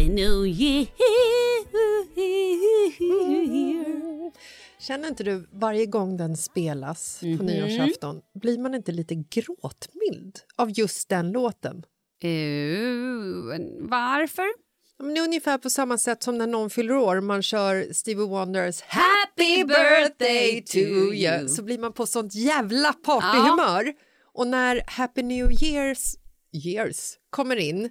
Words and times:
Happy 0.00 0.12
New 0.12 0.46
Year. 0.46 0.86
Känner 4.78 5.08
inte 5.08 5.24
du 5.24 5.48
varje 5.52 5.86
gång 5.86 6.16
den 6.16 6.36
spelas 6.36 7.22
Mhm. 7.22 7.38
på 7.38 7.44
nyårsafton 7.44 8.20
blir 8.34 8.58
man 8.58 8.74
inte 8.74 8.92
lite 8.92 9.14
gråtmild 9.14 10.38
av 10.56 10.70
just 10.70 11.08
den 11.08 11.32
låten? 11.32 11.76
Uh, 12.24 12.30
varför? 13.78 14.46
Ja, 14.98 15.04
Men 15.04 15.18
ungefär 15.18 15.58
på 15.58 15.70
samma 15.70 15.98
sätt 15.98 16.22
som 16.22 16.38
när 16.38 16.46
någon 16.46 16.70
fyller 16.70 16.96
år 16.96 17.20
man 17.20 17.42
kör 17.42 17.92
Stevie 17.92 18.26
Wonders 18.26 18.80
Happy 18.82 19.64
birthday 19.64 20.62
to 20.62 20.78
you 20.78 21.48
så 21.48 21.62
blir 21.62 21.78
man 21.78 21.92
på 21.92 22.06
sånt 22.06 22.34
jävla 22.34 22.92
partyhumör. 22.92 23.92
Och 24.34 24.46
när 24.46 24.82
Happy 24.86 25.22
New 25.22 25.50
Years, 25.62 26.14
years 26.52 27.14
kommer 27.30 27.56
in 27.56 27.90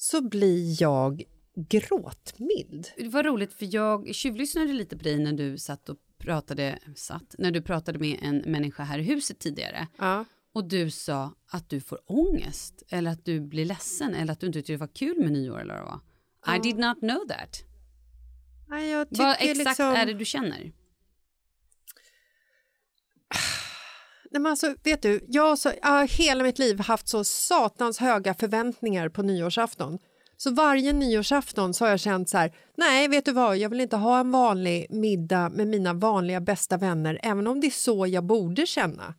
så 0.00 0.22
blir 0.22 0.82
jag 0.82 1.22
gråtmild. 1.54 2.88
Det 2.96 3.08
var 3.08 3.22
roligt 3.22 3.52
för 3.52 3.74
jag 3.74 4.14
tjuvlyssnade 4.14 4.72
lite 4.72 4.96
på 4.96 5.04
dig 5.04 5.18
när 5.18 5.32
du 5.32 5.58
satt 5.58 5.88
och 5.88 5.96
pratade, 6.18 6.78
satt, 6.96 7.34
när 7.38 7.50
du 7.50 7.62
pratade 7.62 7.98
med 7.98 8.18
en 8.22 8.36
människa 8.36 8.82
här 8.82 8.98
i 8.98 9.02
huset 9.02 9.38
tidigare. 9.38 9.86
Ja. 9.98 10.24
Och 10.52 10.68
du 10.68 10.90
sa 10.90 11.34
att 11.50 11.68
du 11.68 11.80
får 11.80 11.98
ångest 12.06 12.82
eller 12.88 13.10
att 13.10 13.24
du 13.24 13.40
blir 13.40 13.64
ledsen 13.64 14.14
eller 14.14 14.32
att 14.32 14.40
du 14.40 14.46
inte 14.46 14.58
tyckte 14.58 14.72
det 14.72 14.76
var 14.76 14.94
kul 14.94 15.18
med 15.18 15.32
nyår 15.32 15.60
eller 15.60 15.74
vad 15.74 15.82
det 15.82 16.00
var. 16.46 16.56
I 16.56 16.58
did 16.58 16.78
not 16.78 16.98
know 16.98 17.28
that. 17.28 17.62
Jag 18.68 19.06
Vad 19.10 19.36
exakt 19.38 19.58
liksom... 19.58 19.86
är 19.86 20.06
det 20.06 20.14
du 20.14 20.24
känner? 20.24 20.72
Nej, 24.30 24.42
men 24.42 24.50
alltså, 24.50 24.74
vet 24.84 25.02
du, 25.02 25.24
jag 25.28 25.42
har 25.42 25.56
så, 25.56 25.72
jag 25.82 25.88
har 25.88 26.08
hela 26.08 26.44
mitt 26.44 26.58
liv 26.58 26.80
haft 26.80 27.08
så 27.08 27.24
satans 27.24 27.98
höga 27.98 28.34
förväntningar 28.34 29.08
på 29.08 29.22
nyårsafton. 29.22 29.98
Så 30.36 30.50
varje 30.50 30.92
nyårsafton 30.92 31.74
så 31.74 31.84
har 31.84 31.90
jag 31.90 32.00
känt 32.00 32.28
så 32.28 32.38
här, 32.38 32.54
nej 32.76 33.08
vet 33.08 33.24
du 33.24 33.32
vad, 33.32 33.56
jag 33.56 33.68
vill 33.68 33.80
inte 33.80 33.96
ha 33.96 34.20
en 34.20 34.30
vanlig 34.30 34.86
middag 34.90 35.48
med 35.48 35.66
mina 35.68 35.92
vanliga 35.94 36.40
bästa 36.40 36.76
vänner, 36.76 37.20
även 37.22 37.46
om 37.46 37.60
det 37.60 37.66
är 37.66 37.70
så 37.70 38.06
jag 38.06 38.24
borde 38.24 38.66
känna. 38.66 39.14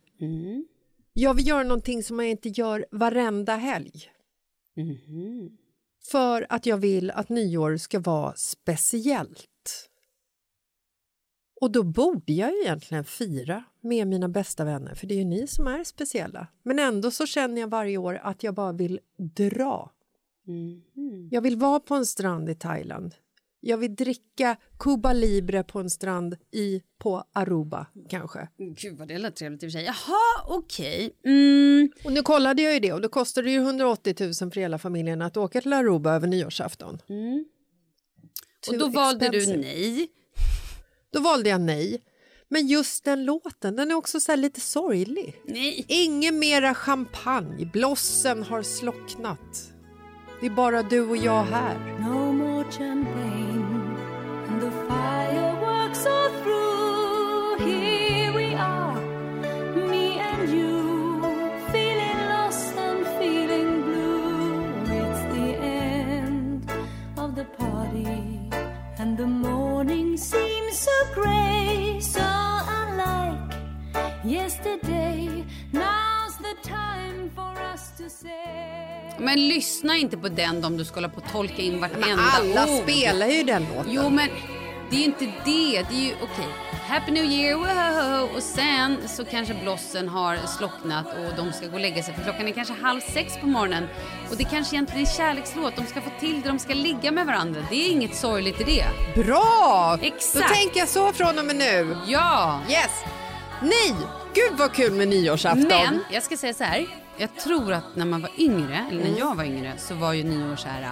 Jag 1.12 1.34
vill 1.34 1.46
göra 1.46 1.62
någonting 1.62 2.02
som 2.02 2.18
jag 2.18 2.28
inte 2.28 2.48
gör 2.48 2.86
varenda 2.90 3.56
helg. 3.56 4.10
För 6.10 6.46
att 6.48 6.66
jag 6.66 6.76
vill 6.76 7.10
att 7.10 7.28
nyår 7.28 7.76
ska 7.76 8.00
vara 8.00 8.34
speciellt. 8.36 9.88
Och 11.60 11.72
då 11.72 11.82
borde 11.82 12.32
jag 12.32 12.50
ju 12.52 12.60
egentligen 12.60 13.04
fira 13.04 13.64
med 13.82 14.06
mina 14.06 14.28
bästa 14.28 14.64
vänner, 14.64 14.94
för 14.94 15.06
det 15.06 15.14
är 15.14 15.18
ju 15.18 15.24
ni 15.24 15.46
som 15.46 15.66
är 15.66 15.84
speciella. 15.84 16.46
Men 16.62 16.78
ändå 16.78 17.10
så 17.10 17.26
känner 17.26 17.60
jag 17.60 17.68
varje 17.68 17.98
år 17.98 18.20
att 18.22 18.42
jag 18.42 18.54
bara 18.54 18.72
vill 18.72 19.00
dra. 19.18 19.90
Jag 21.30 21.40
vill 21.40 21.56
vara 21.56 21.80
på 21.80 21.94
en 21.94 22.06
strand 22.06 22.50
i 22.50 22.54
Thailand. 22.54 23.14
Jag 23.60 23.78
vill 23.78 23.94
dricka 23.94 24.56
Cuba 24.78 25.12
Libre 25.12 25.62
på 25.62 25.78
en 25.78 25.90
strand 25.90 26.36
i, 26.50 26.82
på 26.98 27.24
Aruba, 27.32 27.86
kanske. 28.08 28.48
Gud 28.58 28.98
vad 28.98 29.08
det 29.08 29.18
lät 29.18 29.36
trevligt 29.36 29.62
i 29.62 29.66
och 29.66 29.72
för 29.72 29.78
sig. 29.78 29.84
Jaha, 29.84 30.56
okej. 30.58 31.16
Mm. 31.24 31.90
Och 32.04 32.12
nu 32.12 32.22
kollade 32.22 32.62
jag 32.62 32.74
ju 32.74 32.80
det 32.80 32.92
och 32.92 33.00
då 33.00 33.08
kostade 33.08 33.46
det 33.46 33.52
ju 33.52 33.58
180 33.58 34.14
000 34.20 34.34
för 34.52 34.60
hela 34.60 34.78
familjen 34.78 35.22
att 35.22 35.36
åka 35.36 35.60
till 35.60 35.72
Aruba 35.72 36.14
över 36.14 36.26
nyårsafton. 36.28 36.94
Och 36.94 38.74
Too 38.74 38.78
då 38.78 38.88
valde 38.88 39.28
du 39.28 39.38
expensive. 39.38 39.74
nej. 39.74 40.08
Då 41.12 41.20
valde 41.20 41.48
jag 41.48 41.60
nej. 41.60 42.02
Men 42.52 42.66
just 42.66 43.04
den 43.04 43.24
låten, 43.24 43.76
den 43.76 43.90
är 43.90 43.94
också 43.94 44.20
så 44.20 44.32
här 44.32 44.36
lite 44.36 44.60
sorglig. 44.60 45.36
Nej. 45.44 45.84
Ingen 45.88 46.38
mera 46.38 46.74
champagne, 46.74 47.70
blossen 47.72 48.42
har 48.42 48.62
slocknat. 48.62 49.72
Det 50.40 50.46
är 50.46 50.50
bara 50.50 50.82
du 50.82 51.00
och 51.00 51.16
jag 51.16 51.42
här. 51.42 51.98
No 52.00 52.32
more 52.32 52.64
champagne 52.70 53.62
and 54.48 54.60
the 54.60 54.70
fireworks 54.70 56.06
are 56.06 56.30
through. 56.42 57.70
Here 57.70 58.32
we 58.32 58.54
are, 58.54 59.00
me 59.88 60.20
and 60.20 60.50
you, 60.50 61.22
feeling 61.72 62.28
lost 62.28 62.76
and 62.78 63.06
feeling 63.18 63.82
blue. 63.82 64.64
It's 64.84 65.34
the 65.34 65.54
end 65.66 66.72
of 67.16 67.34
the 67.34 67.44
party, 67.44 68.50
and 68.98 69.18
the 69.18 69.26
morning 69.26 69.61
seems 69.88 70.78
so 70.78 70.90
grey, 71.14 72.00
so 72.00 72.20
unlike 72.20 73.54
yesterday. 74.24 75.44
Now's 75.72 76.36
the 76.38 76.54
time 76.68 77.30
for 77.34 77.60
us 77.72 77.90
to 77.98 78.08
say. 78.08 79.18
Men 79.18 79.48
lyssna 79.48 79.96
inte 79.96 80.16
på 80.18 80.28
den 80.28 80.64
om 80.64 80.76
du 80.76 80.84
ska 80.84 80.94
hålla 80.94 81.08
på 81.08 81.16
och 81.20 81.32
tolka 81.32 81.62
in 81.62 81.80
vartenda 81.80 82.22
Alla 82.32 82.62
ord. 82.76 82.82
spelar 82.82 83.26
ju 83.26 83.42
den 83.42 83.62
låten. 83.76 83.92
Jo, 83.92 84.08
men 84.08 84.28
det 84.92 84.96
är 84.96 85.00
ju 85.00 85.04
inte 85.04 85.24
det. 85.24 85.82
Det 85.90 85.94
är 85.94 86.08
ju 86.08 86.14
okej. 86.22 86.48
Happy 86.88 87.12
New 87.12 87.24
Year, 87.24 87.56
wow, 87.56 88.36
och 88.36 88.42
sen 88.42 89.08
så 89.08 89.24
kanske 89.24 89.54
blossen 89.54 90.08
har 90.08 90.36
slocknat 90.58 91.06
och 91.06 91.36
de 91.36 91.52
ska 91.52 91.66
gå 91.66 91.74
och 91.74 91.80
lägga 91.80 92.02
sig 92.02 92.14
för 92.14 92.22
klockan 92.22 92.48
är 92.48 92.52
kanske 92.52 92.74
halv 92.74 93.00
sex 93.00 93.32
på 93.40 93.46
morgonen. 93.46 93.88
Och 94.30 94.36
det 94.36 94.44
kanske 94.44 94.76
egentligen 94.76 95.02
är 95.02 95.10
kärlekslåt. 95.16 95.76
De 95.76 95.86
ska 95.86 96.00
få 96.00 96.10
till 96.20 96.42
det, 96.42 96.48
de 96.48 96.58
ska 96.58 96.74
ligga 96.74 97.12
med 97.12 97.26
varandra. 97.26 97.60
Det 97.70 97.76
är 97.76 97.90
inget 97.90 98.16
sorgligt 98.16 98.60
i 98.60 98.64
det. 98.64 98.84
Bra! 99.22 99.98
Exakt. 100.02 100.48
Då 100.48 100.54
tänker 100.54 100.78
jag 100.80 100.88
så 100.88 101.12
från 101.12 101.38
och 101.38 101.44
med 101.44 101.56
nu. 101.56 101.96
Ja! 102.06 102.60
Yes! 102.68 103.04
Nej! 103.62 103.94
Gud 104.34 104.58
vad 104.58 104.72
kul 104.72 104.92
med 104.92 105.08
nyårsafton. 105.08 105.68
Men 105.68 106.04
jag 106.10 106.22
ska 106.22 106.36
säga 106.36 106.54
så 106.54 106.64
här. 106.64 106.86
Jag 107.16 107.36
tror 107.36 107.72
att 107.72 107.96
när 107.96 108.06
man 108.06 108.22
var 108.22 108.30
yngre, 108.38 108.86
eller 108.90 109.04
när 109.04 109.18
jag 109.18 109.34
var 109.34 109.44
yngre, 109.44 109.72
så 109.78 109.94
var 109.94 110.12
ju 110.12 110.24
nyår 110.24 110.56
så 110.56 110.68
här... 110.68 110.90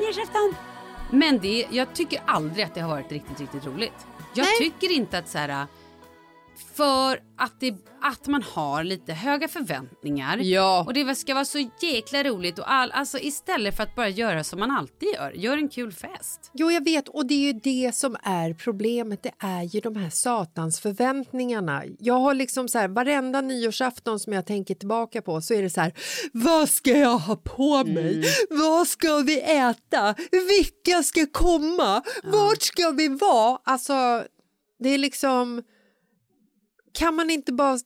Nyårsafton! 0.00 0.73
Men 1.14 1.38
det, 1.38 1.66
jag 1.70 1.94
tycker 1.94 2.20
aldrig 2.26 2.64
att 2.64 2.74
det 2.74 2.80
har 2.80 2.88
varit 2.88 3.12
riktigt, 3.12 3.40
riktigt 3.40 3.66
roligt. 3.66 4.06
Jag 4.34 4.44
Nej. 4.44 4.58
tycker 4.58 4.92
inte 4.92 5.18
att 5.18 5.28
så 5.28 5.38
här... 5.38 5.66
För 6.74 7.20
att, 7.38 7.60
det, 7.60 7.74
att 8.02 8.26
man 8.26 8.42
har 8.42 8.84
lite 8.84 9.12
höga 9.12 9.48
förväntningar. 9.48 10.38
Ja. 10.38 10.84
Och 10.86 10.94
det 10.94 11.14
ska 11.14 11.34
vara 11.34 11.44
så 11.44 11.70
jäkla 11.80 12.22
roligt. 12.22 12.58
Och 12.58 12.72
all, 12.72 12.90
alltså 12.90 13.18
istället 13.18 13.76
för 13.76 13.82
att 13.82 13.94
bara 13.94 14.08
göra 14.08 14.44
som 14.44 14.60
man 14.60 14.70
alltid 14.70 15.08
gör. 15.14 15.32
Gör 15.32 15.56
en 15.56 15.68
kul 15.68 15.92
fest. 15.92 16.50
Jo, 16.54 16.70
jag 16.70 16.84
vet. 16.84 17.08
Och 17.08 17.26
det 17.26 17.34
är 17.34 17.52
ju 17.52 17.52
det 17.52 17.94
som 17.94 18.16
är 18.22 18.54
problemet. 18.54 19.22
Det 19.22 19.32
är 19.38 19.62
ju 19.62 19.80
de 19.80 19.96
här 19.96 20.10
satans 20.10 20.80
förväntningarna. 20.80 21.82
Jag 21.98 22.18
har 22.18 22.34
liksom 22.34 22.68
så 22.68 22.78
här, 22.78 22.88
varenda 22.88 23.40
nyårsafton 23.40 24.20
som 24.20 24.32
jag 24.32 24.46
tänker 24.46 24.74
tillbaka 24.74 25.22
på 25.22 25.40
så 25.40 25.54
är 25.54 25.62
det 25.62 25.70
så 25.70 25.80
här, 25.80 25.92
vad 26.32 26.68
ska 26.68 26.90
jag 26.90 27.18
ha 27.18 27.36
på 27.36 27.84
mig? 27.84 28.24
Vad 28.50 28.88
ska 28.88 29.18
vi 29.18 29.40
äta? 29.40 30.14
Vilka 30.30 31.02
ska 31.02 31.26
komma? 31.32 32.02
Vart 32.24 32.62
ska 32.62 32.90
vi 32.90 33.08
vara? 33.08 33.58
Alltså, 33.64 34.24
det 34.78 34.88
är 34.88 34.98
liksom, 34.98 35.62
kan 36.94 37.14
man 37.14 37.30
inte 37.30 37.52
bara... 37.52 37.78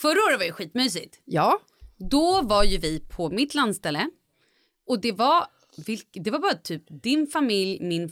Förra 0.00 0.18
året 0.28 0.38
var 0.38 0.44
ju 0.44 0.52
skitmysigt. 0.52 1.20
Ja, 1.24 1.58
Då 2.10 2.42
var 2.42 2.64
ju 2.64 2.78
vi 2.78 3.00
på 3.00 3.30
mitt 3.30 3.54
landställe 3.54 4.10
och 4.86 5.00
det 5.00 5.12
var, 5.12 5.46
det 6.12 6.30
var 6.30 6.38
bara 6.38 6.54
typ 6.54 6.84
din 7.02 7.26
familj, 7.26 7.78
min 7.80 8.10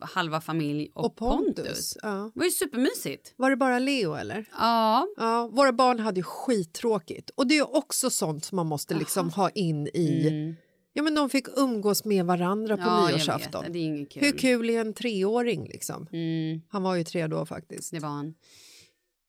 halva 0.00 0.40
familj 0.40 0.90
och, 0.94 1.04
och 1.04 1.16
Pontus. 1.16 1.54
Pontus. 1.64 1.96
Ja. 2.02 2.30
Det 2.34 2.38
var 2.40 2.44
ju 2.44 2.50
supermysigt. 2.50 3.34
Var 3.36 3.50
det 3.50 3.56
bara 3.56 3.78
Leo 3.78 4.14
eller? 4.14 4.44
Ja, 4.58 5.06
Ja, 5.16 5.48
våra 5.52 5.72
barn 5.72 5.98
hade 6.00 6.20
ju 6.20 6.24
skittråkigt. 6.24 7.30
Och 7.30 7.46
det 7.46 7.58
är 7.58 7.76
också 7.76 8.10
sånt 8.10 8.44
som 8.44 8.56
man 8.56 8.66
måste 8.66 8.94
liksom 8.94 9.30
ha 9.30 9.50
in 9.50 9.86
i... 9.86 10.54
Ja, 10.92 11.02
men 11.02 11.14
de 11.14 11.30
fick 11.30 11.46
umgås 11.56 12.04
med 12.04 12.24
varandra 12.26 12.76
på 12.76 12.82
Mm. 12.82 12.94
ja 12.94 13.08
nyårsafton. 13.08 13.62
vet. 13.64 13.72
Det 13.72 13.78
är 13.78 13.82
inget 13.82 14.10
kul. 14.12 14.22
Hur 14.24 14.32
kul 14.38 14.70
är 14.70 14.80
en 14.80 14.94
treåring 14.94 15.68
liksom? 15.68 16.06
Mm, 16.12 16.62
Han 16.68 16.82
var 16.82 16.94
ju 16.96 17.04
tre 17.04 17.26
då 17.26 17.46
faktiskt. 17.46 17.90
det 17.90 17.98
var 18.00 18.08
han. 18.08 18.34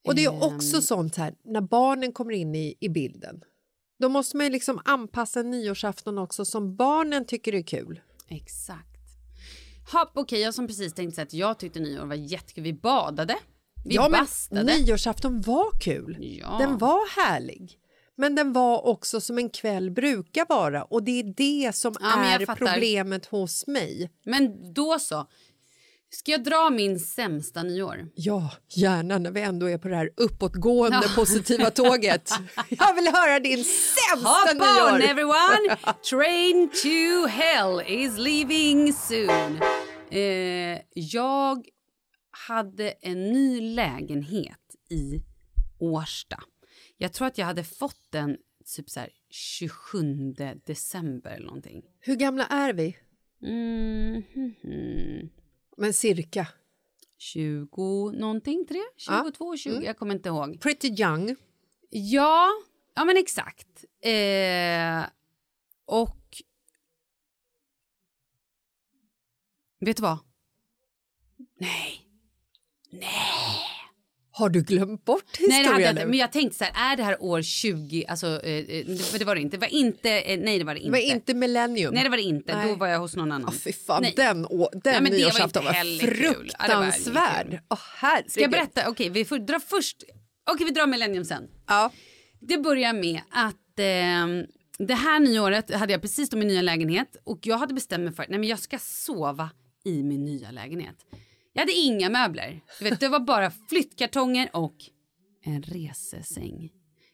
Och 0.10 0.16
det 0.16 0.24
är 0.26 0.44
också 0.44 0.82
sånt 0.82 1.16
här, 1.16 1.34
när 1.46 1.62
barnen 1.62 2.12
kommer 2.12 2.34
in 2.34 2.56
i, 2.56 2.76
i 2.80 2.90
bilden. 2.90 3.42
Då 4.00 4.10
måste 4.10 4.38
man 4.38 4.46
ju 4.46 4.52
liksom 4.52 4.82
anpassa 4.86 5.42
nyårsafton 5.42 6.18
också 6.18 6.46
som 6.46 6.76
barnen 6.76 7.26
tycker 7.26 7.56
är 7.56 7.62
kul. 7.62 8.02
Exakt. 8.28 8.86
Hopp, 9.92 10.12
okej, 10.14 10.42
jag 10.42 10.54
som 10.54 10.68
precis 10.68 10.94
tänkte 10.94 11.16
säga 11.16 11.24
att 11.24 11.34
jag 11.34 11.60
tyckte 11.60 11.80
nyår 11.80 12.06
var 12.06 12.16
jättekul. 12.16 12.64
Vi 12.64 12.74
badade, 12.74 13.36
vi 13.86 13.96
ja, 13.96 14.10
men 14.10 14.20
bastade. 14.20 14.64
nyårsafton 14.64 15.42
var 15.42 15.80
kul. 15.80 16.18
Ja. 16.20 16.58
Den 16.60 16.78
var 16.78 17.22
härlig. 17.22 17.80
Men 18.16 18.36
den 18.36 18.54
var 18.54 18.88
också 18.88 19.22
som 19.22 19.38
en 19.38 19.50
kväll 19.50 19.92
brukar 19.92 20.46
vara 20.50 20.84
och 20.84 21.04
det 21.04 21.20
är 21.20 21.34
det 21.38 21.76
som 21.76 21.96
Ja, 22.00 22.24
är 22.26 22.56
problemet 22.56 23.26
hos 23.26 23.68
mig. 23.68 24.12
Men 24.24 24.74
då 24.74 25.00
så. 25.00 25.28
Ska 26.12 26.32
jag 26.32 26.44
dra 26.44 26.70
min 26.70 27.00
sämsta 27.00 27.64
nyår? 27.64 28.10
Ja, 28.16 28.52
gärna 28.70 29.18
när 29.18 29.32
vi 29.32 29.42
ändå 29.42 29.66
är 29.70 29.78
på 29.78 29.88
det 29.88 29.96
här 29.96 30.10
uppåtgående 30.18 31.00
Ja. 31.04 31.12
positiva 31.16 31.70
tåget. 31.72 32.32
Jag 32.70 32.94
vill 32.96 33.08
höra 33.08 33.40
din 33.40 33.64
sämsta 33.64 34.30
Hop 34.30 34.50
on 34.52 34.58
nyår! 35.00 35.10
everyone! 35.10 35.78
Train 36.10 36.70
to 36.70 37.28
hell 37.28 37.82
is 37.88 38.18
leaving 38.18 38.94
soon. 38.94 39.60
Eh, 40.12 40.80
jag 40.94 41.66
hade 42.48 42.90
en 43.02 43.24
ny 43.34 43.62
lägenhet 43.62 44.76
i 44.90 45.24
Årsta. 45.80 46.44
Jag 46.98 47.14
tror 47.14 47.28
att 47.28 47.38
jag 47.38 47.46
hade 47.46 47.64
fått 47.64 48.08
den 48.12 48.38
typ 48.76 48.90
så 48.90 49.00
här 49.00 49.10
27 49.30 50.34
december 50.66 51.32
eller 51.32 51.46
någonting. 51.46 51.82
Hur 52.00 52.16
gamla 52.16 52.46
är 52.46 52.74
vi? 52.74 52.98
Mm, 53.44 54.24
hmm, 54.34 54.54
hmm. 54.64 55.30
Men 55.80 55.94
cirka. 55.94 56.48
20 57.18 58.12
någonting, 58.12 58.66
tre? 58.68 58.80
22, 58.98 59.58
20, 59.58 59.86
jag 59.86 59.98
kommer 59.98 60.16
inte 60.16 60.30
ihåg. 60.30 60.62
Pretty 60.62 60.88
young. 60.88 61.36
Ja, 61.90 62.50
ja 62.96 63.06
men 63.06 63.18
exakt. 63.18 63.86
Eh, 64.02 65.10
och... 65.86 66.44
Vet 69.80 69.98
du 69.98 70.04
vad? 70.04 70.18
Nej. 71.60 72.06
Har 74.40 74.50
du 74.50 74.62
glömt 74.62 75.06
bort 75.06 75.24
Nej, 75.40 75.48
det 75.50 75.56
historien 75.70 75.96
jag? 75.98 76.10
Men 76.10 76.20
jag 76.20 76.32
tänkte 76.32 76.58
så 76.58 76.64
här, 76.64 76.92
är 76.94 76.98
det 76.98 77.04
här 77.04 77.24
år 77.24 77.42
20, 77.42 78.06
alltså, 78.08 78.28
eh, 78.28 78.54
eh, 78.54 78.86
det, 78.86 79.18
det 79.20 79.26
var 79.26 79.36
det 79.36 79.42
inte. 79.42 79.58
Det 79.58 79.62
var 79.62 79.74
inte, 79.74 80.10
eh, 80.22 80.40
nej 80.40 80.60
det 80.60 80.66
var 80.66 80.74
det 80.74 80.80
Det 80.80 80.84
inte. 80.86 80.92
var 80.92 81.00
inte 81.16 81.34
millennium. 81.34 81.94
Nej 81.94 82.04
det 82.04 82.10
var 82.10 82.18
det 82.18 82.24
inte, 82.24 82.56
Nej. 82.58 82.68
då 82.70 82.76
var 82.76 82.88
jag 82.88 83.00
hos 83.00 83.16
någon 83.16 83.32
annan. 83.32 83.48
Åh, 83.50 83.54
fy 83.54 83.74
fan, 83.74 84.02
Nej. 84.02 84.14
den, 84.16 84.46
å- 84.46 84.70
den 84.74 85.04
Nej, 85.04 85.12
det 85.12 85.18
nyårsafton 85.18 85.66
var. 85.66 85.74
Ja, 85.74 85.84
det 85.84 85.90
var 86.08 86.14
fruktansvärd. 86.16 87.60
Åh, 87.70 87.80
herregud. 87.96 88.32
Ska 88.32 88.42
jag 88.42 88.52
berätta? 88.52 88.90
Okej, 88.90 89.10
vi 89.10 89.26
får 89.26 89.38
dra 89.40 89.60
först. 89.60 89.98
Okej, 90.52 90.66
vi 90.66 90.72
drar 90.72 90.88
Millennium 90.88 91.26
sen. 91.26 91.44
Ja. 91.68 91.92
Det 92.40 92.58
börjar 92.58 92.94
med 92.94 93.22
att 93.32 93.80
eh, 93.80 94.46
det 94.88 94.94
här 94.94 95.20
nyåret 95.20 95.74
hade 95.74 95.92
jag 95.94 96.02
precis 96.02 96.30
då 96.30 96.38
min 96.38 96.48
nya 96.48 96.62
lägenhet 96.62 97.16
och 97.24 97.40
jag 97.42 97.58
hade 97.58 97.74
bestämt 97.74 98.04
mig 98.04 98.14
för 98.14 98.24
att 98.24 98.46
jag 98.48 98.60
ska 98.60 98.80
sova 98.80 99.50
i 99.86 100.04
min 100.04 100.26
nya 100.26 100.52
lägenhet. 100.52 100.96
Jag 101.60 101.62
hade 101.62 101.74
inga 101.74 102.10
möbler. 102.10 102.62
Du 102.80 102.90
vet, 102.90 103.00
det 103.00 103.08
var 103.08 103.20
bara 103.20 103.52
flyttkartonger 103.70 104.50
och 104.54 104.76
en 105.46 105.62
resesäng. 105.64 106.70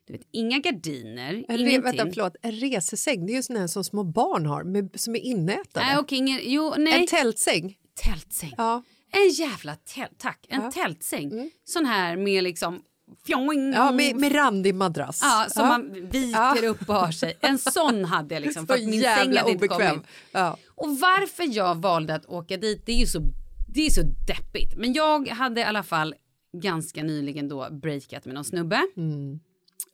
Du 0.08 0.14
vet, 0.14 0.22
inga 0.32 0.60
gardiner, 0.60 1.46
En, 1.48 1.60
ingenting. 1.60 1.82
vänta, 1.82 2.06
förlåt. 2.14 2.36
en 2.42 2.52
resesäng, 2.52 3.26
det 3.26 3.32
är 3.34 3.36
ju 3.36 3.44
sån 3.44 3.56
här 3.56 3.68
som 3.68 3.84
små 3.84 4.04
barn 4.04 4.46
har 4.46 4.64
med, 4.64 4.90
som 4.96 5.16
är 5.16 5.20
inätade. 5.20 5.86
Nej, 5.86 5.98
okej, 5.98 6.18
ingen, 6.18 6.40
jo, 6.44 6.74
nej. 6.78 6.94
En 7.02 7.08
tältsäng. 7.08 7.76
tältsäng. 8.04 8.54
Ja. 8.58 8.84
En 9.12 9.30
jävla 9.30 9.76
tält, 9.76 10.12
tack. 10.18 10.46
En 10.50 10.56
Ja. 10.56 10.60
Mm. 10.62 10.72
tältsäng. 10.72 11.52
Sån 11.66 11.86
här 11.86 12.18
med 12.18 12.44
liksom 12.44 12.82
fjoing. 13.28 13.74
Ja, 13.74 13.92
med, 13.92 14.16
med 14.16 14.36
randig 14.36 14.76
madrass. 14.76 15.20
Ja, 15.24 15.46
som 15.50 15.68
man 15.68 15.94
viker 16.12 16.64
Ja. 16.64 16.70
upp 16.70 16.90
och 16.90 16.96
har 16.96 17.12
sig. 17.12 17.34
En 17.42 17.58
sån 17.58 18.06
hade 18.06 18.36
jag 18.36 18.42
liksom. 18.42 18.68
För 18.68 18.74
Så 18.78 18.84
att 18.84 18.90
min 18.90 19.02
säng 19.02 19.02
jävla 19.02 19.40
inte 19.50 19.52
obekväm. 19.66 20.04
Ja. 20.32 20.58
Och 20.76 21.00
varför 21.00 21.56
jag 21.56 21.76
valde 21.76 22.16
att 22.16 22.26
åka 22.26 22.58
dit, 22.58 22.86
det 22.86 22.92
är 22.92 22.98
ju 22.98 23.06
så, 23.08 23.20
det 23.76 23.86
är 23.86 23.90
så 23.90 24.02
deppigt. 24.28 24.76
Men 24.78 24.94
jag 24.94 25.28
hade 25.28 25.62
i 25.62 25.64
alla 25.64 25.84
fall 25.84 26.16
ganska 26.62 27.04
nyligen 27.04 27.48
då 27.50 27.68
breakat 27.72 28.26
med 28.26 28.36
någon 28.36 28.44
snubbe. 28.46 28.82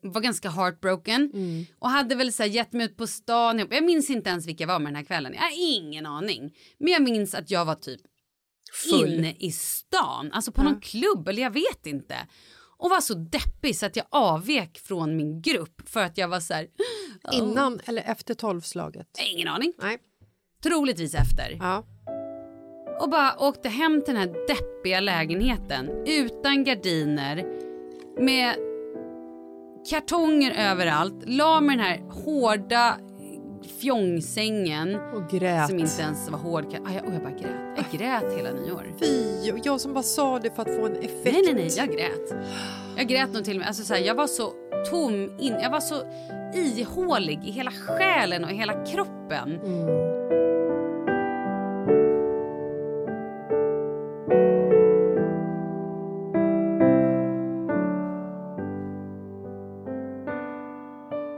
Var 0.01 0.21
ganska 0.21 0.49
heartbroken 0.49 1.31
och 1.79 1.89
hade 1.89 2.15
väl 2.15 2.33
så 2.33 2.43
här 2.43 2.49
gett 2.49 2.73
mig 2.73 2.85
ut 2.85 2.97
på 2.97 3.07
stan. 3.07 3.59
Jag- 3.59 3.83
minns 3.83 4.09
inte 4.09 4.29
ens 4.29 4.47
vilka 4.47 4.61
jag 4.63 4.67
var 4.67 4.79
med 4.79 4.87
den 4.87 4.95
här 4.95 5.03
kvällen. 5.03 5.33
Jag 5.33 5.41
har 5.41 5.51
ingen 5.77 6.05
aning. 6.05 6.53
Men 6.79 6.93
jag 6.93 7.01
minns 7.01 7.35
att 7.35 7.51
jag 7.51 7.65
var 7.65 7.75
typ 7.75 8.01
Full. 8.89 9.13
inne 9.13 9.35
i 9.39 9.51
stan, 9.51 10.31
alltså 10.31 10.51
på 10.51 10.63
någon 10.63 10.81
klubb 10.81 11.27
eller 11.27 11.41
jag 11.41 11.51
vet 11.51 11.85
inte. 11.85 12.15
Och 12.77 12.89
var 12.89 13.01
så 13.01 13.13
deppig 13.13 13.75
så 13.75 13.85
att 13.85 13.95
jag 13.95 14.05
avvek 14.09 14.79
från 14.79 15.17
min 15.17 15.41
grupp 15.41 15.81
för 15.89 16.03
att 16.03 16.17
jag 16.17 16.27
var 16.27 16.39
så 16.39 16.53
här, 16.53 16.67
Innan 17.33 17.79
eller 17.85 18.01
efter 18.01 18.33
tolvslaget? 18.33 19.07
ingen 19.33 19.47
aning, 19.47 19.73
Nej. 19.81 19.97
troligtvis 20.63 21.13
efter. 21.15 21.57
Ja. 21.59 21.85
Och 23.01 23.09
bara 23.09 23.35
åkte 23.39 23.69
hem 23.69 24.01
till 24.01 24.13
den 24.13 24.21
här 24.23 24.47
deppiga 24.47 24.99
lägenheten 24.99 25.89
utan 26.07 26.63
gardiner 26.63 27.45
med 28.19 28.55
kartonger 29.89 30.71
överallt, 30.71 31.23
la 31.25 31.61
med 31.61 31.77
den 31.77 31.85
här 31.85 32.01
hårda 32.09 32.97
fjongsängen 33.81 34.95
Och 34.95 35.29
grät. 35.29 35.67
som 35.67 35.79
inte 35.79 36.01
ens 36.01 36.29
var 36.29 36.39
hård. 36.39 36.65
Ah, 36.65 36.91
jag, 36.95 37.05
och 37.05 37.13
jag 37.13 37.21
bara 37.21 37.31
grät. 37.31 37.85
Jag 37.91 37.99
grät 37.99 38.37
hela 38.37 38.51
nyår. 38.51 38.85
Fy, 38.99 39.51
och 39.51 39.59
jag 39.63 39.81
som 39.81 39.93
bara 39.93 40.03
sa 40.03 40.39
det 40.39 40.55
för 40.55 40.61
att 40.61 40.75
få 40.79 40.85
en 40.85 40.95
effekt. 40.95 41.23
Nej, 41.23 41.41
nej, 41.45 41.53
nej, 41.53 41.69
jag 41.77 41.87
grät. 41.87 42.33
Jag 42.97 43.07
grät 43.07 43.33
nog 43.33 43.45
till 43.45 43.55
och 43.55 43.59
med. 43.59 43.67
Alltså, 43.67 43.83
så 43.83 43.93
här, 43.93 44.01
jag 44.01 44.15
var 44.15 44.27
så 44.27 44.53
tom, 44.91 45.13
in, 45.39 45.53
jag 45.61 45.69
var 45.69 45.79
så 45.79 45.95
ihålig 46.79 47.39
i 47.45 47.51
hela 47.51 47.71
själen 47.71 48.43
och 48.43 48.51
i 48.51 48.55
hela 48.55 48.85
kroppen. 48.85 49.59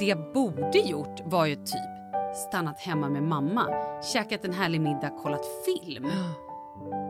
Det 0.03 0.07
jag 0.07 0.33
borde 0.33 0.77
gjort 0.79 1.21
var 1.25 1.45
ju 1.45 1.55
typ 1.55 2.35
stannat 2.49 2.79
hemma 2.79 3.09
med 3.09 3.23
mamma, 3.23 3.67
käkat 4.13 4.45
en 4.45 4.53
härlig 4.53 4.81
middag, 4.81 5.09
kollat 5.09 5.45
film. 5.65 6.07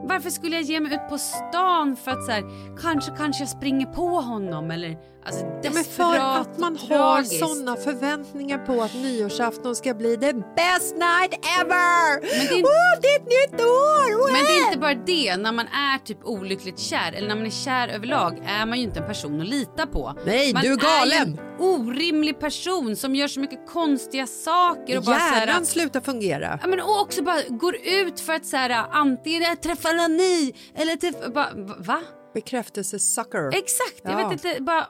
Varför 0.03 0.29
skulle 0.29 0.55
jag 0.55 0.63
ge 0.63 0.79
mig 0.79 0.93
ut 0.93 1.09
på 1.09 1.17
stan 1.17 1.95
för 1.95 2.11
att 2.11 2.25
så 2.25 2.31
här, 2.31 2.43
kanske, 2.81 3.11
kanske 3.17 3.41
jag 3.43 3.49
springer 3.49 3.85
på 3.85 4.07
honom 4.07 4.71
eller 4.71 4.97
alltså 5.25 5.45
Ja, 5.63 5.71
men 5.73 5.83
för 5.83 6.15
att 6.41 6.57
man 6.59 6.77
har 6.77 7.23
såna 7.23 7.75
förväntningar 7.75 8.57
på 8.57 8.81
att 8.81 8.93
nyårsafton 8.93 9.75
ska 9.75 9.93
bli 9.93 10.17
the 10.17 10.33
best 10.33 10.95
night 10.95 11.33
ever! 11.61 12.21
Men 12.21 12.47
det 12.47 12.59
är- 12.59 12.63
oh, 12.63 13.01
det 13.01 13.07
är 13.07 13.15
ett 13.19 13.51
nytt 13.51 13.61
år! 13.61 14.31
Men 14.31 14.43
det 14.43 14.51
är 14.59 14.65
inte 14.67 14.79
bara 14.79 14.93
det, 14.93 15.37
när 15.37 15.51
man 15.51 15.67
är 15.67 15.97
typ 16.05 16.17
olyckligt 16.23 16.79
kär 16.79 17.13
eller 17.13 17.27
när 17.27 17.35
man 17.35 17.45
är 17.45 17.49
kär 17.49 17.87
överlag 17.87 18.41
är 18.47 18.65
man 18.65 18.77
ju 18.77 18.83
inte 18.83 18.99
en 18.99 19.07
person 19.07 19.41
att 19.41 19.47
lita 19.47 19.87
på. 19.87 20.13
Nej, 20.25 20.53
man 20.53 20.61
du 20.61 20.71
är 20.73 20.77
galen. 20.77 21.27
ju 21.27 21.33
en 21.33 21.39
orimlig 21.59 22.39
person 22.39 22.95
som 22.95 23.15
gör 23.15 23.27
så 23.27 23.39
mycket 23.39 23.67
konstiga 23.67 24.27
saker 24.27 24.97
och 24.97 25.03
bara 25.03 25.15
så 25.19 25.21
här, 25.21 25.47
Hjärnan 25.47 25.65
slutar 25.65 26.01
fungera. 26.01 26.59
Ja, 26.61 26.67
men 26.67 26.79
och 26.81 27.01
också 27.01 27.23
bara 27.23 27.41
går 27.49 27.75
ut 27.83 28.19
för 28.19 28.33
att 28.33 28.45
så 28.45 28.57
här, 28.57 28.85
antingen 28.91 29.57
träffa 29.57 29.89
ni 30.07 30.53
eller 30.75 30.95
träffa... 30.95 31.29
Bara, 31.29 31.53
va? 31.79 32.01
Bekräftelse 32.33 32.99
sucker. 32.99 33.49
Exakt, 33.55 34.01
jag 34.03 34.21
Ja. 34.21 34.29
vet 34.29 34.45
inte. 34.45 34.61
Bara, 34.63 34.87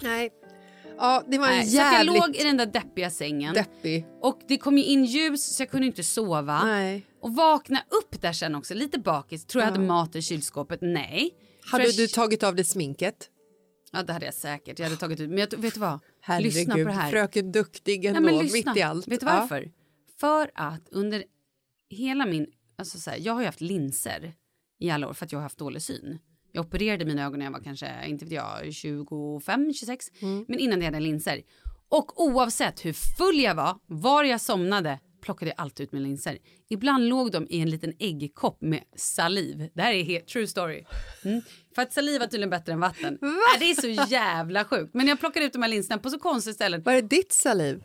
Nej. 0.00 0.30
Ja, 0.98 1.24
det 1.28 1.38
var 1.38 1.46
en 1.48 1.52
nej. 1.58 1.66
Så 1.66 1.80
att 1.80 1.84
jag 1.86 1.92
jävligt 1.92 2.14
låg 2.22 2.36
i 2.36 2.44
den 2.44 2.56
där 2.56 2.66
deppiga 2.66 3.10
sängen 3.10 3.54
deppig. 3.54 4.06
och 4.20 4.40
det 4.48 4.58
kom 4.58 4.78
ju 4.78 4.84
in 4.84 5.04
ljus 5.04 5.56
så 5.56 5.62
jag 5.62 5.70
kunde 5.70 5.86
inte 5.86 6.04
sova. 6.04 6.64
Nej. 6.64 7.06
Och 7.20 7.34
vakna 7.34 7.78
upp 7.90 8.22
där 8.22 8.32
sen 8.32 8.54
också, 8.54 8.74
lite 8.74 8.98
bakis. 8.98 9.44
Tror 9.46 9.64
jag 9.64 9.70
hade 9.70 9.84
mat 9.84 10.16
i 10.16 10.22
kylskåpet? 10.22 10.78
Nej. 10.82 11.30
Hade 11.70 11.84
För- 11.84 11.92
du 11.92 12.06
tagit 12.06 12.42
av 12.42 12.54
dig 12.54 12.64
sminket? 12.64 13.28
Ja 13.92 14.02
det 14.02 14.12
hade 14.12 14.24
jag 14.24 14.34
säkert. 14.34 14.78
Jag 14.78 14.86
hade 14.86 14.96
tagit 14.96 15.20
ut. 15.20 15.28
Men 15.30 15.38
jag, 15.38 15.56
vet 15.58 15.74
du 15.74 15.80
vad? 15.80 15.98
Herregud, 16.20 16.54
lyssna 16.54 16.74
på 16.74 16.80
det 16.84 16.92
här. 16.92 17.10
fröken 17.10 17.52
duktig 17.52 17.98
Nej, 17.98 18.06
ändå, 18.08 18.20
men 18.20 18.38
lyssna. 18.38 18.70
mitt 18.70 18.78
i 18.78 18.82
allt. 18.82 19.08
Vet 19.08 19.20
du 19.20 19.26
Ja. 19.26 19.38
varför? 19.40 19.70
För 20.20 20.50
att 20.54 20.88
under 20.90 21.24
hela 21.90 22.26
min... 22.26 22.46
Alltså 22.78 22.98
så 22.98 23.10
här, 23.10 23.18
jag 23.18 23.32
har 23.32 23.40
ju 23.40 23.46
haft 23.46 23.60
linser 23.60 24.34
i 24.80 24.90
alla 24.90 25.08
år 25.08 25.12
för 25.12 25.26
att 25.26 25.32
jag 25.32 25.38
har 25.38 25.42
haft 25.42 25.58
dålig 25.58 25.82
syn. 25.82 26.18
Jag 26.52 26.66
opererade 26.66 27.04
mina 27.04 27.24
ögon 27.24 27.38
när 27.38 27.46
jag 27.46 27.52
var 27.52 27.60
kanske, 27.60 28.06
inte 28.06 28.24
vet 28.24 28.34
jag, 28.34 28.74
25, 28.74 29.72
26. 29.74 30.06
Mm. 30.22 30.44
Men 30.48 30.58
innan 30.58 30.78
det 30.78 30.84
hade 30.84 30.96
jag 30.96 31.02
linser. 31.02 31.42
Och 31.88 32.22
oavsett 32.22 32.84
hur 32.84 32.92
full 32.92 33.40
jag 33.40 33.54
var, 33.54 33.78
var 33.86 34.24
jag 34.24 34.40
somnade, 34.40 34.98
plockade 35.22 35.50
jag 35.50 35.60
alltid 35.60 35.84
ut 35.84 35.92
mina 35.92 36.06
linser. 36.06 36.38
Ibland 36.70 37.08
låg 37.08 37.32
de 37.32 37.46
i 37.50 37.60
en 37.60 37.70
liten 37.70 37.92
äggkopp 37.98 38.60
med 38.60 38.84
saliv. 38.96 39.70
Det 39.74 39.82
här 39.82 39.92
är 39.92 40.04
helt 40.04 40.26
true 40.28 40.46
story. 40.46 40.84
Mm. 41.24 41.42
För 41.74 41.82
att 41.82 41.92
saliv 41.92 42.22
är 42.22 42.26
tydligen 42.26 42.50
bättre 42.50 42.72
än 42.72 42.80
vatten. 42.80 43.18
Äh, 43.22 43.58
det 43.58 43.70
är 43.70 43.80
så 43.80 44.10
jävla 44.10 44.64
sjukt. 44.64 44.94
Men 44.94 45.08
jag 45.08 45.20
plockade 45.20 45.46
ut 45.46 45.52
de 45.52 45.62
här 45.62 45.68
linserna 45.68 45.98
på 45.98 46.10
så 46.10 46.18
konstiga 46.18 46.54
ställen. 46.54 46.82
Var 46.82 46.92
det 46.92 47.02
ditt 47.02 47.32
saliv? 47.32 47.84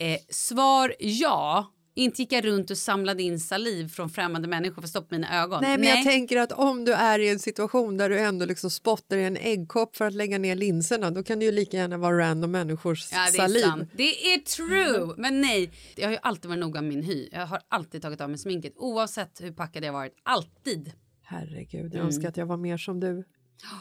Eh, 0.00 0.18
svar 0.28 0.94
ja. 0.98 1.72
Inte 1.98 2.22
gick 2.22 2.32
jag 2.32 2.44
runt 2.44 2.70
och 2.70 2.78
samlade 2.78 3.22
in 3.22 3.40
saliv 3.40 3.88
från 3.88 4.10
främmande 4.10 4.48
människor 4.48 4.74
för 4.74 4.82
att 4.82 4.88
stoppa 4.90 5.06
mina 5.14 5.42
ögon. 5.42 5.58
Nej, 5.62 5.78
men 5.78 5.88
jag 5.88 6.02
tänker 6.04 6.36
att 6.36 6.52
om 6.52 6.84
du 6.84 6.92
är 6.92 7.18
i 7.18 7.28
en 7.28 7.38
situation 7.38 7.96
där 7.96 8.10
du 8.10 8.18
ändå 8.18 8.46
liksom 8.46 8.70
spottar 8.70 9.16
i 9.16 9.24
en 9.24 9.36
äggkopp 9.36 9.96
för 9.96 10.04
att 10.06 10.14
lägga 10.14 10.38
ner 10.38 10.56
linserna, 10.56 11.10
då 11.10 11.22
kan 11.22 11.38
det 11.38 11.44
ju 11.44 11.52
lika 11.52 11.76
gärna 11.76 11.96
vara 11.98 12.18
random 12.18 12.50
människors 12.50 13.08
Ja, 13.12 13.24
det 13.26 13.32
saliv. 13.32 13.56
är 13.64 13.68
sant. 13.68 13.90
Det 13.96 14.32
är 14.34 14.38
true. 14.38 15.14
Men 15.16 15.40
nej, 15.40 15.70
jag 15.96 16.06
har 16.06 16.12
ju 16.12 16.18
alltid 16.22 16.48
varit 16.48 16.60
noga 16.60 16.82
med 16.82 16.88
min 16.94 17.02
hy. 17.02 17.28
Jag 17.32 17.46
har 17.46 17.60
alltid 17.68 18.02
tagit 18.02 18.20
av 18.20 18.30
mig 18.30 18.38
sminket 18.38 18.72
oavsett 18.76 19.40
hur 19.40 19.52
packad 19.52 19.84
jag 19.84 19.92
varit. 19.92 20.12
Alltid. 20.22 20.92
Herregud, 21.24 21.80
Mm. 21.80 21.96
jag 21.96 22.06
önskar 22.06 22.28
att 22.28 22.36
jag 22.36 22.46
var 22.46 22.56
mer 22.56 22.76
som 22.78 23.00
du 23.00 23.24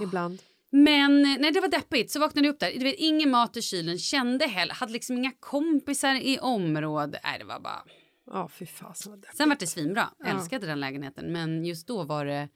ibland. 0.02 0.42
Men 0.72 1.22
nej, 1.22 1.52
det 1.52 1.60
var 1.60 1.68
deppigt. 1.68 2.12
Så 2.12 2.20
vaknade 2.20 2.48
jag 2.48 2.54
upp 2.54 2.60
där. 2.60 2.72
Du 2.78 2.84
vet, 2.84 2.96
ingen 2.98 3.30
mat 3.32 3.58
i 3.58 3.62
kylen. 3.62 3.98
Kände 4.00 4.46
heller, 4.46 4.74
hade 4.74 4.92
liksom 4.94 5.18
inga 5.18 5.32
kompisar 5.40 6.16
i 6.16 6.40
området. 6.40 7.22
Nej, 7.24 7.40
det 7.40 7.46
var 7.46 7.60
bara... 7.60 7.84
Ja, 8.28 8.50
fy 8.54 8.66
fasen. 8.66 9.24
Sen 9.38 9.50
var 9.50 9.56
det 9.60 9.68
svinbra. 9.68 10.10
Ja. 10.20 10.26
Älskade 10.26 10.68
den 10.68 10.80
lägenheten. 10.80 11.32
Men 11.32 11.66
just 11.66 11.88
då 11.88 12.04
var 12.04 12.26
det 12.26 12.50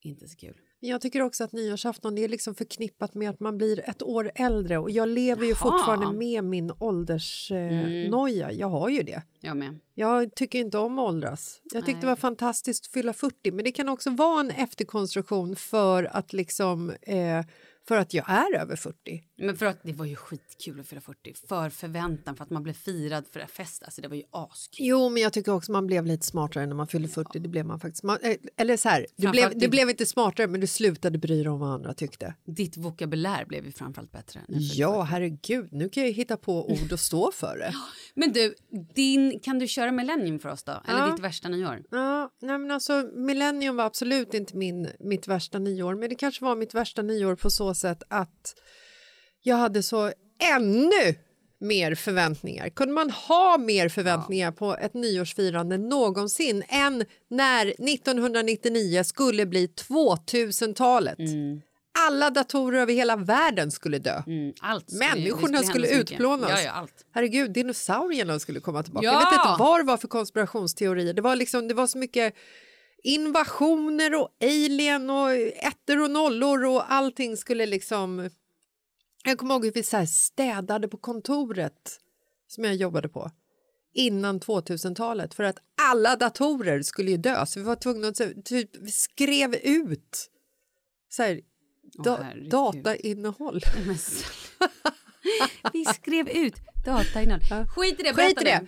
inte 0.00 0.28
så 0.28 0.36
kul. 0.36 0.54
Jag 0.80 1.00
tycker 1.00 1.22
också 1.22 1.44
att 1.44 1.52
nyårsafton 1.52 2.14
det 2.14 2.24
är 2.24 2.28
liksom 2.28 2.54
förknippat 2.54 3.14
med 3.14 3.30
att 3.30 3.40
man 3.40 3.58
blir 3.58 3.88
ett 3.90 4.02
år 4.02 4.30
äldre 4.34 4.78
och 4.78 4.90
jag 4.90 5.08
lever 5.08 5.42
ju 5.42 5.48
Jaha. 5.48 5.56
fortfarande 5.56 6.12
med 6.18 6.44
min 6.44 6.72
åldersnoja. 6.78 8.44
Eh, 8.44 8.48
Mm. 8.48 8.58
Jag 8.58 8.68
har 8.68 8.88
ju 8.88 9.02
det. 9.02 9.22
Jag 9.40 9.56
med. 9.56 9.78
Jag 9.94 10.34
tycker 10.34 10.58
inte 10.58 10.78
om 10.78 10.98
att 10.98 11.08
åldras. 11.08 11.60
Jag 11.72 11.84
tyckte 11.84 11.92
Nej. 11.92 12.00
det 12.00 12.06
var 12.06 12.16
fantastiskt 12.16 12.84
att 12.86 12.92
fylla 12.92 13.12
40 13.12 13.50
men 13.52 13.64
det 13.64 13.72
kan 13.72 13.88
också 13.88 14.10
vara 14.10 14.40
en 14.40 14.50
efterkonstruktion 14.50 15.56
för 15.56 16.04
att 16.04 16.32
liksom 16.32 16.90
eh, 17.02 17.44
för 17.88 17.96
att 17.96 18.14
jag 18.14 18.30
är 18.30 18.56
över 18.60 18.76
40. 18.76 19.22
Men 19.38 19.56
för 19.56 19.66
att 19.66 19.80
det 19.82 19.92
var 19.92 20.06
ju 20.06 20.16
skitkul 20.16 20.80
att 20.80 20.86
fylla 20.86 21.00
40. 21.00 21.34
För 21.48 21.70
förväntan, 21.70 22.36
för 22.36 22.44
att 22.44 22.50
man 22.50 22.62
blev 22.62 22.72
firad 22.72 23.24
för 23.32 23.40
en 23.40 23.48
fest. 23.48 23.82
Alltså 23.82 24.00
det 24.02 24.08
var 24.08 24.16
ju 24.16 24.22
askul. 24.30 24.86
Jo, 24.86 25.08
men 25.08 25.22
jag 25.22 25.32
tycker 25.32 25.52
också 25.54 25.72
man 25.72 25.86
blev 25.86 26.06
lite 26.06 26.26
smartare 26.26 26.66
när 26.66 26.74
man 26.74 26.86
fyllde 26.86 27.08
40. 27.08 27.38
Det 27.38 27.48
blev 27.48 27.66
man 27.66 27.80
faktiskt. 27.80 28.02
Man, 28.04 28.18
eh, 28.22 28.36
eller 28.56 28.76
så 28.76 28.88
här, 28.88 29.06
du 29.16 29.28
blev, 29.30 29.58
du 29.58 29.68
blev 29.68 29.90
inte 29.90 30.06
smartare 30.06 30.46
men 30.46 30.60
du 30.60 30.66
slutade 30.66 31.18
bry 31.18 31.42
dig 31.42 31.48
om 31.48 31.60
vad 31.60 31.70
andra 31.70 31.94
tyckte. 31.94 32.34
Ditt 32.44 32.76
vokabulär 32.76 33.44
blev 33.44 33.66
ju 33.66 33.72
framförallt 33.72 34.12
bättre. 34.12 34.40
Ja, 34.48 34.92
40. 35.06 35.10
herregud, 35.10 35.68
nu 35.72 35.88
kan 35.88 36.02
jag 36.02 36.12
hitta 36.12 36.36
på 36.36 36.70
ord 36.72 36.92
och 36.92 37.00
stå 37.00 37.32
för 37.32 37.58
det. 37.58 37.74
Men 38.14 38.32
du, 38.32 38.54
din, 38.94 39.40
kan 39.40 39.58
du 39.58 39.66
köra 39.66 39.92
Millennium 39.92 40.38
för 40.38 40.48
oss 40.48 40.62
då? 40.62 40.72
Eller 40.88 40.98
Ja. 40.98 41.10
ditt 41.12 41.20
värsta 41.24 41.48
nyår? 41.48 41.82
Ja, 41.90 42.30
nej 42.42 42.58
men 42.58 42.70
alltså, 42.70 43.10
millennium 43.14 43.76
var 43.76 43.84
absolut 43.84 44.34
inte 44.34 44.56
min, 44.56 44.88
mitt 45.00 45.28
värsta 45.28 45.58
nyår 45.58 45.94
men 45.94 46.08
det 46.08 46.14
kanske 46.14 46.44
var 46.44 46.56
mitt 46.56 46.74
värsta 46.74 47.02
nyår 47.02 47.34
på 47.36 47.50
så 47.50 47.74
sätt 47.78 48.02
att 48.08 48.54
jag 49.42 49.56
hade 49.56 49.82
så 49.82 50.12
ännu 50.56 51.14
mer 51.60 51.94
förväntningar. 51.94 52.68
Kunde 52.68 52.94
man 52.94 53.10
ha 53.10 53.58
mer 53.58 53.88
förväntningar 53.88 54.52
på 54.52 54.76
ett 54.76 54.94
nyårsfirande 54.94 55.78
någonsin 55.78 56.62
än 56.68 57.04
när 57.30 57.66
1999 57.66 59.04
skulle 59.04 59.46
bli 59.46 59.66
2000-talet? 59.66 61.18
Alla 62.06 62.30
datorer 62.30 62.80
över 62.80 62.92
hela 62.92 63.16
världen 63.16 63.70
skulle 63.70 63.98
dö. 63.98 64.22
Mm, 64.26 64.52
allt 64.60 64.90
skulle- 64.90 65.08
Människorna 65.14 65.62
skulle 65.62 65.88
utplånas. 65.88 66.50
Ja, 66.50 66.60
ja, 66.62 66.70
allt. 66.70 67.06
Herregud, 67.14 67.52
dinosaurierna 67.52 68.38
skulle 68.38 68.60
komma 68.60 68.82
tillbaka. 68.82 69.04
Ja! 69.06 69.12
Jag 69.12 69.20
vet 69.30 69.32
inte 69.48 69.56
vad 69.58 69.80
det 69.80 69.84
var 69.84 69.96
för 69.96 70.08
konspirationsteorier. 70.08 71.12
Det 71.12 71.22
var, 71.22 71.36
liksom, 71.36 71.68
det 71.68 71.74
var 71.74 71.86
så 71.86 71.98
mycket 71.98 72.34
invasioner 73.02 74.14
och 74.14 74.28
alien 74.40 75.10
och 75.10 75.32
ettor 75.34 76.02
och 76.02 76.10
nollor 76.10 76.64
och 76.64 76.92
allting 76.92 77.36
skulle 77.36 77.66
liksom... 77.66 78.30
Jag 79.24 79.38
kommer 79.38 79.54
ihåg 79.54 79.64
hur 79.64 79.72
vi 79.72 79.82
så 79.82 80.06
städade 80.06 80.88
på 80.88 80.96
kontoret 80.96 82.00
som 82.48 82.64
jag 82.64 82.74
jobbade 82.74 83.08
på 83.08 83.30
innan 83.94 84.40
2000-talet 84.40 85.34
för 85.34 85.42
att 85.42 85.56
alla 85.82 86.16
datorer 86.16 86.82
skulle 86.82 87.10
ju 87.10 87.16
dö 87.16 87.46
så 87.46 87.60
vi 87.60 87.64
var 87.64 87.76
tvungna 87.76 88.08
att 88.08 88.44
typ 88.44 88.70
vi 88.76 88.90
skrev 88.90 89.54
ut 89.54 90.30
så 91.08 91.22
här, 91.22 91.40
Da- 92.04 92.22
herregud. 92.22 92.50
datainnehåll. 92.50 93.60
Vi 95.72 95.84
skrev 95.84 96.28
ut 96.28 96.54
datainnehåll. 96.86 97.66
Skit 97.76 98.00
i 98.00 98.02
det, 98.02 98.14
Skit 98.14 98.40
i 98.40 98.44
det. 98.44 98.66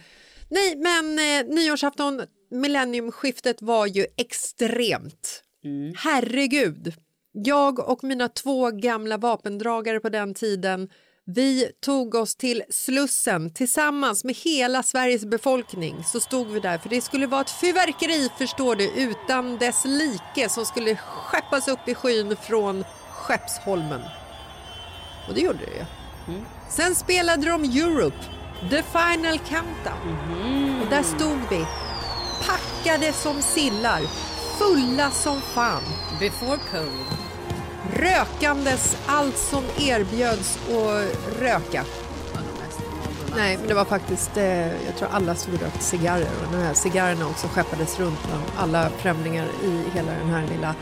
Nej, 0.48 0.76
men 0.76 1.18
eh, 1.18 1.54
nyårsafton, 1.54 2.22
millenniumskiftet 2.50 3.62
var 3.62 3.86
ju 3.86 4.06
extremt. 4.16 5.42
Mm. 5.64 5.94
Herregud. 5.96 6.94
Jag 7.32 7.90
och 7.90 8.04
mina 8.04 8.28
två 8.28 8.70
gamla 8.70 9.16
vapendragare 9.16 10.00
på 10.00 10.08
den 10.08 10.34
tiden 10.34 10.88
vi 11.34 11.70
tog 11.80 12.14
oss 12.14 12.36
till 12.36 12.62
Slussen 12.70 13.54
tillsammans 13.54 14.24
med 14.24 14.34
hela 14.34 14.82
Sveriges 14.82 15.24
befolkning. 15.24 16.04
Så 16.04 16.20
stod 16.20 16.46
vi 16.46 16.60
där, 16.60 16.78
för 16.78 16.88
det 16.88 17.00
skulle 17.00 17.26
vara 17.26 17.40
ett 17.40 17.50
fyrverkeri 17.50 18.28
förstår 18.38 18.76
du, 18.76 18.90
utan 18.90 19.58
dess 19.58 19.84
like 19.84 20.48
som 20.48 20.66
skulle 20.66 20.96
skeppas 20.96 21.68
upp 21.68 21.88
i 21.88 21.94
skyn 21.94 22.36
från 22.36 22.84
Skeppsholmen. 23.10 24.00
Och 25.28 25.34
det 25.34 25.40
gjorde 25.40 25.58
det 25.58 25.76
ju. 25.76 25.84
Sen 26.70 26.94
spelade 26.94 27.46
de 27.46 27.64
Europe, 27.64 28.16
The 28.70 28.82
Final 28.82 29.38
Countdown. 29.38 30.80
Och 30.82 30.90
där 30.90 31.02
stod 31.02 31.38
vi, 31.50 31.66
packade 32.46 33.12
som 33.12 33.42
sillar, 33.42 34.00
fulla 34.58 35.10
som 35.10 35.40
fan, 35.40 35.82
Before 36.20 36.58
code. 36.70 37.04
rökandes 37.96 38.96
allt 39.06 39.38
som 39.38 39.64
erbjöds 39.78 40.58
att 40.68 41.38
röka. 41.40 41.84
Nej, 43.36 43.56
men 43.58 43.68
det 43.68 43.74
var 43.74 43.84
faktiskt, 43.84 44.36
eh, 44.36 44.66
jag 44.66 44.96
tror 44.98 45.08
alla 45.12 45.34
stod 45.34 45.54
och 45.54 45.60
rökte 45.60 45.84
cigarrer 45.84 46.28
och 46.46 46.52
de 46.52 46.58
här 46.62 46.74
cigarrerna 46.74 47.26
också 47.26 47.48
skeppades 47.48 47.98
runt 48.00 48.18
bland 48.26 48.42
alla 48.58 48.90
främlingar 48.98 49.46
i 49.64 49.82
hela 49.94 50.12
den 50.12 50.28
här 50.30 50.46
lilla 50.46 50.74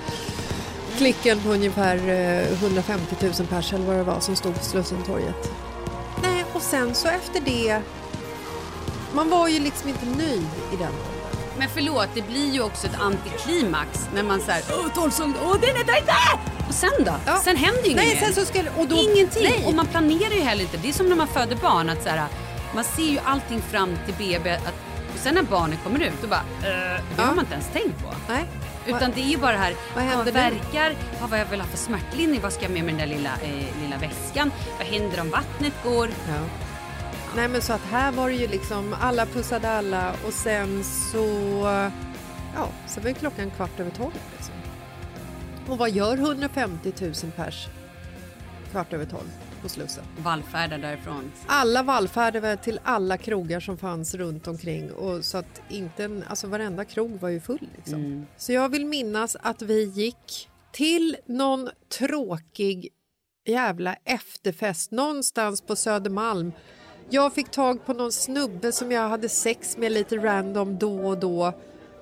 klicken 0.97 1.41
på 1.41 1.49
ungefär 1.49 1.97
eh, 1.97 2.53
150 2.63 3.17
000 3.21 3.33
pers 3.49 3.73
eller 3.73 3.85
vad 3.87 3.97
det 3.97 4.03
var 4.03 4.21
som 4.21 4.37
stod 4.37 4.55
på 4.55 4.65
Slussentorget. 4.65 5.51
Nej, 6.23 6.45
och 6.53 6.63
sen 6.63 6.95
så 6.95 7.09
efter 7.09 7.41
det, 7.41 7.81
man 9.13 9.31
var 9.31 9.49
ju 9.49 9.59
liksom 9.61 9.89
inte 9.89 10.07
nöjd 10.07 10.47
i 10.73 10.77
den 10.77 10.89
åldern. 10.89 11.18
Men 11.59 11.69
förlåt, 11.75 12.09
det 12.15 12.23
blir 12.23 12.51
ju 12.53 12.61
också 12.63 12.87
ett 12.87 13.01
antiklimax 13.01 14.09
när 14.15 14.23
man 14.23 14.41
säger 14.41 14.65
åh 14.71 14.89
tolvsång, 14.95 15.35
åh 15.45 15.57
den 15.61 15.71
är 15.71 15.85
där, 15.85 16.07
där! 16.07 16.39
Och 16.69 16.75
sen 16.75 16.91
då? 16.99 17.15
Ja. 17.27 17.41
Sen 17.45 17.57
händer 17.57 17.83
ju 17.85 17.91
inget 17.91 18.05
Nej, 18.05 18.19
sen 18.25 18.35
så 18.35 18.45
skulle, 18.45 18.71
och 18.71 18.89
då, 18.89 18.97
Ingenting. 18.97 19.43
Nej. 19.43 19.65
Och 19.67 19.75
man 19.75 19.87
planerar 19.87 20.35
ju 20.35 20.41
heller 20.41 20.63
inte. 20.63 20.77
Det 20.77 20.89
är 20.89 20.93
som 20.93 21.09
när 21.09 21.17
man 21.17 21.29
föder 21.29 21.57
barn. 21.57 21.91
Att 21.91 22.03
så 22.03 22.09
här, 22.09 22.27
man 22.75 22.85
ser 22.85 23.03
ju 23.03 23.19
allting 23.25 23.63
fram 23.63 23.99
till 24.07 24.15
BB. 24.15 24.51
Att, 24.51 24.75
och 25.15 25.19
sen 25.19 25.35
när 25.35 25.43
barnet 25.43 25.79
kommer 25.85 26.01
ut, 26.01 26.13
då 26.23 26.29
bara, 26.29 26.41
eh, 26.41 26.65
det 26.65 27.01
Ja. 27.17 27.23
har 27.23 27.35
man 27.35 27.39
inte 27.45 27.53
ens 27.53 27.69
tänkt 27.73 28.03
på. 28.03 28.15
Nej. 28.29 28.45
Utan 28.87 29.13
det 29.15 29.21
är 29.21 29.25
ju 29.29 29.37
bara 29.37 29.53
det 29.53 29.59
här, 29.59 29.75
Vad 29.95 30.25
nu? 30.27 30.31
verkar, 30.31 30.95
ja, 31.21 31.27
vad 31.31 31.41
jag 31.41 31.47
vill 31.47 31.61
ha 31.61 31.69
för 31.69 31.77
smärtlindring, 31.79 32.41
vad 32.41 32.53
ska 32.53 32.63
jag 32.63 32.71
med 32.71 32.85
med 32.85 32.95
den 32.95 33.09
där 33.09 33.17
lilla, 33.17 33.31
eh, 33.43 33.83
lilla 33.83 33.97
väskan, 33.97 34.53
vad 34.79 34.87
händer 34.87 35.21
om 35.21 35.31
vattnet 35.31 35.73
går? 35.85 36.09
Ja. 36.29 36.35
Nej 37.37 37.49
men 37.49 37.63
så 37.63 37.73
att 37.73 37.81
här 37.81 38.13
var 38.13 38.29
det 38.29 38.35
ju 38.35 38.49
liksom 38.49 38.95
alla 39.01 39.27
pussade 39.27 39.71
alla 39.71 40.15
och 40.27 40.33
sen 40.33 40.85
så 40.85 41.27
ja, 42.55 42.69
sen 42.87 43.03
var 43.03 43.09
ju 43.09 43.15
klockan 43.15 43.51
kvart 43.51 43.81
över 43.81 43.91
tolv 43.91 44.13
liksom. 44.37 44.55
Och 45.69 45.79
vad 45.79 45.91
gör 45.91 46.17
150 46.17 46.93
000 47.01 47.13
pers 47.37 47.67
kvart 48.71 48.93
över 48.93 49.07
tolv 49.07 49.31
på 49.63 49.69
Slussen? 49.69 50.05
Vallfärdar 50.19 50.79
därifrån. 50.79 51.33
Alla 51.47 51.83
vallfärdade 51.83 52.57
till 52.57 52.81
alla 52.83 53.17
krogar 53.17 53.61
som 53.61 53.79
fanns 53.79 54.15
runt 54.15 54.47
omkring 54.49 54.93
och 54.93 55.25
så 55.25 55.39
att 55.39 55.63
inte 55.69 56.05
en, 56.05 56.25
alltså 56.29 56.47
varenda 56.47 56.85
krog 56.85 57.21
var 57.21 57.29
ju 57.29 57.41
full 57.41 57.69
liksom. 57.77 58.27
Så 58.37 58.53
jag 58.53 58.69
vill 58.69 58.87
minnas 58.87 59.37
att 59.41 59.63
vi 59.63 59.85
gick 59.85 60.49
till 60.73 61.17
någon 61.27 61.69
tråkig 61.99 62.89
jävla 63.47 63.97
efterfest 64.05 64.91
någonstans 64.91 65.61
på 65.61 65.77
Södermalm. 65.77 66.53
Jag 67.11 67.33
fick 67.33 67.51
tag 67.51 67.87
på 67.87 67.93
någon 67.93 68.13
snubbe 68.13 68.73
som 68.73 68.93
jag 68.93 69.09
hade 69.09 69.29
sex 69.29 69.77
med 69.77 69.93
lite 69.93 70.17
random 70.17 70.79
då 70.79 70.99
och 70.99 71.19
då 71.19 71.53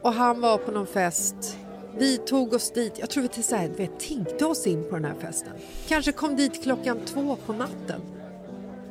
och 0.02 0.12
han 0.12 0.40
var 0.40 0.58
på 0.58 0.70
någon 0.70 0.86
fest. 0.86 1.56
Vi 1.98 2.18
tog 2.18 2.52
oss 2.52 2.70
dit, 2.70 2.98
jag 2.98 3.10
tror 3.10 3.28
vi 3.36 3.42
så 3.42 3.56
här, 3.56 3.68
vet, 3.68 4.00
tiggde 4.00 4.44
oss 4.44 4.66
in 4.66 4.85
på 4.90 4.96
den 4.96 5.04
här 5.04 5.14
festen. 5.20 5.52
Kanske 5.88 6.12
kom 6.12 6.37
dit 6.37 6.62
klockan 6.62 6.98
två 7.07 7.37
på 7.46 7.52
natten. 7.52 8.00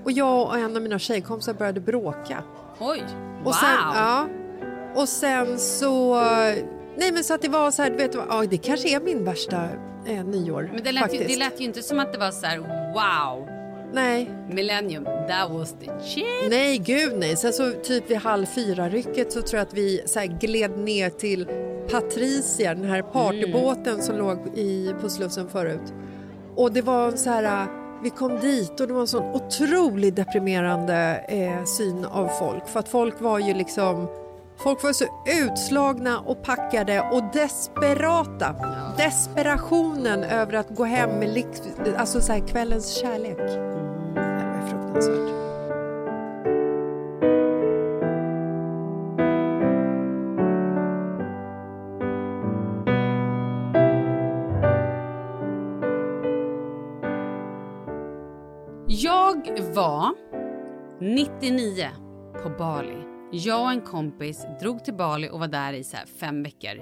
Och 0.03 0.11
jag 0.11 0.47
och 0.47 0.57
en 0.57 0.75
av 0.75 0.81
mina 0.81 0.99
tjejkompisar 0.99 1.53
började 1.53 1.79
bråka. 1.79 2.43
Oj, 2.79 3.03
wow! 3.43 3.47
Och 3.47 3.55
sen, 3.55 3.77
ja, 3.95 4.27
och 4.95 5.09
sen 5.09 5.59
så... 5.59 6.15
Nej 6.97 7.11
men 7.11 7.23
så 7.23 7.33
att 7.33 7.41
det 7.41 7.49
var 7.49 7.71
så 7.71 7.81
här, 7.81 7.89
du 7.89 7.97
vet, 7.97 8.13
ja, 8.29 8.45
det 8.49 8.57
kanske 8.57 8.95
är 8.95 8.99
min 8.99 9.25
värsta 9.25 9.67
eh, 10.05 10.23
nyår. 10.25 10.69
Men 10.73 10.83
det 10.83 10.91
lät, 10.91 11.13
ju, 11.13 11.23
det 11.23 11.37
lät 11.37 11.59
ju 11.59 11.65
inte 11.65 11.83
som 11.83 11.99
att 11.99 12.13
det 12.13 12.19
var 12.19 12.31
så 12.31 12.45
här: 12.45 12.57
wow, 12.93 13.54
Nej, 13.95 14.29
millennium, 14.49 15.03
that 15.03 15.51
was 15.51 15.75
the 15.79 15.91
shit. 16.05 16.49
nej 16.49 16.77
gud 16.77 17.13
nej. 17.17 17.35
Sen 17.35 17.53
så 17.53 17.71
typ 17.71 18.11
vid 18.11 18.17
halv 18.17 18.45
fyra-rycket 18.45 19.31
så 19.31 19.41
tror 19.41 19.57
jag 19.57 19.67
att 19.67 19.73
vi 19.73 20.01
så 20.05 20.19
här 20.19 20.27
gled 20.27 20.77
ner 20.77 21.09
till 21.09 21.47
Patricia, 21.91 22.75
den 22.75 22.83
här 22.83 23.01
partybåten 23.01 24.01
som 24.01 24.17
låg 24.17 24.57
i, 24.57 24.93
på 25.01 25.09
Slussen 25.09 25.49
förut. 25.49 25.93
Och 26.55 26.71
det 26.71 26.81
var 26.81 27.07
en 27.07 27.17
så 27.17 27.29
här... 27.29 27.67
Vi 28.03 28.09
kom 28.09 28.39
dit 28.39 28.79
och 28.79 28.87
det 28.87 28.93
var 28.93 29.01
en 29.01 29.07
sån 29.07 29.35
otroligt 29.35 30.15
deprimerande 30.15 31.25
eh, 31.27 31.63
syn 31.63 32.05
av 32.05 32.27
folk. 32.27 32.67
För 32.67 32.79
att 32.79 32.89
folk 32.89 33.21
var 33.21 33.39
ju 33.39 33.53
liksom... 33.53 34.07
Folk 34.57 34.83
var 34.83 34.93
så 34.93 35.05
utslagna 35.43 36.19
och 36.19 36.43
packade 36.43 37.09
och 37.11 37.23
desperata. 37.33 38.55
Desperationen 38.97 40.23
över 40.23 40.53
att 40.53 40.69
gå 40.69 40.83
hem 40.83 41.09
med 41.19 41.29
lik- 41.29 41.61
alltså 41.97 42.21
så 42.21 42.33
här, 42.33 42.47
kvällens 42.47 42.93
kärlek. 43.01 43.37
Det 43.37 44.45
var 44.51 44.67
fruktansvärt. 44.69 45.31
Jag 58.87 59.59
var 59.75 60.13
99 60.99 61.87
på 62.43 62.49
Bali. 62.49 63.04
Jag 63.31 63.61
och 63.61 63.71
en 63.71 63.81
kompis 63.81 64.45
drog 64.59 64.85
till 64.85 64.93
Bali 64.93 65.29
och 65.29 65.39
var 65.39 65.47
där 65.47 65.73
i 65.73 65.83
så 65.83 65.97
fem 66.19 66.43
veckor. 66.43 66.75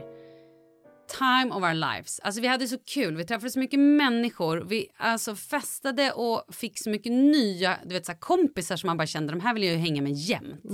Time 1.18 1.56
of 1.56 1.64
our 1.64 1.74
lives. 1.74 2.20
Alltså 2.20 2.42
vi 2.42 2.48
hade 2.48 2.68
så 2.68 2.78
kul, 2.78 3.16
vi 3.16 3.26
träffade 3.26 3.52
så 3.52 3.60
mycket 3.60 3.80
människor. 3.80 4.58
Vi 4.58 4.90
alltså 4.98 5.36
festade 5.36 6.12
och 6.12 6.56
fick 6.56 6.80
så 6.80 6.90
mycket 6.90 7.12
nya 7.12 7.80
du 7.86 7.94
vet, 7.94 8.06
så 8.06 8.14
kompisar 8.14 8.76
som 8.76 8.88
man 8.88 8.98
bara 8.98 9.08
kände 9.08 9.34
de 9.34 9.40
här 9.40 9.54
vill 9.54 9.64
jag 9.64 9.78
hänga 9.78 10.02
med 10.02 10.12
jämt. 10.12 10.66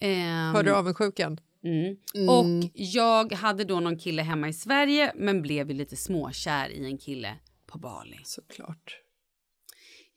Ehm, 0.00 0.54
Hörde 0.54 0.70
du 0.70 0.74
avundsjukan? 0.76 1.40
Mm. 1.64 1.96
Och 2.28 2.70
jag 2.74 3.32
hade 3.32 3.64
då 3.64 3.80
någon 3.80 3.98
kille 3.98 4.22
hemma 4.22 4.48
i 4.48 4.52
Sverige 4.52 5.12
men 5.14 5.42
blev 5.42 5.70
lite 5.70 5.96
småkär 5.96 6.68
i 6.68 6.86
en 6.86 6.98
kille 6.98 7.36
på 7.66 7.78
Bali. 7.78 8.20
Såklart. 8.24 8.98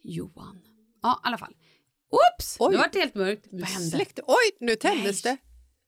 Johan. 0.04 0.62
Ja, 1.02 1.22
i 1.26 1.28
alla 1.28 1.38
fall. 1.38 1.54
Oops! 2.12 2.58
Oj. 2.60 2.72
Nu 2.72 2.78
var 2.78 2.90
det 2.94 3.00
helt 3.00 3.16
mörkt. 3.16 3.48
Vad 3.52 3.62
hände? 3.62 3.90
Släckte. 3.90 4.22
Oj, 4.28 4.58
nu 4.60 4.76
tändes 4.76 5.26
Nej. 5.26 5.34
det. 5.36 5.44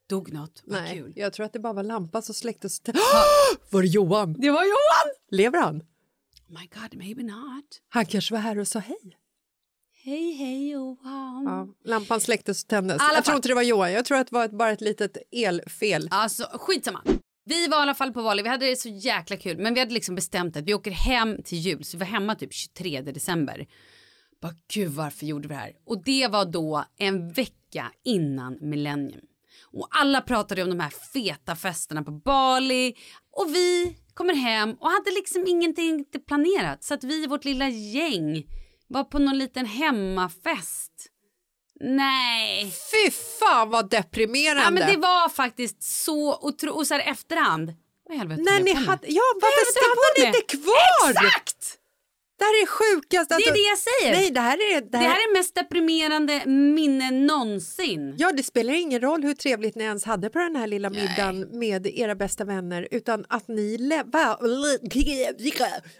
Dog 0.09 0.33
något? 0.33 0.63
Vad 0.65 0.81
Nej, 0.81 0.97
kul. 0.97 1.13
jag 1.15 1.33
tror 1.33 1.45
att 1.45 1.53
det 1.53 1.59
bara 1.59 1.73
var 1.73 1.83
lampan 1.83 2.21
som 2.23 2.35
släcktes. 2.35 2.81
Var 3.69 3.81
det 3.81 3.87
Johan? 3.87 4.33
Det 4.33 4.51
var 4.51 4.63
Johan! 4.63 5.15
Lever 5.31 5.59
han? 5.59 5.75
Oh 5.77 6.59
my 6.59 6.69
god, 6.73 6.97
maybe 6.97 7.23
not. 7.23 7.65
Han 7.89 8.05
kanske 8.05 8.33
var 8.33 8.41
här 8.41 8.59
och 8.59 8.67
sa 8.67 8.79
hej. 8.79 9.17
Hej, 10.03 10.31
hej 10.31 10.69
Johan. 10.69 11.43
Ja, 11.45 11.67
lampan 11.89 12.21
släcktes 12.21 12.63
och 12.63 12.69
tändes. 12.69 12.97
Alla 12.99 13.13
Jag 13.13 13.25
tror 13.25 13.35
inte 13.35 13.47
det 13.47 13.55
var 13.55 13.61
Johan. 13.61 13.91
Jag 13.91 14.05
tror 14.05 14.17
att 14.17 14.27
det 14.27 14.33
var 14.35 14.45
ett, 14.45 14.51
bara 14.51 14.71
ett 14.71 14.81
litet 14.81 15.17
elfel. 15.31 16.07
Alltså 16.11 16.43
skitsamma. 16.53 17.01
Vi 17.45 17.67
var 17.67 17.77
i 17.77 17.81
alla 17.81 17.95
fall 17.95 18.13
på 18.13 18.23
Bali, 18.23 18.43
vi 18.43 18.49
hade 18.49 18.65
det 18.65 18.75
så 18.75 18.89
jäkla 18.89 19.37
kul. 19.37 19.57
Men 19.57 19.73
vi 19.73 19.79
hade 19.79 19.93
liksom 19.93 20.15
bestämt 20.15 20.57
att 20.57 20.63
vi 20.63 20.73
åker 20.73 20.91
hem 20.91 21.43
till 21.43 21.57
jul. 21.57 21.83
Så 21.83 21.97
vi 21.97 21.99
var 21.99 22.05
hemma 22.05 22.35
typ 22.35 22.53
23 22.53 23.01
december. 23.01 23.67
Bara 24.41 24.53
gud 24.73 24.91
varför 24.91 25.25
gjorde 25.25 25.47
vi 25.47 25.53
det 25.53 25.59
här? 25.59 25.73
Och 25.85 26.03
det 26.03 26.27
var 26.27 26.45
då 26.45 26.85
en 26.97 27.31
vecka 27.31 27.91
innan 28.05 28.57
millennium. 28.61 29.25
Och 29.71 29.87
alla 29.91 30.21
pratade 30.21 30.63
om 30.63 30.69
de 30.69 30.79
här 30.79 30.93
feta 31.13 31.55
festerna 31.55 32.03
på 32.03 32.11
Bali. 32.11 32.95
Och 33.31 33.55
vi 33.55 33.97
kommer 34.13 34.33
hem 34.33 34.73
och 34.73 34.89
hade 34.89 35.11
liksom 35.11 35.47
ingenting 35.47 36.05
planerat. 36.27 36.83
Så 36.83 36.93
att 36.93 37.03
vi, 37.03 37.27
vårt 37.27 37.45
lilla 37.45 37.69
gäng, 37.69 38.47
var 38.87 39.03
på 39.03 39.19
någon 39.19 39.37
liten 39.37 39.65
hemmafest. 39.65 40.91
Nej. 41.79 42.73
Fy 42.91 43.11
fan 43.11 43.69
vad 43.69 43.89
deprimerande! 43.89 44.63
Ja, 44.63 44.71
men 44.71 44.87
det 44.87 44.97
var 44.97 45.29
faktiskt 45.29 45.83
så 45.83 46.37
otroligt. 46.41 46.75
Och 46.75 46.87
så 46.87 46.93
här 46.93 47.11
efterhand. 47.11 47.73
Vad 48.09 48.17
helvete 48.17 48.51
höll 48.51 48.63
ni 48.63 48.73
hade... 48.73 49.07
Ja, 49.07 49.21
varför 49.35 49.71
stannade 49.71 50.31
ni 50.31 50.37
inte 50.37 50.57
kvar? 50.57 51.09
Exakt! 51.09 51.78
Det 52.39 52.45
här 52.45 52.63
är 52.63 52.67
sjukaste. 52.67 53.35
Det 53.37 53.43
är 53.43 53.53
det 53.53 53.59
jag 53.59 53.77
säger. 53.79 54.21
Nej, 54.21 54.31
det 54.31 54.39
här 54.39 54.57
är... 54.57 54.81
Det 54.81 54.87
Det 54.89 54.97
här, 54.97 55.09
här 55.09 55.15
är 55.15 55.33
mest 55.37 55.55
deprimerande 55.55 56.45
minne 56.45 57.11
någonsin. 57.11 58.15
Ja, 58.17 58.31
det 58.31 58.43
spelar 58.43 58.73
ingen 58.73 59.01
roll 59.01 59.23
hur 59.23 59.33
trevligt 59.33 59.75
ni 59.75 59.83
ens 59.83 60.05
hade 60.05 60.29
på 60.29 60.39
den 60.39 60.55
här 60.55 60.67
lilla 60.67 60.89
middagen 60.89 61.59
med 61.59 61.87
era 61.87 62.15
bästa 62.15 62.43
vänner 62.45 62.87
utan 62.91 63.25
att 63.29 63.47
ni, 63.47 63.77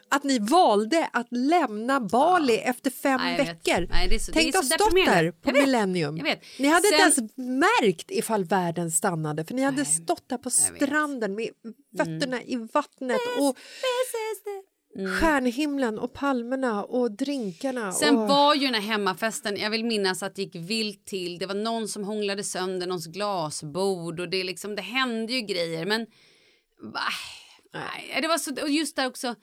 att 0.09 0.23
ni 0.23 0.39
valde 0.39 1.09
att 1.13 1.27
lämna 1.31 1.99
Bali 1.99 2.57
efter 2.57 2.89
fem 2.91 3.19
Nej, 3.23 3.37
veckor. 3.37 3.87
Nej, 3.89 4.19
så- 4.19 4.31
Tänk 4.31 4.49
att 4.49 4.55
ha 4.55 4.63
stått 4.63 4.95
där 5.05 5.31
på 5.31 5.49
Jag 5.49 5.53
vet. 5.53 5.63
Millennium. 5.63 6.17
Jag 6.17 6.23
vet. 6.23 6.41
Ni 6.59 6.67
hade 6.67 6.87
inte 6.87 7.11
Sen- 7.11 7.29
ens 7.37 7.37
märkt 7.37 8.11
ifall 8.11 8.43
världen 8.43 8.91
stannade 8.91 9.45
för 9.45 9.53
ni 9.53 9.61
hade 9.63 9.85
stått 9.85 10.29
där 10.29 10.37
på. 10.37 10.49
Mm. 10.67 10.87
stranden 10.87 11.35
med 11.35 11.49
fötterna 11.97 12.41
i 12.43 12.55
vattnet 12.73 13.19
och 13.39 13.57
stjärnhimlen 14.95 15.99
och 15.99 16.13
palmerna 16.13 16.83
och 16.83 17.11
drinkarna. 17.11 17.91
Sen 17.91 18.17
och... 18.17 18.27
var 18.27 18.55
ju 18.55 18.65
den 18.65 18.73
här 18.73 18.81
hemmafesten, 18.81 19.57
jag 19.57 19.69
vill 19.69 19.85
minnas 19.85 20.23
att 20.23 20.35
det 20.35 20.41
gick 20.41 20.55
vilt 20.55 21.05
till. 21.05 21.39
Det 21.39 21.45
var 21.45 21.55
någon 21.55 21.87
som 21.87 22.03
hånglade 22.03 22.43
sönder 22.43 22.87
någons 22.87 23.07
glasbord 23.07 24.19
och 24.19 24.29
det, 24.29 24.43
liksom, 24.43 24.75
det 24.75 24.81
hände 24.81 25.33
ju 25.33 25.41
grejer. 25.41 25.85
Men 25.85 26.07
nej, 27.73 28.21
det 28.21 28.27
var 28.27 28.37
så, 28.37 28.61
och 28.61 28.69
just 28.69 28.95
där 28.95 29.07
också 29.07 29.35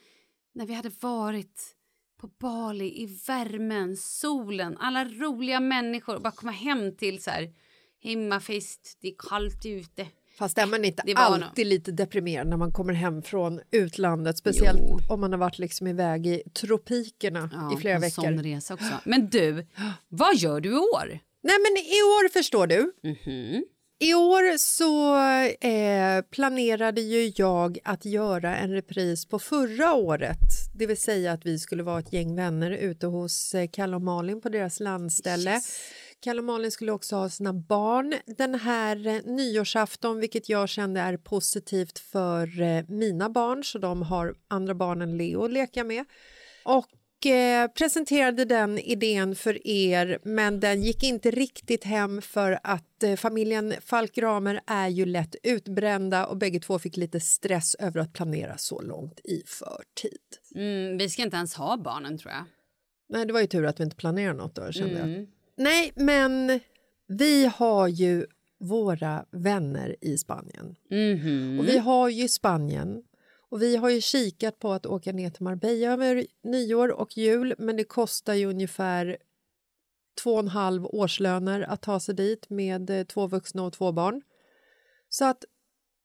när 0.55 0.67
vi 0.67 0.75
hade 0.75 0.91
varit 1.01 1.77
på 2.21 2.27
Bali 2.27 3.03
i 3.03 3.07
värmen, 3.27 3.97
solen, 3.97 4.77
alla 4.79 5.05
roliga 5.05 5.61
människor 5.61 6.15
och 6.15 6.23
bara 6.23 6.33
komma 6.33 6.53
hem 6.53 6.97
till 6.97 7.23
så 7.23 7.31
här 7.31 7.55
hemmafest, 8.03 8.99
det 9.01 9.09
är 9.09 9.15
kallt 9.19 9.67
ute. 9.67 10.07
Fast 10.38 10.59
är 10.59 10.66
man 10.66 10.85
inte 10.85 11.03
alltid 11.16 11.66
lite 11.66 11.92
deprimerad 11.92 12.46
när 12.46 12.57
man 12.57 12.72
kommer 12.72 12.92
hem 12.92 13.22
från 13.22 13.61
utlandet? 13.70 14.38
Speciellt 14.38 14.81
Jo. 14.83 14.99
om 15.09 15.20
man 15.20 15.33
har 15.33 15.38
varit 15.38 15.59
liksom 15.59 15.87
iväg 15.87 16.27
i 16.27 16.42
tropikerna 16.61 17.51
Ja, 17.53 17.75
i 17.75 17.81
flera 17.81 17.99
veckor. 17.99 18.22
sån 18.22 18.42
resa 18.42 18.75
också. 18.75 18.92
Men 19.05 19.29
du, 19.29 19.66
vad 20.09 20.37
gör 20.37 20.61
du 20.61 20.68
i 20.68 20.72
år? 20.79 21.18
Nej 21.42 21.57
men 21.59 21.77
i 21.83 22.03
år 22.03 22.29
förstår 22.33 22.66
du. 22.66 22.92
Mhm. 23.03 23.64
I 23.99 24.14
år 24.14 24.59
så 24.59 25.16
eh, 25.68 26.22
planerade 26.31 27.01
ju 27.01 27.33
jag 27.37 27.79
att 27.85 28.05
göra 28.05 28.57
en 28.57 28.70
repris 28.72 29.27
på 29.27 29.38
förra 29.38 29.94
året. 29.94 30.38
Det 30.75 30.87
vill 30.87 30.96
säga 31.03 31.33
att 31.33 31.46
vi 31.46 31.59
skulle 31.59 31.83
vara 31.83 31.99
ett 31.99 32.12
gäng 32.12 32.37
vänner 32.37 32.70
ute 32.70 33.07
hos 33.07 33.55
eh, 33.55 33.68
Kalle 33.72 33.96
och 33.96 34.03
Malin 34.03 34.40
på 34.40 34.49
deras 34.49 34.81
landställe. 34.81 35.61
Kalle 36.27 36.41
och 36.41 36.45
Malin 36.45 36.71
skulle 36.71 36.93
också 36.93 37.17
ha 37.17 37.29
sina 37.29 37.53
barn 37.53 38.15
den 38.27 38.55
här 38.55 39.07
eh, 39.07 39.21
nyårsafton 39.25 40.21
vilket 40.21 40.49
jag 40.49 40.69
kände 40.69 41.01
är 41.01 41.17
positivt 41.17 41.99
för 41.99 42.61
eh, 42.61 42.85
mina 42.89 43.31
barn 43.31 43.65
så 43.65 43.79
de 43.79 44.03
har 44.03 44.35
andra 44.49 44.75
barn 44.75 45.03
än 45.03 45.17
Leo 45.17 45.45
att 45.45 45.51
leka 45.51 45.85
med. 45.85 46.05
Och 46.65 47.27
eh, 47.27 47.69
presenterade 47.69 48.45
den 48.45 48.79
idén 48.79 49.35
för 49.35 49.67
er 49.67 50.19
men 50.23 50.61
den 50.61 50.83
gick 50.83 51.03
inte 51.03 51.31
riktigt 51.31 51.85
hem 51.85 52.23
för 52.23 52.59
att 52.62 53.03
eh, 53.03 53.17
familjen 53.17 53.75
Falk 53.81 54.19
Ramer 54.19 54.61
är 54.67 54.89
ju 54.89 55.07
lätt 55.07 55.37
utbrända 55.43 56.27
och 56.27 56.37
bägge 56.37 56.61
två 56.61 56.79
fick 56.79 56.97
lite 56.97 57.21
stress 57.21 57.75
över 57.75 58.01
att 58.01 58.12
planera 58.12 58.59
så 58.59 58.83
långt 58.83 59.21
i 59.25 59.43
förtid. 59.47 60.21
Mm, 60.55 60.99
vi 60.99 61.09
ska 61.09 61.23
inte 61.23 61.37
ens 61.37 61.55
ha 61.55 61.77
barnen 61.77 62.19
tror 62.19 62.33
jag. 62.33 62.45
Nej, 63.09 63.27
det 63.27 63.33
var 63.33 63.41
ju 63.41 63.47
tur 63.47 63.67
att 63.67 63.81
vi 63.81 63.85
inte 63.85 63.97
planerade 63.97 64.39
något 64.39 64.55
då 64.55 64.73
kände 64.73 64.99
jag. 64.99 65.27
Mm. 65.59 65.71
Nej, 65.71 65.92
men 65.97 66.61
vi 67.07 67.47
har 67.47 67.88
ju 67.88 68.27
våra 68.59 69.27
vänner 69.31 69.97
i 70.01 70.19
Spanien. 70.19 70.77
Mhm. 70.90 71.59
Och 71.61 71.69
vi 71.69 71.79
har 71.79 72.09
ju 72.09 72.29
Spanien. 72.29 73.03
Och 73.49 73.62
vi 73.62 73.77
har 73.77 73.90
ju 73.90 74.01
kikat 74.01 74.59
på 74.59 74.73
att 74.73 74.87
åka 74.87 75.12
ner 75.12 75.31
till 75.31 75.42
Marbella 75.42 75.92
över 75.92 76.27
nyår 76.42 76.88
och 76.88 77.16
jul 77.16 77.55
men 77.59 77.77
det 77.77 77.85
kostar 77.85 78.35
ju 78.35 78.47
ungefär 78.47 79.16
två 80.23 80.33
och 80.33 80.38
en 80.40 80.49
halv 80.49 80.87
årslöner 80.87 81.61
att 81.61 81.83
ta 81.83 82.01
sig 82.01 82.14
dit 82.14 82.51
med 82.51 82.90
eh, 82.90 83.05
två 83.05 83.27
vuxna 83.27 83.62
och 83.62 83.73
två 83.73 83.92
barn. 83.92 84.23
Så 85.09 85.25
att 85.25 85.45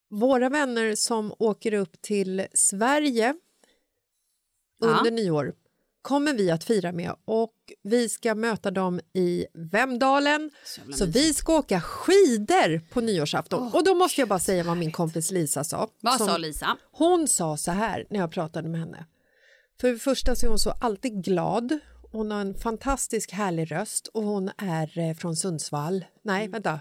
våra 0.09 0.49
vänner 0.49 0.95
som 0.95 1.33
åker 1.39 1.73
upp 1.73 2.01
till 2.01 2.47
Sverige 2.53 3.35
Ja. 4.83 4.87
under 4.87 5.11
nyår 5.11 5.53
kommer 6.01 6.33
vi 6.33 6.51
att 6.51 6.63
fira 6.63 6.91
med 6.91 7.15
och 7.25 7.53
vi 7.83 8.09
ska 8.09 8.35
möta 8.35 8.71
dem 8.71 8.99
i 9.13 9.45
Vemdalen. 9.53 10.51
jävla 10.77 10.97
Så 10.97 11.05
vi 11.05 11.33
ska 11.33 11.57
åka 11.57 11.81
skidor 11.81 12.79
på 12.91 13.01
nyårsafton. 13.01 13.63
Åh, 13.63 13.75
och 13.75 13.83
då 13.85 13.93
måste 13.95 14.21
jag 14.21 14.27
bara 14.27 14.39
säga 14.39 14.63
vad 14.63 14.77
min 14.77 14.91
kompis 14.91 15.31
Lisa 15.31 15.63
sa. 15.63 15.89
Vad 16.01 16.17
Som- 16.17 16.27
sa 16.27 16.37
Lisa? 16.37 16.77
hon 16.91 17.27
sa 17.27 17.57
så 17.57 17.71
här 17.71 18.07
när 18.09 18.19
jag 18.19 18.31
pratade 18.31 18.69
med 18.69 18.79
henne. 18.79 19.05
För 19.81 19.87
det 19.91 19.99
första 19.99 20.35
så 20.35 20.45
är 20.45 20.49
hon 20.49 20.59
så 20.59 20.71
alltid 20.81 21.23
glad. 21.23 21.79
Hon 22.11 22.31
har 22.31 22.41
en 22.41 22.53
fantastisk 22.55 23.31
härlig 23.31 23.71
röst 23.71 24.07
och 24.07 24.23
hon 24.23 24.51
är 24.57 24.97
eh, 24.99 25.13
från 25.15 25.35
Sundsvall. 25.35 26.05
Nej, 26.23 26.39
Mm. 26.41 26.51
vänta. 26.51 26.79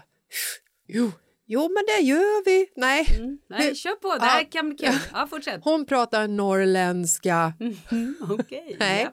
Jo. 0.87 1.11
Jo, 1.51 1.61
men 1.61 1.83
det 1.87 2.03
gör 2.03 2.45
vi. 2.45 2.67
Nej. 2.75 3.05
Nej, 3.49 3.69
Nu- 3.69 3.75
kör 3.75 3.95
på. 3.95 4.13
Det 4.17 4.25
här 4.25 4.39
Ja. 4.41 4.47
kan 4.51 4.69
bli 4.69 4.77
kul. 4.77 4.99
Ja, 5.13 5.27
fortsätt. 5.29 5.61
Hon 5.63 5.85
pratar 5.85 6.27
norrländska. 6.27 7.53
Okej. 8.29 8.75
Nej. 8.79 9.01
ja. 9.03 9.11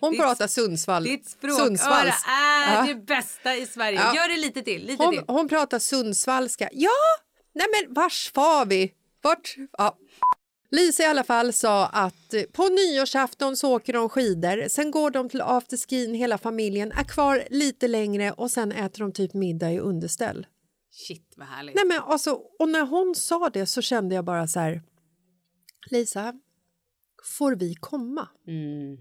Hon 0.00 0.12
Ditt- 0.12 0.20
pratar 0.20 0.46
Sundsvall. 0.46 1.04
Ditt 1.04 1.26
språköra 1.30 2.12
är 2.28 2.74
Ja. 2.74 2.84
det 2.88 2.94
bästa 2.94 3.56
i 3.56 3.66
Sverige. 3.66 3.98
Gör 3.98 4.28
det 4.28 4.40
lite 4.40 4.62
till. 4.62 4.86
Lite 4.86 5.04
Hon, 5.04 5.14
till. 5.14 5.24
hon 5.28 5.48
pratar 5.48 5.78
sundsvallska. 5.78 6.68
Ja, 6.72 6.90
nej 7.54 7.66
men 7.72 7.94
vars 7.94 8.32
far 8.34 8.66
vi? 8.66 8.92
Vart? 9.22 9.54
Ja. 9.78 9.96
Lisa 10.70 11.02
i 11.02 11.06
alla 11.06 11.24
fall 11.24 11.52
sa 11.52 11.86
att 11.86 12.34
eh, 12.34 12.42
på 12.42 12.68
nyårsafton 12.68 13.56
så 13.56 13.74
åker 13.76 13.92
de 13.92 14.08
skidor, 14.08 14.68
sen 14.68 14.90
går 14.90 15.10
de 15.10 15.28
till 15.28 15.40
afterskin 15.40 16.14
hela 16.14 16.38
familjen, 16.38 16.92
är 16.92 17.04
kvar 17.04 17.44
lite 17.50 17.88
längre 17.88 18.32
och 18.32 18.50
sen 18.50 18.72
äter 18.72 18.98
de 19.00 19.12
typ 19.12 19.34
middag 19.34 19.72
i 19.72 19.78
underställ. 19.78 20.46
Shit, 20.92 21.34
vad 21.36 21.46
härligt. 21.46 21.74
Nej 21.74 21.84
men 21.86 21.98
alltså, 21.98 22.40
och 22.58 22.68
när 22.68 22.86
hon 22.86 23.14
sa 23.14 23.50
det 23.50 23.66
så 23.66 23.82
kände 23.82 24.14
jag 24.14 24.24
bara 24.24 24.46
så 24.46 24.60
här, 24.60 24.82
Lisa, 25.90 26.34
får 27.38 27.56
vi 27.56 27.74
komma? 27.74 28.28
Mm. 28.46 28.98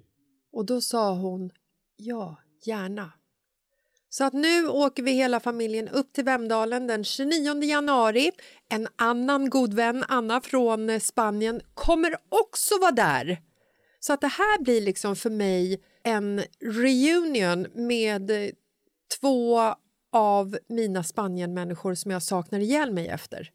Och 0.52 0.66
då 0.66 0.82
sa 0.82 1.14
hon 1.14 1.52
ja, 1.96 2.38
gärna. 2.66 3.12
Så 4.10 4.24
att 4.24 4.34
nu 4.34 4.68
åker 4.68 5.04
vi 5.04 5.12
hela 5.12 5.40
familjen 5.40 5.88
upp 5.88 6.14
till 6.14 6.24
Vemdalen 6.24 6.88
den 6.88 7.04
29 7.04 7.64
januari. 7.64 8.32
En 8.70 8.88
annan 8.96 9.50
god 9.50 9.74
vän, 9.74 10.06
Anna 10.08 10.42
från 10.42 10.90
eh, 10.90 11.00
Spanien, 11.00 11.62
kommer 11.74 12.16
också 12.30 12.80
vara 12.80 12.92
där. 12.92 13.42
Så 14.00 14.14
att 14.14 14.22
det 14.22 14.28
här 14.28 14.64
blir 14.64 14.82
liksom 14.82 15.16
för 15.16 15.30
mig 15.30 15.84
en 16.04 16.44
reunion 16.60 17.68
med 17.74 18.32
eh, 18.32 18.50
två 19.20 19.76
av 20.12 20.58
mina 20.70 21.04
Spanienmänniskor 21.04 21.96
som 21.96 22.12
jag 22.12 22.24
saknar 22.24 22.60
ihjäl 22.60 22.92
mig 22.92 23.08
efter. 23.08 23.52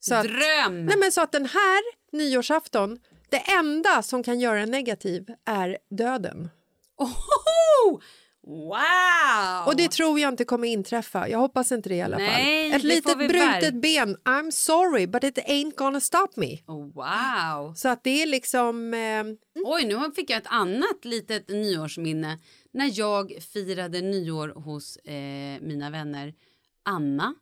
Så 0.00 0.14
att, 0.14 0.24
Dröm! 0.24 0.86
Nej, 0.86 0.96
men 0.98 1.12
så 1.12 1.20
att 1.20 1.32
den 1.32 1.46
här 1.46 1.82
nyårsafton, 2.12 2.98
det 3.30 3.52
enda 3.52 4.02
som 4.02 4.22
kan 4.22 4.40
göra 4.40 4.60
en 4.60 4.70
negativ 4.70 5.26
är 5.44 5.78
döden. 5.90 6.50
Ohoho! 6.96 8.00
Wow! 8.46 9.66
Och 9.66 9.76
det 9.76 9.90
tror 9.90 10.20
jag 10.20 10.28
inte 10.28 10.44
kommer 10.44 10.68
inträffa. 10.68 11.28
Jag 11.28 11.38
hoppas 11.38 11.72
inte 11.72 11.88
det 11.88 11.94
i 11.94 12.02
alla 12.02 12.18
Nej, 12.18 12.70
fall. 12.70 12.80
Ett 12.80 12.84
litet 12.84 13.18
brutet 13.18 13.74
ben. 13.74 14.16
I'm 14.24 14.50
sorry 14.50 15.06
but 15.06 15.24
it 15.24 15.38
ain't 15.38 15.76
gonna 15.76 16.00
stop 16.00 16.28
me. 16.36 16.58
Oh, 16.66 16.92
wow! 16.92 17.74
Så 17.74 17.88
att 17.88 18.04
det 18.04 18.22
är 18.22 18.26
liksom... 18.26 18.94
Eh, 18.94 19.24
Oj, 19.64 19.84
nu 19.84 20.12
fick 20.16 20.30
jag 20.30 20.38
ett 20.38 20.46
annat 20.46 21.04
litet 21.04 21.48
nyårsminne. 21.48 22.38
När 22.72 22.98
jag 22.98 23.32
firade 23.52 24.00
nyår 24.00 24.48
hos 24.48 24.96
eh, 24.96 25.60
mina 25.60 25.90
vänner 25.90 26.34
Anna 26.82 27.34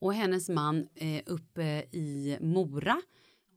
och 0.00 0.14
hennes 0.14 0.48
man 0.48 0.88
eh, 0.94 1.22
uppe 1.26 1.62
i 1.92 2.38
Mora. 2.40 3.02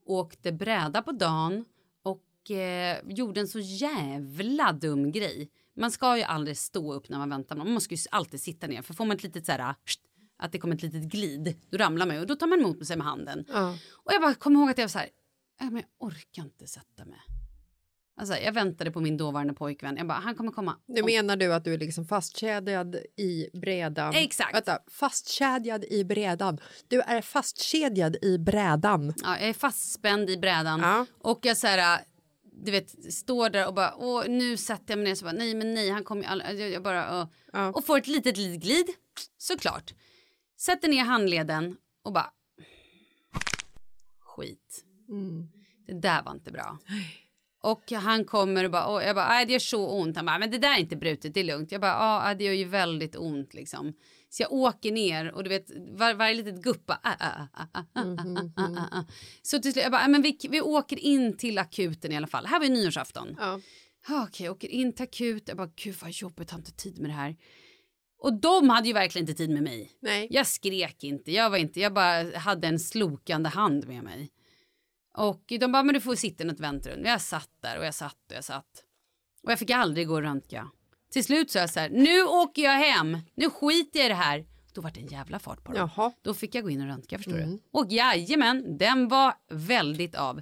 Åkte 0.05 0.51
bräda 0.51 1.01
på 1.01 1.11
dagen 1.11 1.65
och 2.03 2.51
eh, 2.51 2.97
gjorde 3.05 3.39
en 3.39 3.47
så 3.47 3.59
jävla 3.59 4.71
dum 4.71 5.11
grej. 5.11 5.49
Man 5.75 5.91
ska 5.91 6.17
ju 6.17 6.23
aldrig 6.23 6.57
stå 6.57 6.93
upp 6.93 7.09
när 7.09 7.17
man 7.17 7.29
väntar. 7.29 7.55
Man 7.55 7.71
måste 7.71 7.93
ju 7.93 7.99
alltid 8.11 8.41
sitta 8.41 8.67
ner. 8.67 8.81
För 8.81 8.93
får 8.93 9.05
man 9.05 9.17
ett 9.17 9.23
litet 9.23 9.45
så 9.45 9.51
här, 9.51 9.75
sht, 9.85 9.99
att 10.37 10.51
det 10.51 10.59
kommer 10.59 10.75
ett 10.75 10.81
litet 10.83 11.03
glid, 11.03 11.57
då 11.71 11.77
ramlar 11.77 12.05
man 12.05 12.15
ju 12.15 12.21
och 12.21 12.27
då 12.27 12.35
tar 12.35 12.47
man 12.47 12.59
emot 12.59 12.87
sig 12.87 12.97
med 12.97 13.07
handen. 13.07 13.45
ja. 13.53 13.77
Och 14.05 14.13
jag 14.13 14.21
bara 14.21 14.33
kom 14.33 14.55
ihåg 14.55 14.69
att 14.69 14.77
jag 14.77 14.85
var 14.85 14.89
så 14.89 14.99
här, 14.99 15.09
"Ja, 15.59 15.65
men 15.65 15.75
jag 15.75 15.85
orkar 16.07 16.43
inte 16.43 16.67
sätta 16.67 17.05
mig. 17.05 17.19
Alltså, 18.17 18.35
jag 18.37 18.51
väntade 18.53 18.91
på 18.91 18.99
min 19.01 19.17
dåvarande 19.17 19.53
pojkvän. 19.53 19.97
Jag 19.97 20.07
bara, 20.07 20.17
han 20.19 20.35
kommer 20.35 20.51
komma. 20.51 20.77
Nu 20.87 21.01
om- 21.01 21.05
menar 21.05 21.35
du 21.35 21.53
att 21.53 21.63
du 21.63 21.73
är 21.73 21.77
liksom 21.77 22.05
fastkedjad 22.05 22.95
i 23.17 23.49
brädan? 23.53 24.13
Exakt. 24.15 24.55
Vänta, 24.55 24.79
fastkedjad 24.91 25.83
i 25.85 26.03
brädan. 26.05 26.59
Du 26.87 27.01
är 27.01 27.21
fastkedjad 27.21 28.15
i 28.21 28.37
brädan. 28.39 29.13
Ja, 29.23 29.39
jag 29.39 29.49
är 29.49 29.53
fastspänd 29.53 30.29
i 30.29 30.37
brädan. 30.37 30.79
Ja. 30.79 31.05
Och 31.19 31.39
jag 31.45 31.57
så 31.57 31.67
här, 31.67 32.01
du 32.55 32.71
vet, 32.71 33.13
står 33.13 33.49
där 33.49 33.67
och 33.67 33.73
bara, 33.73 33.95
åh, 33.97 34.27
nu 34.27 34.57
sätter 34.57 34.91
jag 34.91 34.97
mig 34.97 35.07
ner. 35.07 35.15
Så 35.15 35.25
bara, 35.25 35.35
nej, 35.35 35.55
men 35.55 35.73
nej, 35.73 35.89
han 35.89 36.03
kommer 36.03 36.21
ju 36.21 36.27
aldrig. 36.27 36.59
Jag, 36.59 36.71
jag 36.71 36.83
bara, 36.83 37.21
åh. 37.21 37.27
Ja. 37.53 37.71
Och 37.71 37.85
får 37.85 37.97
ett 37.97 38.07
litet, 38.07 38.37
litet 38.37 38.63
glid. 38.63 38.85
Såklart. 39.37 39.93
Sätter 40.57 40.87
ner 40.87 41.03
handleden 41.03 41.77
och 42.03 42.13
bara, 42.13 42.31
skit. 44.19 44.83
Mm. 45.09 45.47
Det 45.87 45.93
där 45.93 46.23
var 46.23 46.31
inte 46.31 46.51
bra. 46.51 46.79
Och 47.61 47.91
han 47.91 48.25
kommer 48.25 48.63
och 48.63 48.71
bara, 48.71 48.85
och 48.85 49.03
jag 49.03 49.15
bara, 49.15 49.27
nej 49.27 49.45
det 49.45 49.51
gör 49.53 49.59
så 49.59 49.89
ont. 49.89 50.15
Han 50.15 50.25
bara, 50.25 50.39
men 50.39 50.51
det 50.51 50.57
där 50.57 50.73
är 50.73 50.79
inte 50.79 50.95
brutet, 50.95 51.33
det 51.33 51.39
är 51.39 51.43
lugnt. 51.43 51.71
Jag 51.71 51.81
bara, 51.81 52.27
ja 52.27 52.33
det 52.33 52.43
gör 52.43 52.53
ju 52.53 52.65
väldigt 52.65 53.15
ont 53.15 53.53
liksom. 53.53 53.93
Så 54.33 54.43
jag 54.43 54.51
åker 54.51 54.91
ner 54.91 55.31
och 55.31 55.43
du 55.43 55.49
vet 55.49 55.71
var, 55.89 56.13
varje 56.13 56.35
litet 56.35 56.63
gupp 56.63 56.85
bara, 56.85 56.99
ah, 57.03 57.15
ah, 57.21 57.65
ah, 57.93 58.01
mm 58.01 58.17
-hmm. 58.17 59.05
Så 59.41 59.59
till 59.59 59.73
slut, 59.73 59.83
jag 59.83 59.91
bara, 59.91 60.07
men 60.07 60.21
vi, 60.21 60.37
vi 60.49 60.61
åker 60.61 60.99
in 60.99 61.37
till 61.37 61.57
akuten 61.57 62.11
i 62.11 62.17
alla 62.17 62.27
fall. 62.27 62.45
Här 62.45 62.59
var 62.59 62.65
ju 62.65 62.71
nyårsafton. 62.71 63.35
Ja. 63.39 63.59
Okej, 64.07 64.19
okay, 64.21 64.49
åker 64.49 64.67
in 64.67 64.93
till 64.93 65.03
akuten. 65.03 65.43
Jag 65.47 65.57
bara, 65.57 65.71
gud 65.75 65.95
vad 66.01 66.11
jobbigt, 66.11 66.51
har 66.51 66.57
inte 66.57 66.71
tid 66.71 66.99
med 66.99 67.09
det 67.09 67.13
här. 67.13 67.35
Och 68.17 68.33
de 68.33 68.69
hade 68.69 68.87
ju 68.87 68.93
verkligen 68.93 69.23
inte 69.29 69.37
tid 69.37 69.49
med 69.49 69.63
mig. 69.63 69.91
Nej. 70.01 70.27
Jag 70.31 70.47
skrek 70.47 71.03
inte, 71.03 71.31
jag 71.31 71.49
var 71.49 71.57
inte, 71.57 71.79
jag 71.79 71.93
bara 71.93 72.37
hade 72.37 72.67
en 72.67 72.79
slokande 72.79 73.49
hand 73.49 73.87
med 73.87 74.03
mig. 74.03 74.31
Och 75.17 75.43
de 75.47 75.71
bara, 75.71 75.83
men 75.83 75.93
du 75.93 76.01
får 76.01 76.15
sitta 76.15 76.43
i 76.43 76.47
något 76.47 76.59
väntrum. 76.59 77.05
Jag 77.05 77.21
satt 77.21 77.49
där 77.61 77.79
och 77.79 77.85
jag 77.85 77.95
satt 77.95 78.17
och 78.29 78.35
jag 78.35 78.43
satt. 78.43 78.83
Och 79.43 79.51
jag 79.51 79.59
fick 79.59 79.69
aldrig 79.69 80.07
gå 80.07 80.13
och 80.13 80.21
röntga. 80.21 80.71
Till 81.13 81.23
slut 81.23 81.51
sa 81.51 81.59
jag 81.59 81.69
så 81.69 81.79
här, 81.79 81.89
nu 81.89 82.23
åker 82.23 82.61
jag 82.63 82.71
hem, 82.79 83.17
nu 83.35 83.49
skiter 83.49 83.99
jag 83.99 84.05
i 84.05 84.09
det 84.09 84.15
här. 84.15 84.45
Då 84.73 84.81
var 84.81 84.91
det 84.91 84.99
en 84.99 85.07
jävla 85.07 85.39
fart 85.39 85.63
på 85.63 85.71
dem. 85.73 85.89
Jaha. 85.95 86.11
Då 86.21 86.33
fick 86.33 86.55
jag 86.55 86.63
gå 86.63 86.69
in 86.69 86.81
och 86.81 86.87
röntga 86.87 87.17
förstår 87.17 87.33
Mm. 87.37 87.51
du. 87.51 87.59
Och 87.71 87.91
jajamän, 87.91 88.77
den 88.77 89.07
var 89.07 89.33
väldigt 89.51 90.15
av. 90.15 90.41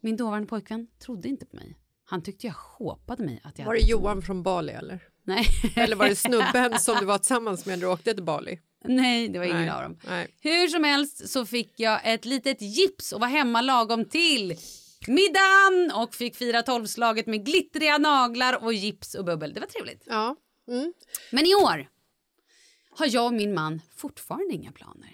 Min 0.00 0.16
dåvarande 0.16 0.48
pojkvän 0.48 0.86
trodde 1.04 1.28
inte 1.28 1.46
på 1.46 1.56
mig. 1.56 1.76
Han 2.04 2.22
tyckte 2.22 2.46
jag 2.46 2.56
sjåpade 2.56 3.24
mig 3.24 3.40
att 3.44 3.58
jag 3.58 3.66
Var 3.66 3.74
det. 3.74 3.80
Johan 3.80 4.22
från 4.22 4.42
Bali 4.42 4.72
eller? 4.72 5.00
Nej. 5.24 5.46
Eller 5.76 5.96
var 5.96 6.08
det 6.08 6.16
snubben 6.28 6.78
som 6.80 6.96
du 7.00 7.06
var 7.06 7.18
tillsammans 7.18 7.66
med 7.66 7.78
när 7.78 7.86
du 7.86 7.92
åkte 7.92 8.14
till 8.14 8.22
Bali? 8.24 8.58
Nej, 8.84 9.28
det 9.28 9.38
var 9.38 9.46
ingen 9.46 9.56
Nej. 9.60 9.70
av 9.70 9.82
dem. 9.82 9.98
Nej. 10.08 10.26
Hur 10.40 10.68
som 10.68 10.84
helst 10.84 11.28
så 11.28 11.46
fick 11.46 11.80
jag 11.80 12.00
ett 12.04 12.24
litet 12.24 12.62
gips 12.62 13.12
och 13.12 13.20
var 13.20 13.28
hemma 13.28 13.60
lagom 13.60 14.04
till 14.04 14.56
middagen 15.06 15.92
och 16.02 16.14
fick 16.14 16.36
fira 16.36 16.62
tolvslaget 16.62 17.26
med 17.26 17.44
glittriga 17.46 17.98
naglar 17.98 18.64
och 18.64 18.72
gips 18.72 19.14
och 19.14 19.24
bubbel. 19.24 19.54
Det 19.54 19.60
var 19.60 19.66
trevligt. 19.66 20.02
Ja. 20.06 20.36
Mm. 20.68 20.92
Men 21.32 21.46
i 21.46 21.54
år 21.54 21.88
har 22.90 23.06
jag 23.14 23.26
och 23.26 23.32
min 23.32 23.54
man 23.54 23.80
fortfarande 23.96 24.54
inga 24.54 24.72
planer. 24.72 25.10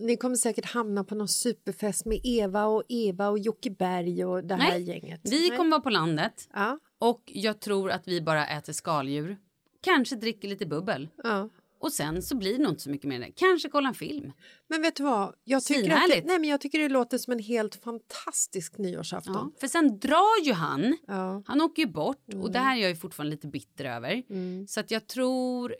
Ni 0.00 0.16
kommer 0.16 0.36
säkert 0.36 0.64
hamna 0.64 1.04
på 1.04 1.14
någon 1.14 1.28
superfest 1.28 2.04
med 2.06 2.20
Eva 2.24 2.64
och 2.64 2.82
Eva 2.88 3.28
och 3.28 3.38
Jocke 3.38 3.70
Berg 3.70 4.24
och 4.24 4.44
det 4.44 4.54
här 4.54 4.70
Nej, 4.70 4.82
gänget. 4.82 5.20
Vi 5.24 5.48
Nej. 5.48 5.56
kommer 5.56 5.70
vara 5.70 5.80
på 5.80 5.90
landet 5.90 6.48
Ja. 6.52 6.78
och 6.98 7.22
jag 7.26 7.60
tror 7.60 7.90
att 7.90 8.08
vi 8.08 8.20
bara 8.20 8.46
äter 8.46 8.72
skaldjur. 8.72 9.36
Kanske 9.80 10.16
dricker 10.16 10.48
lite 10.48 10.66
bubbel. 10.66 11.08
Ja. 11.22 11.48
Och 11.82 11.92
sen 11.92 12.22
så 12.22 12.36
blir 12.36 12.52
det 12.52 12.62
nog 12.62 12.72
inte 12.72 12.82
så 12.82 12.90
mycket 12.90 13.08
mer 13.08 13.20
det. 13.20 13.32
Kanske 13.32 13.68
kolla 13.68 13.88
en 13.88 13.94
film. 13.94 14.32
Men 14.68 14.82
vet 14.82 14.96
du 14.96 15.02
vad? 15.02 15.34
Jag 15.44 15.64
tycker, 15.64 15.90
att 15.90 16.08
det, 16.08 16.24
nej, 16.24 16.38
men 16.38 16.44
jag 16.44 16.60
tycker 16.60 16.78
det 16.78 16.88
låter 16.88 17.18
som 17.18 17.32
en 17.32 17.38
helt 17.38 17.74
fantastisk 17.74 18.78
nyårsafton. 18.78 19.34
Ja. 19.34 19.60
För 19.60 19.68
sen 19.68 19.98
drar 19.98 20.44
ju 20.44 20.52
han. 20.52 20.96
Ja. 21.06 21.42
Han 21.46 21.60
åker 21.60 21.82
ju 21.82 21.88
bort 21.88 22.34
och 22.34 22.52
det 22.52 22.58
här 22.58 22.76
är 22.76 22.80
jag 22.80 22.90
ju 22.90 22.96
fortfarande 22.96 23.30
lite 23.30 23.46
bitter 23.46 23.84
över. 23.84 24.22
Mm. 24.30 24.66
Så 24.66 24.80
att 24.80 24.90
jag 24.90 25.06
tror 25.06 25.76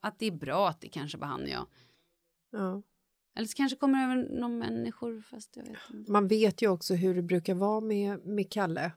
att 0.00 0.18
det 0.18 0.26
är 0.26 0.32
bra 0.32 0.68
att 0.68 0.80
det 0.80 0.88
kanske 0.88 1.18
var 1.18 1.26
han 1.26 1.42
och 1.42 1.48
jag. 1.48 1.66
Ja. 2.52 2.82
Eller 3.36 3.46
så 3.46 3.56
kanske 3.56 3.76
kommer 3.76 4.04
över 4.04 4.40
någon 4.40 4.58
människor 4.58 5.22
fast 5.30 5.56
jag 5.56 5.62
vet 5.62 5.78
inte. 5.94 6.12
Man 6.12 6.28
vet 6.28 6.62
ju 6.62 6.68
också 6.68 6.94
hur 6.94 7.14
det 7.14 7.22
brukar 7.22 7.54
vara 7.54 7.80
med, 7.80 8.26
med 8.26 8.50
Kalle. 8.52 8.92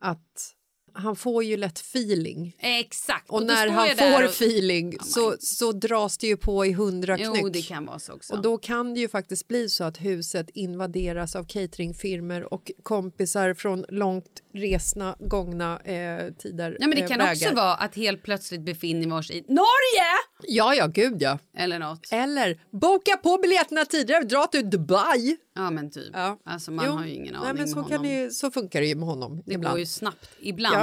Att 0.00 0.56
han 0.92 1.16
får 1.16 1.44
ju 1.44 1.56
lätt 1.56 1.78
feeling. 1.78 2.56
Exakt. 2.58 3.30
Och, 3.30 3.40
då 3.40 3.46
när 3.46 3.68
han 3.68 3.88
får 3.96 4.24
och- 4.24 4.30
feeling 4.30 4.92
Ja, 5.16 5.34
så, 5.40 5.72
dras 5.72 6.18
det 6.18 6.26
ju 6.26 6.36
på 6.36 6.66
i 6.66 6.72
hundra 6.72 7.16
knyck. 7.16 7.30
Jo, 7.42 7.48
det 7.48 7.62
kan 7.62 7.86
vara 7.86 7.98
så 7.98 8.12
också. 8.12 8.32
Och 8.34 8.42
då 8.42 8.58
kan 8.58 8.94
det 8.94 9.00
ju 9.00 9.08
faktiskt 9.08 9.48
bli 9.48 9.68
så 9.68 9.84
att 9.84 9.96
huset 10.00 10.50
invaderas 10.54 11.36
av 11.36 11.44
cateringfirmor 11.44 12.54
och 12.54 12.70
kompisar 12.82 13.54
från 13.54 13.84
långt 13.88 14.42
resna, 14.54 15.16
gångna 15.20 15.80
eh, 15.80 16.32
tider. 16.38 16.76
ja, 16.80 16.86
men 16.86 16.96
det 16.96 17.02
eh, 17.02 17.08
kan 17.08 17.18
vägar. 17.18 17.32
också 17.32 17.54
vara 17.54 17.74
att 17.74 17.94
helt 17.96 18.22
plötsligt 18.22 18.60
befinner 18.60 19.06
vi 19.06 19.12
oss 19.12 19.30
i 19.30 19.40
Norge! 19.48 20.10
Ja, 20.42 20.74
ja, 20.74 20.86
gud 20.86 21.22
ja. 21.22 21.38
Eller 21.56 21.78
något. 21.78 22.08
Eller 22.12 22.60
boka 22.70 23.16
på 23.16 23.38
biljetterna 23.42 23.84
tidigare, 23.84 24.24
dra 24.24 24.46
till 24.46 24.70
Dubai. 24.70 25.36
Ja, 25.54 25.70
men 25.70 25.90
typ. 25.90 26.10
Ja. 26.12 26.38
Alltså 26.44 26.70
man 26.70 26.84
Jo. 26.88 26.92
har 26.92 27.04
ju 27.06 27.12
ingen 27.14 27.34
aning 27.36 27.44
Nej, 27.46 27.54
men 27.54 27.68
så, 27.68 27.82
kan 27.82 28.02
det, 28.02 28.30
så 28.30 28.50
funkar 28.50 28.80
det 28.80 28.86
ju 28.86 28.94
med 28.94 29.08
honom 29.08 29.42
Det 29.46 29.52
ibland. 29.54 29.72
går 29.72 29.78
ju 29.80 29.86
snabbt. 29.86 30.28
Ibland. 30.40 30.74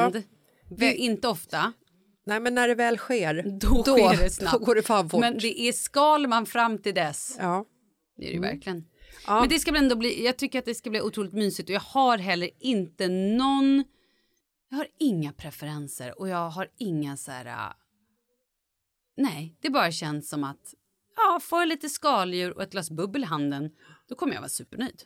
Vä- 0.70 0.94
Inte 0.94 1.28
ofta. 1.28 1.74
Nej, 2.26 2.40
men 2.40 2.56
när 2.56 2.68
det 2.68 2.76
väl 2.76 2.98
sker, 2.98 3.60
Då, 3.60 3.84
sker 3.84 4.24
det 4.24 4.30
snabbt. 4.34 4.60
Då 4.60 4.66
går 4.66 4.76
det 4.76 4.84
fan 4.84 5.10
fort. 5.10 5.20
Men 5.20 5.38
det 5.38 5.62
är 5.62 5.72
skal 5.72 6.28
man 6.28 6.46
fram 6.46 6.78
till 6.78 6.94
dess. 6.94 7.36
Ja. 7.40 7.66
Det 8.18 8.24
är 8.24 8.28
det 8.28 8.34
ju 8.34 8.42
verkligen. 8.42 8.86
Ja. 9.28 9.40
Men 9.40 9.50
det 9.50 9.60
ska 9.60 9.78
ändå 9.78 9.96
bli, 9.96 10.26
jag 10.26 10.38
tycker 10.38 10.60
att 10.60 10.66
det 10.66 10.76
ska 10.76 10.90
bli 10.90 11.02
otroligt 11.02 11.34
mysigt 11.34 11.70
och 11.70 11.76
jag 11.76 11.80
har 11.80 12.18
heller 12.18 12.50
inte 12.60 13.08
någon, 13.08 13.84
jag 14.70 14.78
har 14.78 14.88
inga 15.00 15.34
preferenser 15.34 16.20
och 16.20 16.30
jag 16.30 16.50
har 16.50 16.70
inga 16.78 17.18
så 17.18 17.32
här, 17.32 17.46
äh, 17.46 17.74
nej, 19.18 19.56
det 19.62 19.70
bara 19.70 19.92
känns 19.92 20.30
som 20.30 20.44
att, 20.44 20.74
ja, 21.16 21.40
får 21.44 21.60
jag 21.60 21.68
lite 21.68 21.90
skaldjur 21.90 22.52
och 22.52 22.64
ett 22.64 22.72
glas 22.72 22.92
bubbel 22.92 23.22
i 23.24 23.26
handen, 23.26 23.70
då 24.10 24.16
kommer 24.16 24.34
jag 24.34 24.42
vara 24.42 24.50
supernöjd. 24.50 25.04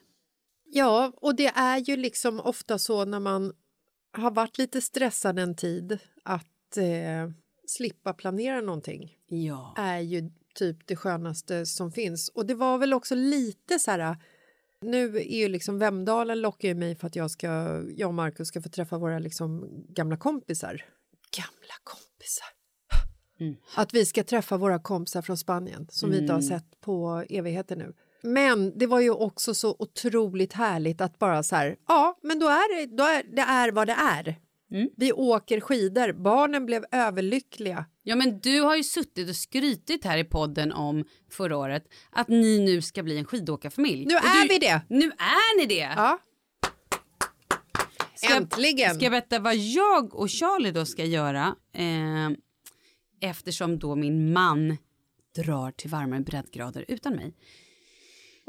Ja, 0.66 1.14
och 1.16 1.36
det 1.36 1.48
är 1.56 1.78
ju 1.78 1.98
liksom 1.98 2.40
ofta 2.40 2.80
så 2.80 3.06
när 3.06 3.20
man 3.20 3.54
har 4.12 4.32
varit 4.32 4.58
lite 4.58 4.82
stressad 4.82 5.40
en 5.40 5.56
tid 5.56 6.00
att 6.24 6.78
eh, 6.78 7.32
slippa 7.68 8.14
planera 8.14 8.62
någonting 8.62 9.18
Ja. 9.28 9.74
är 9.78 10.00
ju 10.00 10.32
typ 10.56 10.88
det 10.88 10.96
skönaste 10.96 11.66
som 11.66 11.92
finns. 11.92 12.30
Och 12.30 12.46
det 12.46 12.54
var 12.56 12.78
väl 12.78 12.94
också 12.94 13.16
lite 13.16 13.80
så 13.80 13.92
här... 13.92 14.18
Nu 14.82 15.18
är 15.18 15.38
ju 15.40 15.48
liksom 15.48 15.80
Vemdalen 15.80 16.42
lockar 16.42 16.68
ju 16.68 16.76
mig 16.76 16.96
för 16.96 17.08
att 17.08 17.16
jag, 17.16 17.32
ska, 17.32 17.48
jag 17.96 18.08
och 18.08 18.14
Markus 18.14 18.48
ska 18.48 18.62
få 18.62 18.70
träffa 18.70 18.98
våra 18.98 19.20
liksom 19.20 19.70
gamla 19.90 20.18
kompisar. 20.18 20.86
Gamla 21.38 21.74
kompisar! 21.84 22.48
Mm. 23.40 23.56
Att 23.76 23.94
vi 23.94 24.06
ska 24.06 24.24
träffa 24.24 24.58
våra 24.58 24.80
kompisar 24.80 25.22
från 25.22 25.38
Spanien 25.38 25.88
som 25.92 26.12
vi 26.12 26.18
inte 26.20 26.34
har 26.34 26.40
Mm. 26.40 26.50
sett 26.50 26.82
på 26.82 27.26
evigheter 27.30 27.76
nu. 27.76 27.94
Men 28.24 28.78
det 28.78 28.88
var 28.88 29.00
ju 29.00 29.10
också 29.12 29.54
så 29.54 29.76
otroligt 29.80 30.54
härligt 30.54 31.02
att 31.02 31.20
bara 31.20 31.44
så 31.44 31.56
här, 31.56 31.76
ja, 31.88 32.20
men 32.24 32.40
då 32.40 32.48
är 32.48 32.76
det, 32.88 32.96
då 32.98 33.04
är, 33.04 33.24
det 33.36 33.42
är 33.42 33.72
vad 33.72 33.88
det 33.88 33.94
är. 34.00 34.36
Mm. 34.72 34.90
Vi 34.98 35.12
åker 35.14 35.60
skidor, 35.60 36.14
barnen 36.14 36.66
blev 36.66 36.86
överlyckliga. 36.92 37.86
Ja, 38.04 38.16
men 38.16 38.40
du 38.40 38.62
har 38.62 38.76
ju 38.76 38.84
suttit 38.84 39.30
och 39.30 39.36
skrytit 39.36 40.06
här 40.06 40.18
i 40.18 40.24
podden 40.24 40.72
om 40.72 41.06
förra 41.32 41.58
året 41.58 41.84
att 42.12 42.28
ni 42.28 42.60
nu 42.60 42.82
ska 42.82 43.04
bli 43.04 43.18
en 43.18 43.26
skidåkarfamilj. 43.26 44.06
Nu 44.06 44.16
Och 44.16 44.26
är 44.26 44.42
du, 44.48 44.54
vi 44.54 44.60
det! 44.60 44.82
Nu 44.90 45.06
är 45.18 45.58
ni 45.60 45.66
det! 45.66 45.94
Ja. 45.96 46.20
Ska 48.16 48.28
jag- 48.30 48.38
Äntligen! 48.38 48.96
Ska 48.96 49.04
jag 49.06 49.12
berätta 49.12 49.40
vad 49.40 49.56
jag 49.56 50.16
och 50.16 50.30
Charlie 50.30 50.72
då 50.72 50.86
ska 50.86 51.06
göra? 51.06 51.56
Eh, 51.74 52.30
eftersom 53.30 53.80
då 53.80 53.96
min 53.96 54.34
man 54.34 54.78
drar 55.36 55.72
till 55.72 55.90
varmare 55.90 56.20
breddgrader 56.22 56.86
utan 56.88 57.14
mig. 57.16 57.34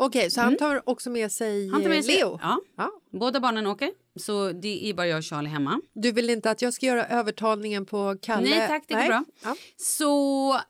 Okej, 0.04 0.30
så 0.30 0.40
han 0.40 0.56
tar 0.56 0.88
också 0.88 1.10
med 1.10 1.32
sig, 1.32 1.60
Mm. 1.62 1.72
Han 1.72 1.82
tar 1.82 1.88
med 1.88 2.04
sig, 2.04 2.14
Leo? 2.16 2.38
Ja, 2.42 2.60
Ja. 2.76 2.90
båda 3.12 3.40
barnen 3.40 3.66
åker. 3.66 3.90
Så 4.16 4.52
det 4.52 4.88
är 4.90 4.94
bara 4.94 5.06
jag 5.06 5.18
och 5.18 5.24
Charlie 5.24 5.48
hemma. 5.48 5.80
Du 5.92 6.12
vill 6.12 6.30
inte 6.30 6.50
att 6.50 6.62
jag 6.62 6.74
ska 6.74 6.86
göra 6.86 7.06
övertalningen 7.06 7.86
på 7.86 8.16
Kalle? 8.22 8.50
Nej 8.50 8.68
tack, 8.68 8.84
det 8.88 8.94
går 8.94 9.06
bra. 9.06 9.24
Ja. 9.42 9.56
Så 9.76 10.60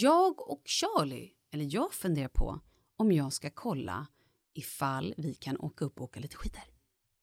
jag 0.00 0.50
och 0.50 0.62
Charlie, 0.64 1.30
eller 1.52 1.66
jag 1.74 1.92
funderar 1.94 2.28
på 2.28 2.60
om 2.96 3.12
jag 3.12 3.32
ska 3.32 3.50
kolla 3.50 4.06
ifall 4.54 5.14
vi 5.16 5.34
kan 5.34 5.58
åka 5.60 5.84
upp 5.84 5.98
och 6.00 6.04
åka 6.04 6.20
lite 6.20 6.36
skidor. 6.36 6.60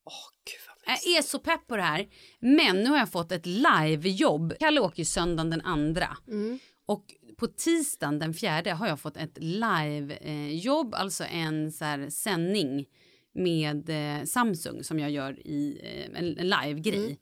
Åh, 0.05 0.13
gud 0.45 0.59
vad 0.67 0.95
Jag 0.95 1.17
är 1.17 1.21
så 1.21 1.39
pepp 1.39 1.67
på 1.67 1.75
det 1.77 1.81
här. 1.83 2.07
Men 2.39 2.75
nu 2.83 2.89
har 2.89 2.97
jag 2.97 3.11
fått 3.11 3.31
ett 3.31 3.45
livejobb. 3.45 4.53
Kalle 4.59 4.79
åker 4.81 4.99
ju 4.99 5.05
söndagen 5.05 5.49
den 5.49 5.61
andra. 5.61 6.17
Mm. 6.27 6.59
Och 6.85 7.05
på 7.41 7.47
tisdagen 7.47 8.19
den 8.19 8.33
fjärde 8.33 8.71
har 8.71 8.87
jag 8.87 8.99
fått 8.99 9.17
ett 9.17 9.37
livejobb, 9.37 10.93
alltså 10.93 11.23
en 11.23 11.71
så 11.71 11.85
här 11.85 12.09
sändning 12.09 12.85
med 13.33 13.89
eh, 13.89 14.25
Samsung 14.25 14.83
som 14.83 14.99
jag 14.99 15.11
gör 15.11 15.47
i 15.47 15.79
eh, 15.83 16.19
en, 16.19 16.37
en 16.37 16.49
live-grej. 16.49 17.19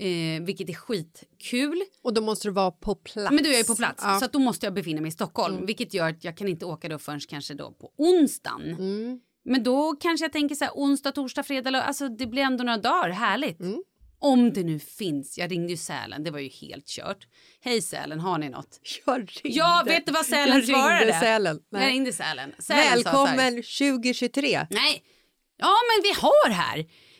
Eh, 0.00 0.42
vilket 0.42 0.68
är 0.68 0.74
skitkul. 0.74 1.82
Och 2.02 2.14
då 2.14 2.20
måste 2.20 2.48
du 2.48 2.52
vara 2.52 2.70
på 2.70 2.94
plats. 2.94 3.30
Men 3.30 3.44
du 3.44 3.54
är 3.54 3.58
ju 3.58 3.64
på 3.64 3.74
plats 3.74 4.02
Ja. 4.06 4.20
så 4.20 4.26
då 4.32 4.38
måste 4.38 4.66
jag 4.66 4.74
befinna 4.74 5.00
mig 5.00 5.08
i 5.08 5.12
Stockholm. 5.12 5.66
Vilket 5.66 5.94
gör 5.94 6.08
att 6.08 6.24
jag 6.24 6.36
kan 6.36 6.48
inte 6.48 6.66
åka 6.66 6.88
då 6.88 6.98
förrän 6.98 7.20
kanske 7.20 7.54
då 7.54 7.72
på 7.72 7.92
onsdagen. 7.96 8.70
Mm. 8.70 9.20
Men 9.44 9.62
då 9.62 9.96
kanske 10.00 10.24
jag 10.24 10.32
tänker 10.32 10.54
så 10.54 10.64
här 10.64 10.72
onsdag, 10.74 11.12
torsdag, 11.12 11.42
fredag. 11.42 11.82
Alltså 11.82 12.08
det 12.08 12.26
blir 12.26 12.42
ändå 12.42 12.64
några 12.64 12.78
dagar, 12.78 13.10
härligt. 13.10 13.60
Om 14.32 14.52
det 14.52 14.62
nu 14.62 14.78
finns. 14.78 15.38
Jag 15.38 15.50
ringde 15.50 15.72
ju 15.72 15.76
Sälen, 15.76 16.24
det 16.24 16.30
var 16.30 16.38
ju 16.38 16.48
helt 16.48 16.86
kört. 16.86 17.26
Hej 17.60 17.82
Sälen, 17.82 18.20
har 18.20 18.38
ni 18.38 18.48
något? 18.48 18.80
Jag 19.06 19.18
ringde. 19.18 19.58
Ja, 19.58 19.82
vet 19.86 20.06
du 20.06 20.12
vad 20.12 20.26
Sälen 20.26 20.48
jag 20.48 20.56
ringde 20.56 20.66
svarade? 20.66 21.20
Sälen. 21.20 21.60
Jag 21.70 21.78
Nej. 21.80 21.90
ringde 21.92 22.12
Sälen. 22.12 22.52
Sälen 22.58 22.82
Välkommen 22.82 23.54
2023. 23.54 24.66
Nej, 24.70 25.02
ja 25.56 25.74
men 25.90 26.02
vi 26.02 26.20
har 26.20 26.50
här 26.50 26.78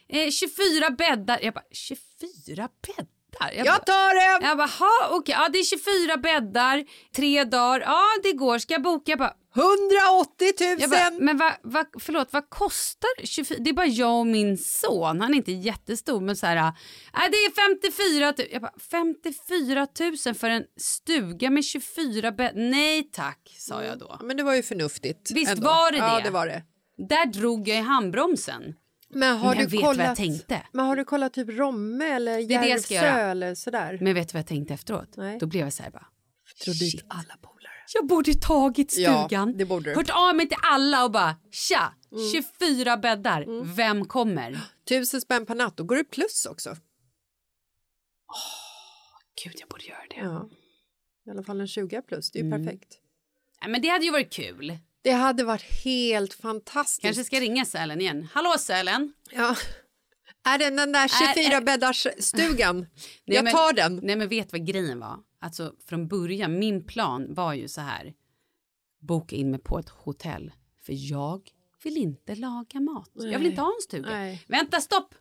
eh, 0.09 0.31
24 0.31 0.91
bäddar. 0.91 1.39
Jag 1.43 1.55
bara 1.55 1.65
24 1.73 2.69
bäddar? 2.87 3.16
Bäddar? 3.41 3.53
Jag, 3.57 3.67
Jag 3.67 3.87
tar 3.87 4.15
det! 4.41 4.47
jag 4.47 4.57
bara, 4.57 4.67
ha, 4.67 5.09
okej, 5.11 5.35
ja, 5.39 5.49
det 5.49 5.59
är 5.59 5.65
24 5.65 6.17
bäddar, 6.17 6.85
tre 7.17 7.45
dagar, 7.45 7.81
ja 7.81 8.03
det 8.23 8.33
går, 8.33 8.59
ska 8.59 8.75
jag 8.75 8.83
boka? 8.83 9.13
Jag 9.13 9.19
bara, 9.19 9.35
180 9.57 10.53
000! 10.61 10.77
jag 10.81 10.91
bara, 10.91 11.11
men 11.11 11.37
vad, 11.37 11.53
vad, 11.63 11.87
förlåt, 12.01 12.29
vad 12.33 12.51
kostar 12.51 13.27
24? 13.27 13.59
Det 13.61 13.71
är 13.71 13.75
bara 13.75 13.87
jag 13.87 14.19
och 14.19 14.27
min 14.27 14.59
son, 14.59 15.21
han 15.21 15.33
är 15.33 15.37
inte 15.37 15.53
jättestor 15.53 16.21
men 16.21 16.37
så 16.37 16.47
här, 16.47 16.57
äh, 16.57 16.73
det 17.31 17.37
är 17.37 17.51
54 17.81 18.35
000. 18.39 18.47
Jag 18.53 18.63
bara, 18.63 18.73
54 18.91 19.87
000 20.27 20.35
för 20.35 20.51
en 20.51 20.65
stuga 20.81 21.51
med 21.51 21.65
24 21.65 22.33
bäddar? 22.33 22.61
Nej 22.71 23.03
tack, 23.13 23.57
sa 23.59 23.83
jag 23.85 23.99
då. 23.99 24.19
Men 24.23 24.37
det 24.37 24.43
var 24.43 24.55
ju 24.55 24.63
förnuftigt. 24.63 25.31
Visst 25.35 25.53
ändå. 25.53 25.67
var 25.67 25.93
det 25.93 25.99
Ja, 25.99 26.17
det? 26.17 26.23
det 26.23 26.31
var 26.31 26.47
det. 26.47 26.63
Där 27.09 27.27
drog 27.27 27.69
jag 27.69 27.77
i 27.79 27.81
handbromsen. 27.81 28.63
Men 29.09 29.37
har 29.39 29.49
Men 29.49 29.59
jag 29.59 29.69
du 29.71 29.77
vet 29.77 29.83
vad 29.85 29.91
kollat, 29.95 30.07
jag 30.07 30.17
tänkte. 30.17 30.63
Men 30.73 30.87
har 30.87 30.97
du 30.97 31.05
kollat 31.05 31.33
typ 31.33 31.49
Romme 31.49 32.05
eller 32.05 32.39
Järvsö 32.39 32.97
eller 33.07 33.55
sådär? 33.55 33.99
Men 34.01 34.15
vet 34.15 34.29
du 34.29 34.33
vad 34.33 34.39
jag 34.41 34.47
tänkte 34.47 34.75
efteråt? 34.75 35.17
Nej. 35.17 35.39
Då 35.39 35.47
blev 35.47 35.63
jag 35.65 35.73
så 35.73 35.83
här 35.83 35.91
bara, 35.91 36.07
shit. 36.75 37.05
alla 37.09 37.37
polare. 37.43 37.73
Jag 37.95 38.07
borde 38.07 38.35
tagit 38.35 38.97
Ja, 38.99 39.27
stugan. 39.29 39.57
det 39.57 39.65
borde 39.65 39.91
du. 39.91 39.97
Hört 39.97 40.11
av 40.11 40.37
mig 40.37 40.49
till 40.49 40.59
alla 40.63 41.05
och 41.05 41.11
bara 41.11 41.37
tja, 41.51 41.93
Mm. 42.13 42.31
24 42.59 42.97
bäddar. 42.97 43.65
Vem 43.75 44.05
kommer? 44.05 44.61
Tusen 44.89 45.21
spänn 45.21 45.47
per 45.47 45.55
natt, 45.55 45.77
då 45.77 45.85
går 45.85 45.97
det 45.97 46.05
plus 46.05 46.47
också. 46.47 46.77
Gud, 49.45 49.55
jag 49.61 49.69
borde 49.69 49.85
göra 49.85 49.99
det. 50.11 50.17
Ja. 50.17 50.49
I 51.27 51.31
alla 51.31 51.43
fall 51.43 51.61
en 51.61 51.69
20 51.69 52.03
plus, 52.03 52.31
det 52.31 52.39
är 52.39 52.43
ju 52.43 52.47
Mm. 52.49 52.65
perfekt. 52.67 52.99
Nej, 53.63 53.71
men 53.71 53.83
det 53.83 53.89
hade 53.89 54.05
ju 54.05 54.11
varit 54.13 54.33
kul. 54.33 54.79
Det 55.07 55.13
hade 55.13 55.45
varit 55.45 55.85
helt 55.85 56.35
fantastiskt. 56.35 57.03
Kanske 57.03 57.25
ska 57.25 57.41
ringa 57.41 57.65
Sälen 57.65 58.01
igen. 58.01 58.29
Hallå 58.33 58.55
Sälen. 58.59 59.13
Ja. 59.31 59.57
Är 60.45 60.59
det 60.59 60.71
den 60.71 60.93
där 60.93 61.09
24 61.35 61.57
Är- 61.57 61.61
är- 61.61 61.65
bäddars 61.65 62.07
stugan? 62.19 62.79
Nej, 62.79 62.89
jag 63.25 63.45
men- 63.45 63.53
tar 63.53 63.73
den. 63.73 64.01
Nej 64.03 64.17
men 64.17 64.29
vet 64.29 64.53
vad 64.53 64.67
grejen 64.67 65.01
var? 65.01 65.19
Alltså 65.41 65.73
från 65.89 66.09
början, 66.09 66.59
min 66.59 66.85
plan 66.87 67.35
var 67.35 67.55
ju 67.55 67.69
så 67.69 67.81
här. 67.81 68.13
Boka 69.01 69.37
in 69.37 69.51
mig 69.51 69.61
på 69.61 69.79
ett 69.79 69.89
hotell. 69.89 70.53
För 70.87 70.93
jag 71.11 71.51
vill 71.83 71.97
inte 71.97 72.35
laga 72.35 72.81
mat. 72.81 73.11
Jag 73.15 73.23
vill 73.25 73.39
Nej. 73.39 73.47
inte 73.47 73.61
ha 73.61 73.69
en 73.77 73.83
stuga. 73.83 74.11
Nej. 74.11 74.45
Vänta, 74.49 74.81
stopp! 74.81 75.15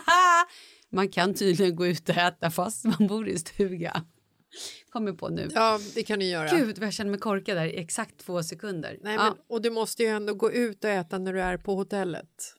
man 0.92 1.08
kan 1.08 1.34
tydligen 1.34 1.76
gå 1.76 1.86
ut 1.86 2.08
och 2.08 2.16
äta 2.16 2.50
fast 2.50 2.84
man 2.84 3.06
bor 3.06 3.28
i 3.28 3.38
stuga. 3.38 4.04
Kommer 4.90 5.12
på 5.12 5.28
nu. 5.28 5.48
Ja, 5.54 5.80
det 5.94 6.02
kan 6.02 6.18
du 6.18 6.24
göra. 6.24 6.50
Gud 6.58 6.78
vad 6.78 6.86
jag 6.86 6.94
känner 6.94 7.10
mig 7.10 7.20
korkad 7.20 7.56
där 7.56 7.66
i 7.66 7.78
exakt 7.78 8.18
två 8.18 8.42
sekunder. 8.42 8.98
Nej, 9.02 9.14
ja. 9.14 9.24
men, 9.24 9.34
och 9.48 9.62
du 9.62 9.70
måste 9.70 10.02
ju 10.02 10.08
ändå 10.08 10.34
gå 10.34 10.52
ut 10.52 10.84
och 10.84 10.90
äta 10.90 11.18
när 11.18 11.32
du 11.32 11.40
är 11.40 11.56
på 11.56 11.74
hotellet. 11.74 12.54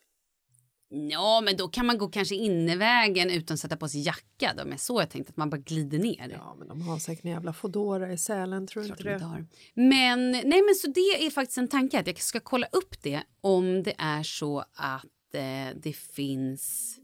ja, 0.89 1.41
men 1.41 1.57
då 1.57 1.67
kan 1.67 1.85
man 1.85 1.97
gå 1.97 2.07
kanske 2.07 2.35
innevägen 2.35 3.29
utan 3.29 3.53
att 3.55 3.59
sätta 3.59 3.77
på 3.77 3.87
sig 3.87 4.01
jacka. 4.01 4.53
Då. 4.57 4.65
Men 4.65 4.77
så 4.77 5.01
jag 5.01 5.09
tänkte 5.09 5.29
att 5.29 5.37
man 5.37 5.49
bara 5.49 5.57
glider 5.57 5.99
ner. 5.99 6.29
Ja, 6.33 6.55
men 6.59 6.67
de 6.67 6.81
har 6.81 6.99
säkert 6.99 7.25
en 7.25 7.31
jävla 7.31 7.53
Foodora 7.53 8.13
i 8.13 8.17
Sälen, 8.17 8.67
tror 8.67 8.83
du 8.83 8.89
inte 8.89 9.03
de 9.03 9.09
det? 9.09 9.23
har. 9.23 9.45
Men, 9.73 10.31
nej, 10.31 10.61
men 10.61 10.75
så 10.81 10.87
det 10.87 11.25
är 11.25 11.29
faktiskt 11.29 11.57
en 11.57 11.67
tanke 11.67 11.99
att 11.99 12.07
jag 12.07 12.17
ska 12.17 12.39
kolla 12.39 12.67
upp 12.71 13.01
det 13.01 13.21
om 13.41 13.83
det 13.83 13.93
är 13.97 14.23
så 14.23 14.59
att 14.73 15.33
eh, 15.33 15.75
det 15.81 15.93
finns, 15.95 16.95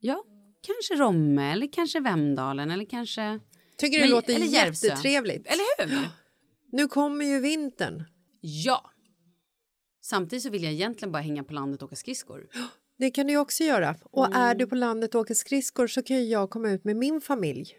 ja, 0.00 0.24
kanske 0.66 1.04
Romme 1.04 1.52
eller 1.52 1.72
kanske 1.72 2.00
Vemdalen 2.00 2.70
eller 2.70 2.84
kanske... 2.84 3.40
Tycker 3.76 3.98
det 3.98 4.04
Men- 4.04 4.10
låter 4.10 4.34
eller 4.34 4.46
Järvsö. 4.46 4.86
jättetrevligt. 4.86 5.46
Eller 5.46 5.86
hur? 5.88 6.08
Nu 6.72 6.88
kommer 6.88 7.24
ju 7.24 7.40
vintern. 7.40 8.04
Ja. 8.40 8.90
Samtidigt 10.02 10.42
så 10.42 10.50
vill 10.50 10.62
jag 10.64 10.72
egentligen 10.72 11.12
bara 11.12 11.22
hänga 11.22 11.44
på 11.44 11.52
landet 11.52 11.82
och 11.82 11.86
åka 11.88 11.96
skridskor. 11.96 12.46
Det 12.98 13.10
kan 13.10 13.26
du 13.26 13.36
också 13.36 13.64
göra. 13.64 13.96
Och 14.02 14.26
Mm. 14.26 14.38
är 14.40 14.54
du 14.54 14.66
på 14.66 14.74
landet 14.74 15.14
och 15.14 15.20
åker 15.20 15.34
skridskor 15.34 15.86
så 15.86 16.02
kan 16.02 16.28
jag 16.28 16.50
komma 16.50 16.70
ut 16.70 16.84
med 16.84 16.96
min 16.96 17.20
familj. 17.20 17.78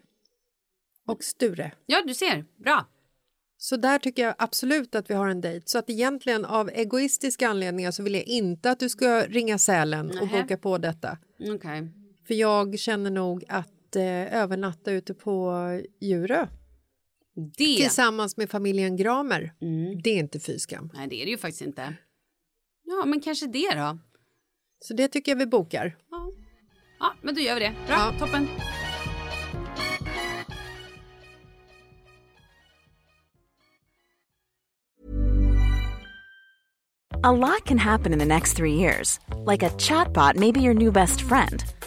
Och 1.08 1.24
Sture. 1.24 1.72
Ja, 1.86 2.04
du 2.08 2.14
ser. 2.14 2.46
Bra. 2.64 2.86
Så 3.58 3.78
där 3.78 4.00
tycker 4.00 4.24
jag 4.24 4.36
absolut 4.38 4.96
att 4.96 5.10
vi 5.10 5.14
har 5.14 5.28
en 5.28 5.42
dejt. 5.42 5.68
Så 5.68 5.78
att 5.78 5.90
egentligen 5.90 6.46
av 6.46 6.70
egoistiska 6.70 7.48
anledningar 7.48 7.92
så 7.92 8.04
vill 8.04 8.14
jag 8.14 8.24
inte 8.24 8.72
att 8.72 8.80
du 8.80 8.90
ska 8.90 9.22
ringa 9.28 9.58
Sälen 9.58 10.20
och 10.22 10.28
boka 10.28 10.58
på 10.58 10.78
detta. 10.78 11.18
Okej. 11.40 11.88
För 12.28 12.34
jag 12.34 12.80
känner 12.80 13.12
nog 13.12 13.44
att 13.48 13.70
eh, 13.96 14.34
övernatta 14.42 14.92
ute 14.92 15.14
på 15.14 15.54
Djurö 16.02 16.48
Det. 17.58 17.76
tillsammans 17.78 18.38
med 18.38 18.50
familjen 18.50 18.96
Gramer, 18.98 19.54
Mm. 19.62 20.02
det 20.02 20.10
är 20.10 20.18
inte 20.20 20.40
fy 20.40 20.60
skam. 20.60 20.92
Nej, 20.94 21.08
det 21.08 21.16
är 21.22 21.26
det 21.26 21.32
ju 21.32 21.38
faktiskt 21.38 21.62
inte. 21.62 21.94
Ja, 22.84 23.06
men 23.06 23.22
kanske 23.22 23.48
det 23.48 23.76
då. 23.76 23.98
Så 24.80 24.94
det 24.94 25.08
tycker 25.08 25.32
jag 25.32 25.38
vi 25.40 25.46
bokar. 25.46 25.98
Ja, 26.12 26.32
ja 27.00 27.14
men 27.22 27.36
då 27.36 27.42
gör 27.42 27.54
vi 27.54 27.60
det. 27.60 27.74
Bra, 27.88 27.96
Ja. 27.96 28.20
toppen. 28.20 28.48
A 37.24 37.32
lot 37.32 37.66
can 37.66 37.78
happen 37.78 38.14
in 38.14 38.20
the 38.20 38.26
next 38.26 38.56
three 38.58 38.74
years. 38.74 39.20
Like 39.46 39.64
a 39.64 39.70
chatbot 39.78 40.36
may 40.36 40.52
be 40.52 40.62
your 40.62 40.74
new 40.74 40.92
best 40.92 41.22
friend. 41.22 41.64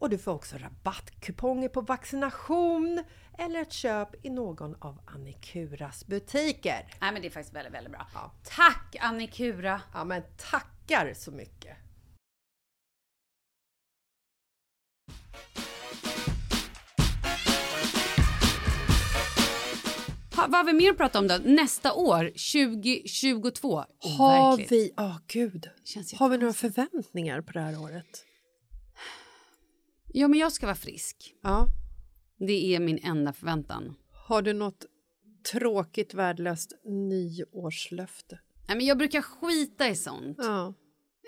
och 0.00 0.10
du 0.10 0.18
får 0.18 0.32
också 0.32 0.56
rabattkuponger 0.58 1.68
på 1.68 1.80
vaccination 1.80 3.04
eller 3.38 3.60
ett 3.60 3.72
köp 3.72 4.26
i 4.26 4.30
någon 4.30 4.74
av 4.80 5.00
Annikuras 5.06 6.06
butiker. 6.06 6.86
Nej 7.00 7.12
men 7.12 7.22
det 7.22 7.28
är 7.28 7.30
faktiskt 7.30 7.54
väldigt, 7.56 7.74
väldigt 7.74 7.92
bra. 7.92 8.06
Tack 8.44 8.96
Annikura! 9.00 9.80
Ja 9.94 10.04
men 10.04 10.22
tackar 10.36 11.14
så 11.14 11.30
mycket! 11.30 11.76
Ha, 20.36 20.46
vad 20.48 20.54
har 20.54 20.64
vi 20.64 20.72
mer 20.72 20.90
att 20.90 20.96
prata 20.96 21.18
om 21.18 21.28
då? 21.28 21.38
Nästa 21.44 21.92
år, 21.92 22.24
2022. 22.24 23.84
Har 24.18 24.48
Overkligt. 24.48 24.72
vi, 24.72 24.92
ja 24.96 25.20
gud, 25.26 25.70
Känns 25.84 26.14
har 26.14 26.28
vi 26.28 26.38
några 26.38 26.52
förväntningar 26.52 27.40
på 27.40 27.52
det 27.52 27.60
här 27.60 27.80
året? 27.82 28.24
Ja 30.12 30.28
men 30.28 30.38
jag 30.38 30.52
ska 30.52 30.66
vara 30.66 30.76
frisk. 30.76 31.34
Ja. 31.42 31.66
Det 32.38 32.74
är 32.74 32.80
min 32.80 32.98
enda 33.02 33.32
förväntan. 33.32 33.94
Har 34.12 34.42
du 34.42 34.52
något 34.52 34.86
tråkigt 35.52 36.14
värdelöst 36.14 36.72
nyårslöfte? 36.84 38.38
Nej 38.68 38.76
men 38.76 38.86
jag 38.86 38.98
brukar 38.98 39.22
skita 39.22 39.88
i 39.88 39.94
sånt. 39.94 40.36
Ja. 40.40 40.74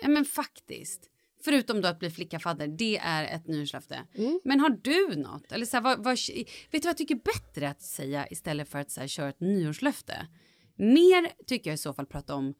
Ja 0.01 0.07
men 0.07 0.25
faktiskt. 0.25 1.09
Förutom 1.43 1.81
då 1.81 1.87
att 1.87 1.99
bli 1.99 2.09
flickafadder, 2.09 2.67
det 2.67 2.97
är 2.97 3.35
ett 3.35 3.47
nyårslöfte. 3.47 3.99
Mm. 4.15 4.39
Men 4.43 4.59
har 4.59 4.69
du 4.69 5.15
något? 5.15 5.51
Eller 5.51 5.65
så 5.65 5.77
här, 5.77 5.81
vad, 5.83 6.03
vad, 6.03 6.13
vet 6.13 6.47
du 6.71 6.79
vad 6.79 6.85
jag 6.85 6.97
tycker 6.97 7.15
är 7.15 7.19
bättre 7.19 7.69
att 7.69 7.81
säga 7.81 8.27
istället 8.27 8.69
för 8.69 8.79
att 8.79 8.91
så 8.91 8.99
här, 8.99 9.07
köra 9.07 9.29
ett 9.29 9.39
nyårslöfte? 9.39 10.27
Mer 10.75 11.45
tycker 11.47 11.69
jag 11.69 11.75
i 11.75 11.77
så 11.77 11.93
fall 11.93 12.05
prata 12.05 12.35
om 12.35 12.53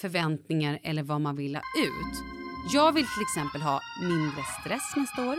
förväntningar 0.00 0.80
eller 0.82 1.02
vad 1.02 1.20
man 1.20 1.36
vill 1.36 1.56
ha 1.56 1.62
ut. 1.78 2.39
Jag 2.68 2.92
vill 2.92 3.06
till 3.06 3.22
exempel 3.22 3.62
ha 3.62 3.80
mindre 4.00 4.42
stress 4.60 4.96
nästa 4.96 5.24
år. 5.28 5.36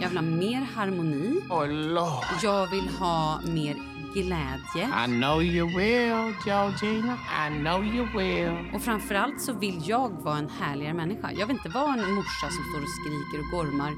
Jag 0.00 0.08
vill 0.08 0.18
ha 0.18 0.24
mer 0.24 0.66
harmoni. 0.74 1.40
Oh 1.48 1.68
Lord. 1.68 2.24
Jag 2.42 2.66
vill 2.66 2.88
ha 2.88 3.40
mer 3.46 3.76
glädje. 4.14 5.04
I 5.04 5.06
know 5.06 5.42
you 5.42 5.66
will, 5.78 6.34
Georgina. 6.46 7.18
I 7.46 7.58
know 7.58 7.84
you 7.84 8.06
will. 8.16 8.74
Och 8.74 8.82
framförallt 8.82 9.40
så 9.40 9.52
vill 9.52 9.82
jag 9.88 10.10
vara 10.10 10.38
en 10.38 10.50
härligare 10.60 10.94
människa. 10.94 11.32
Jag 11.32 11.46
vill 11.46 11.56
inte 11.56 11.68
vara 11.68 11.92
en 11.92 12.14
morsa 12.14 12.46
som 12.50 12.64
står 12.70 12.82
och 12.82 12.92
skriker 13.00 13.38
och 13.44 13.50
gormar 13.50 13.92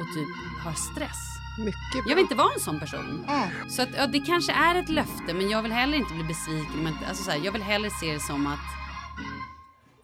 och 0.00 0.06
typ 0.14 0.28
har 0.64 0.72
stress. 0.72 1.26
Mycket 1.58 1.92
bra. 1.92 2.02
Jag 2.06 2.14
vill 2.14 2.22
inte 2.22 2.34
vara 2.34 2.52
en 2.54 2.60
sån 2.60 2.80
person. 2.80 3.26
Så 3.68 3.82
att, 3.82 3.88
ja, 3.96 4.06
det 4.06 4.20
kanske 4.20 4.52
är 4.52 4.74
ett 4.74 4.88
löfte 4.88 5.34
men 5.34 5.50
jag 5.50 5.62
vill 5.62 5.72
heller 5.72 5.98
inte 5.98 6.14
bli 6.14 6.24
besviken. 6.24 6.82
Men, 6.82 6.94
alltså, 7.08 7.24
så 7.24 7.30
här, 7.30 7.40
jag 7.44 7.52
vill 7.52 7.62
hellre 7.62 7.90
se 7.90 8.12
det 8.12 8.20
som 8.20 8.46
att 8.46 8.58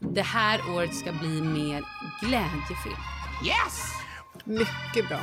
det 0.00 0.22
här 0.22 0.60
året 0.76 0.94
ska 0.94 1.12
bli 1.12 1.42
mer 1.42 1.84
glädjefyllt. 2.22 2.96
Yes! 3.46 3.92
Mycket 4.44 5.08
bra. 5.08 5.20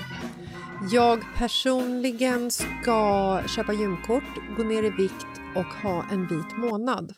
Jag 0.92 1.24
personligen 1.38 2.52
ska 2.52 3.42
köpa 3.48 3.74
gymkort, 3.74 4.24
gå 4.58 4.64
ner 4.64 4.84
i 4.84 4.90
vikt 4.90 5.42
och 5.56 5.66
ha 5.66 6.06
en 6.12 6.28
vit 6.28 6.58
månad. 6.58 7.14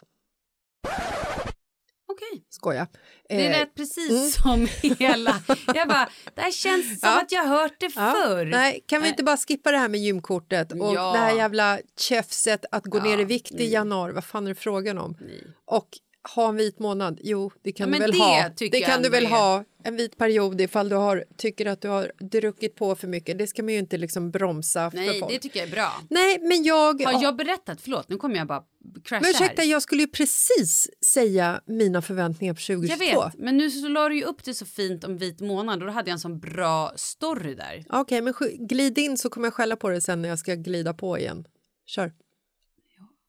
Okej. 2.08 2.44
Skoja. 2.50 2.88
Det 3.30 3.46
Eh, 3.46 3.52
lät 3.60 3.76
precis 3.76 4.42
som 4.42 4.68
hela... 4.82 5.36
Jag 5.76 5.88
bara, 5.88 6.10
det 6.36 6.42
här 6.42 6.52
känns 6.52 7.00
som 7.00 7.10
Ja. 7.10 7.22
att 7.22 7.32
jag 7.32 7.44
hört 7.46 7.74
det 7.80 7.92
ja, 7.96 8.12
förr. 8.24 8.46
Nej, 8.46 8.84
kan 8.88 9.02
vi 9.02 9.08
inte 9.10 9.24
bara 9.24 9.38
skippa 9.38 9.72
det 9.72 9.78
här 9.78 9.90
med 9.90 10.00
gymkortet 10.00 10.72
och 10.72 10.94
Ja. 10.96 11.12
det 11.12 11.18
här 11.18 11.36
jävla 11.36 11.80
tjafset 12.00 12.66
att 12.72 12.86
gå 12.86 12.98
Ja, 12.98 13.04
ner 13.04 13.18
i 13.20 13.24
vikt 13.24 13.52
i 13.52 13.72
januari? 13.72 14.14
Vad 14.14 14.24
fan 14.26 14.44
är 14.46 14.50
det 14.50 14.56
frågan 14.56 14.98
om? 14.98 15.18
Nej. 15.20 15.48
Och 15.66 15.88
ha 16.36 16.50
en 16.50 16.56
vit 16.56 16.80
månad? 16.80 17.20
Jo, 17.24 17.52
det 17.62 17.72
kan 17.72 17.84
Ja, 17.84 17.86
du 17.88 17.92
men 17.92 18.02
väl 18.02 18.12
det 18.12 18.18
ha. 18.18 18.50
Det 18.72 18.80
kan 18.82 19.02
du 19.02 19.10
väl 19.10 19.26
är- 19.26 19.30
ha 19.30 19.64
en 19.84 19.96
vit 19.96 20.18
period 20.18 20.62
ifall 20.62 20.90
du 20.90 20.96
har, 20.96 21.26
tycker 21.38 21.66
att 21.66 21.82
du 21.82 21.88
har 21.88 22.12
druckit 22.20 22.76
på 22.76 22.96
för 22.96 23.08
mycket. 23.08 23.38
Det 23.38 23.48
ska 23.48 23.64
man 23.64 23.74
ju 23.74 23.80
inte 23.80 23.98
liksom 23.98 24.32
bromsa 24.32 24.92
för 24.92 24.98
Nej, 24.98 25.20
folk. 25.20 25.32
det 25.34 25.40
tycker 25.40 25.60
jag 25.60 25.68
är 25.68 25.72
bra. 25.72 25.92
Nej, 26.10 26.40
men 26.42 26.64
jag... 26.64 27.02
Har 27.02 27.24
jag 27.24 27.36
berättat? 27.36 27.82
Förlåt, 27.82 28.10
nu 28.10 28.18
kommer 28.18 28.36
jag 28.36 28.48
bara 28.48 28.64
crasha 29.04 29.22
Men 29.22 29.32
ursäkta, 29.32 29.62
här. 29.62 29.70
jag 29.70 29.82
skulle 29.82 30.02
ju 30.02 30.08
precis 30.08 30.90
säga 31.14 31.62
mina 31.66 32.02
förväntningar 32.02 32.54
på 32.54 32.62
2022. 32.62 33.06
Jag 33.06 33.26
vet, 33.26 33.38
men 33.40 33.58
nu 33.58 33.70
så 33.72 33.88
la 33.88 34.10
du 34.10 34.16
ju 34.18 34.24
upp 34.24 34.44
det 34.44 34.54
så 34.54 34.66
fint 34.66 35.04
om 35.04 35.18
vit 35.18 35.42
månad 35.42 35.80
och 35.82 35.86
då 35.88 35.94
hade 35.94 36.10
jag 36.10 36.14
en 36.14 36.20
sån 36.20 36.40
bra 36.40 36.94
story 36.96 37.56
där. 37.56 37.86
Okej, 37.90 38.22
men 38.22 38.34
sk- 38.34 38.68
glid 38.68 38.98
in 38.98 39.18
så 39.18 39.30
kommer 39.30 39.48
jag 39.48 39.54
skälla 39.54 39.76
på 39.76 39.90
det 39.90 40.02
sen 40.02 40.22
när 40.22 40.30
jag 40.30 40.40
ska 40.40 40.56
glida 40.56 40.94
på 40.94 41.20
igen. 41.20 41.48
Kör. 41.86 42.14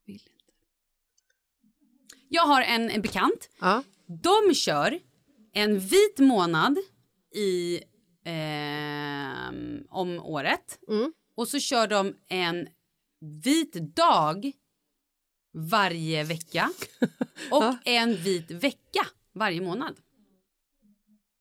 Vill 0.06 0.14
inte. 0.14 0.30
Jag 2.28 2.42
har 2.42 2.62
en, 2.62 2.90
en 2.90 3.02
bekant. 3.02 3.48
Ja. 3.60 3.82
De 4.22 4.54
kör 4.54 4.98
en 5.52 5.78
vit 5.78 6.18
månad 6.18 6.78
i, 7.34 7.80
ehm, 8.24 9.84
om 9.90 10.20
året. 10.20 10.78
Mm. 10.88 11.12
Och 11.36 11.48
så 11.48 11.58
kör 11.60 11.86
de 11.86 12.14
en 12.28 12.68
vit 13.44 13.72
dag 13.96 14.52
varje 15.54 16.24
vecka. 16.24 16.70
Och 17.50 17.62
Ja. 17.62 17.78
en 17.84 18.16
vit 18.16 18.50
vecka 18.50 19.06
varje 19.34 19.60
månad. 19.60 19.96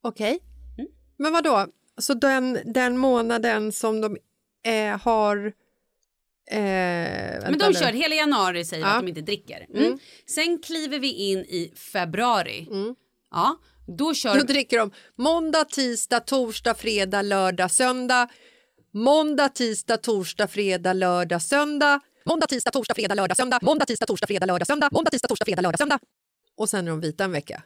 Okej. 0.03 0.39
Mm. 0.77 0.91
Men 1.17 1.33
vad 1.33 1.43
då? 1.43 1.67
Så 1.97 2.13
den, 2.13 2.59
den 2.73 2.97
månaden 2.97 3.71
som 3.71 4.01
de 4.01 4.17
eh, 4.63 4.99
har... 4.99 5.53
Eh, 6.51 6.57
Men 6.57 7.57
de 7.57 7.67
nu. 7.67 7.73
kör 7.73 7.91
hela 7.91 8.15
januari 8.15 8.65
säger 8.65 8.83
Ja. 8.83 8.89
att 8.89 8.99
de 9.01 9.07
inte 9.07 9.21
dricker. 9.21 9.65
Mm. 9.73 9.99
Sen 10.29 10.59
kliver 10.59 10.99
vi 10.99 11.11
in 11.13 11.39
i 11.39 11.73
februari. 11.93 12.67
Ja, 13.31 13.57
då 13.87 14.13
kör... 14.13 14.35
Då 14.37 14.43
dricker 14.43 14.77
de 14.79 14.91
måndag, 15.17 15.65
tisdag, 15.65 16.19
torsdag, 16.19 16.73
fredag, 16.73 17.21
lördag, 17.21 17.71
söndag. 17.71 18.27
Måndag, 18.93 19.49
tisdag, 19.49 19.97
torsdag, 19.97 20.47
fredag, 20.47 20.93
lördag, 20.93 21.41
söndag. 21.41 21.99
Måndag, 22.25 22.47
tisdag, 22.47 22.71
torsdag, 22.71 22.95
fredag, 22.95 23.15
lördag, 23.15 23.37
söndag. 23.37 23.59
Måndag, 23.61 23.85
tisdag, 23.85 24.07
torsdag, 24.07 24.27
fredag, 24.27 24.45
lördag, 24.45 24.67
söndag. 24.67 24.89
Måndag, 24.91 25.09
tisdag, 25.11 25.27
torsdag, 25.27 25.45
fredag, 25.45 25.61
lördag, 25.61 25.77
söndag. 25.79 25.99
Och 26.57 26.69
sen 26.69 26.87
är 26.87 26.91
de 26.91 26.99
vita 27.01 27.23
en 27.23 27.31
vecka. 27.31 27.63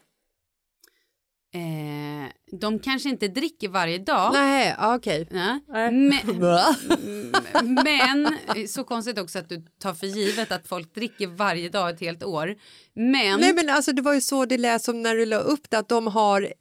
Eh, 1.53 2.31
de 2.59 2.79
kanske 2.79 3.09
inte 3.09 3.27
dricker 3.27 3.69
varje 3.69 3.97
dag. 3.97 4.33
Nej, 4.33 4.75
okej. 4.79 5.27
Nej. 5.31 5.59
Men, 5.91 6.11
men 7.83 8.37
så 8.67 8.83
konstigt 8.83 9.19
också 9.19 9.39
att 9.39 9.49
du 9.49 9.65
tar 9.79 9.93
för 9.93 10.07
givet 10.07 10.51
att 10.51 10.67
folk 10.67 10.95
dricker 10.95 11.27
varje 11.27 11.69
dag 11.69 11.89
ett 11.89 11.99
helt 11.99 12.23
år. 12.23 12.55
Men, 12.93 13.39
Nej 13.39 13.53
men 13.53 13.69
alltså 13.69 13.91
det 13.91 14.01
var 14.01 14.13
ju 14.13 14.21
så 14.21 14.45
det 14.45 14.57
lät 14.57 14.81
som 14.81 15.01
när 15.01 15.15
du 15.15 15.25
la 15.25 15.37
upp 15.37 15.69
det 15.69 15.77
att 15.77 15.89
de 15.89 16.07
har 16.07 16.53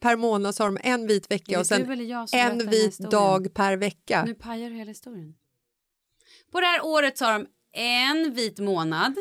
per 0.00 0.16
månad 0.16 0.54
så 0.54 0.62
har 0.62 0.70
de 0.70 0.78
en 0.82 1.06
vit 1.06 1.30
vecka 1.30 1.60
och 1.60 1.66
sen 1.66 2.04
en 2.32 2.70
vit 2.70 2.98
dag 2.98 3.54
per 3.54 3.76
vecka. 3.76 4.24
nu 4.26 4.34
pajar 4.34 4.70
du 4.70 4.76
hela 4.76 4.88
historien. 4.88 5.34
På 6.52 6.60
det 6.60 6.66
här 6.66 6.84
året 6.84 7.18
så 7.18 7.24
har 7.24 7.32
de 7.32 7.46
en 7.72 8.34
vit 8.34 8.58
månad. 8.58 9.14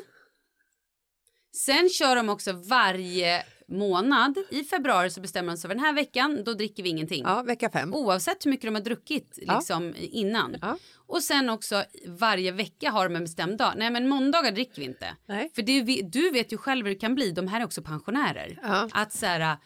Sen 1.65 1.89
kör 1.89 2.15
de 2.15 2.29
också 2.29 2.51
varje 2.53 3.43
månad. 3.67 4.37
I 4.49 4.63
februari 4.63 5.09
så 5.09 5.21
bestämmer 5.21 5.51
de 5.51 5.57
sig 5.57 5.67
för 5.69 5.75
den 5.75 5.85
här 5.85 5.93
veckan, 5.93 6.43
då 6.43 6.53
dricker 6.53 6.83
vi 6.83 6.89
ingenting. 6.89 7.23
Ja, 7.25 7.41
vecka 7.43 7.69
fem. 7.69 7.93
Oavsett 7.93 8.45
hur 8.45 8.51
mycket 8.51 8.67
de 8.67 8.75
har 8.75 8.81
druckit 8.81 9.39
Ja. 9.41 9.55
liksom, 9.57 9.93
innan. 9.97 10.55
Ja. 10.61 10.77
Och 11.07 11.23
sen 11.23 11.49
också 11.49 11.83
varje 12.07 12.51
vecka 12.51 12.91
har 12.91 13.09
de 13.09 13.15
en 13.15 13.23
bestämd 13.23 13.57
dag. 13.57 13.73
Nej 13.77 13.89
men 13.89 14.07
måndagar 14.09 14.51
dricker 14.51 14.79
vi 14.79 14.85
inte. 14.85 15.15
Nej. 15.25 15.51
För 15.55 15.61
det, 15.61 16.01
du 16.01 16.31
vet 16.31 16.53
ju 16.53 16.57
själv 16.57 16.85
hur 16.85 16.93
det 16.93 16.99
kan 16.99 17.15
bli. 17.15 17.31
De 17.31 17.47
här 17.47 17.59
är 17.61 17.65
också 17.65 17.81
pensionärer. 17.81 18.59
Ja. 18.63 18.89
Att 18.91 19.13
så 19.13 19.25
här, 19.25 19.57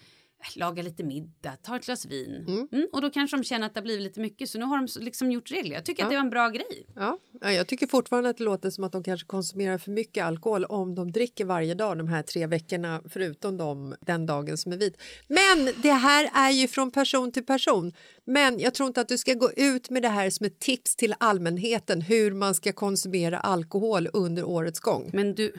laga 0.56 0.84
lite 0.84 1.04
middag, 1.04 1.56
ta 1.62 1.76
ett 1.76 1.86
glas 1.86 2.06
vin. 2.06 2.68
Mm, 2.72 2.88
och 2.94 3.02
då 3.02 3.10
kanske 3.10 3.38
de 3.38 3.44
känner 3.44 3.66
att 3.66 3.74
det 3.74 3.80
har 3.80 3.84
blivit 3.84 4.04
lite 4.04 4.20
mycket. 4.20 4.50
Så 4.50 4.60
nu 4.60 4.66
har 4.66 4.78
de 4.78 5.04
liksom 5.04 5.32
gjort 5.32 5.52
regler. 5.52 5.76
Jag 5.76 5.86
tycker 5.86 6.04
att 6.04 6.10
det 6.10 6.16
var 6.16 6.24
en 6.24 6.30
bra 6.30 6.50
grej. 6.50 6.86
Ja. 6.96 7.20
Ja, 7.42 7.52
jag 7.52 7.68
tycker 7.68 7.88
fortfarande 7.88 8.30
att 8.30 8.38
det 8.38 8.44
låter 8.44 8.70
som 8.70 8.84
att 8.84 8.92
de 8.92 9.04
kanske 9.04 9.28
konsumerar 9.28 9.78
för 9.78 9.92
mycket 9.92 10.26
alkohol 10.26 10.66
om 10.66 10.96
de 10.96 11.12
dricker 11.12 11.46
varje 11.46 11.74
dag 11.74 11.98
de 11.98 12.08
här 12.08 12.22
tre 12.22 12.48
veckorna 12.48 13.02
förutom 13.10 13.58
de, 13.58 13.96
den 14.02 14.26
dagen 14.26 14.58
som 14.58 14.72
är 14.72 14.78
vit. 14.78 15.02
Men 15.28 15.74
det 15.82 15.92
här 15.92 16.30
är 16.34 16.52
ju 16.52 16.68
från 16.68 16.92
person 16.92 17.32
till 17.32 17.46
person. 17.46 17.94
Men 18.26 18.60
jag 18.60 18.74
tror 18.74 18.88
inte 18.88 19.02
att 19.02 19.08
du 19.08 19.18
ska 19.18 19.34
gå 19.34 19.52
ut 19.52 19.90
med 19.90 20.02
det 20.02 20.10
här 20.10 20.30
som 20.30 20.46
ett 20.46 20.60
tips 20.60 20.96
till 20.96 21.16
allmänheten 21.18 22.02
hur 22.02 22.32
man 22.32 22.56
ska 22.56 22.72
konsumera 22.72 23.40
alkohol 23.40 24.10
under 24.14 24.44
årets 24.44 24.80
gång. 24.80 25.10
Men 25.14 25.36
du... 25.36 25.54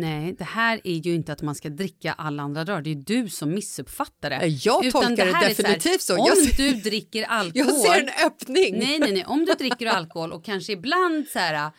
Nej, 0.00 0.34
det 0.38 0.44
här 0.44 0.80
är 0.84 0.94
ju 0.94 1.14
inte 1.14 1.32
att 1.32 1.42
man 1.42 1.54
ska 1.54 1.68
dricka 1.68 2.12
alla 2.12 2.42
andra 2.42 2.64
dagar. 2.64 2.82
Det 2.82 2.90
är 2.90 2.94
du 2.94 3.28
som 3.28 3.54
missuppfattar 3.54 4.30
det. 4.30 4.46
Jag 4.46 4.84
Utan 4.84 5.02
tolkar 5.02 5.26
det 5.26 5.32
här 5.32 5.50
är 5.50 5.54
så 5.54 5.62
här, 5.62 5.74
definitivt 5.74 6.02
så. 6.02 6.18
Om 6.18 6.36
ser- 6.36 6.56
du 6.56 6.72
dricker 6.72 7.24
alkohol... 7.24 7.66
Jag 7.74 7.76
ser 7.76 8.00
en 8.00 8.26
öppning. 8.26 8.78
Nej, 8.78 8.98
nej, 8.98 9.12
nej. 9.12 9.24
Om 9.24 9.44
du 9.44 9.52
dricker 9.54 9.86
alkohol 9.86 10.32
och 10.32 10.44
kanske 10.44 10.72
ibland 10.72 11.28
så 11.28 11.38
här... 11.38 11.70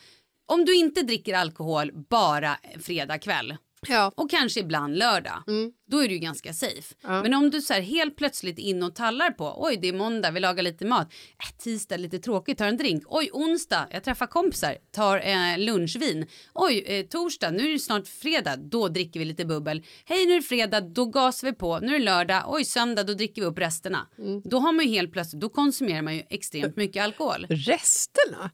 Om 0.48 0.66
du 0.66 0.76
inte 0.76 1.02
dricker 1.02 1.34
alkohol 1.34 1.92
bara 2.10 2.58
fredag 2.80 3.18
kväll 3.18 3.56
Ja. 3.90 4.12
och 4.16 4.30
kanske 4.30 4.60
ibland 4.60 4.98
lördag, 4.98 5.44
då 5.88 6.04
är 6.04 6.08
du 6.08 6.18
ganska 6.18 6.54
safe. 6.54 6.96
Men 7.24 7.34
om 7.34 7.50
du 7.50 7.62
så 7.62 7.74
helt 7.74 8.16
plötsligt 8.18 8.60
in 8.60 8.84
och 8.84 8.96
tallar 8.96 9.32
på, 9.32 9.54
oj 9.58 9.78
det 9.82 9.88
är 9.88 9.94
måndag, 9.94 10.32
vi 10.32 10.40
lagar 10.40 10.64
lite 10.64 10.86
mat, 10.86 11.14
äh, 11.44 11.58
tisdag 11.64 11.98
lite 11.98 12.20
tråkigt, 12.20 12.58
tar 12.58 12.68
en 12.68 12.78
drink, 12.78 13.04
oj 13.08 13.30
onsdag, 13.34 13.88
jag 13.92 14.04
träffar 14.04 14.28
kompisar, 14.28 14.78
tar 14.92 15.18
eh, 15.28 15.58
lunchvin, 15.58 16.26
oj 16.54 16.84
eh, 16.88 17.06
torsdag, 17.06 17.52
nu 17.52 17.68
är 17.68 17.74
det 17.74 17.80
snart 17.80 18.08
fredag, 18.08 18.56
då 18.56 18.88
dricker 18.88 19.20
vi 19.20 19.26
lite 19.26 19.46
bubbel, 19.46 19.84
hej 20.06 20.26
nu 20.26 20.32
är 20.32 20.36
det 20.38 20.42
fredag, 20.48 20.82
då 20.82 21.06
gasar 21.06 21.48
vi 21.48 21.54
på, 21.54 21.80
nu 21.80 21.96
är 21.96 22.00
det 22.00 22.06
lördag, 22.06 22.44
oj 22.48 22.66
söndag, 22.66 23.04
då 23.04 23.14
dricker 23.14 23.42
vi 23.42 23.48
upp 23.48 23.60
resterna. 23.60 24.08
Då 24.44 24.60
har 24.60 24.72
man 24.72 24.88
helt 24.88 25.12
plötsligt, 25.14 25.42
då 25.42 25.50
konsumerar 25.50 26.02
man 26.02 26.16
ju 26.16 26.24
extremt 26.30 26.76
mycket 26.76 27.04
alkohol. 27.04 27.46
Resterna? 27.50 28.52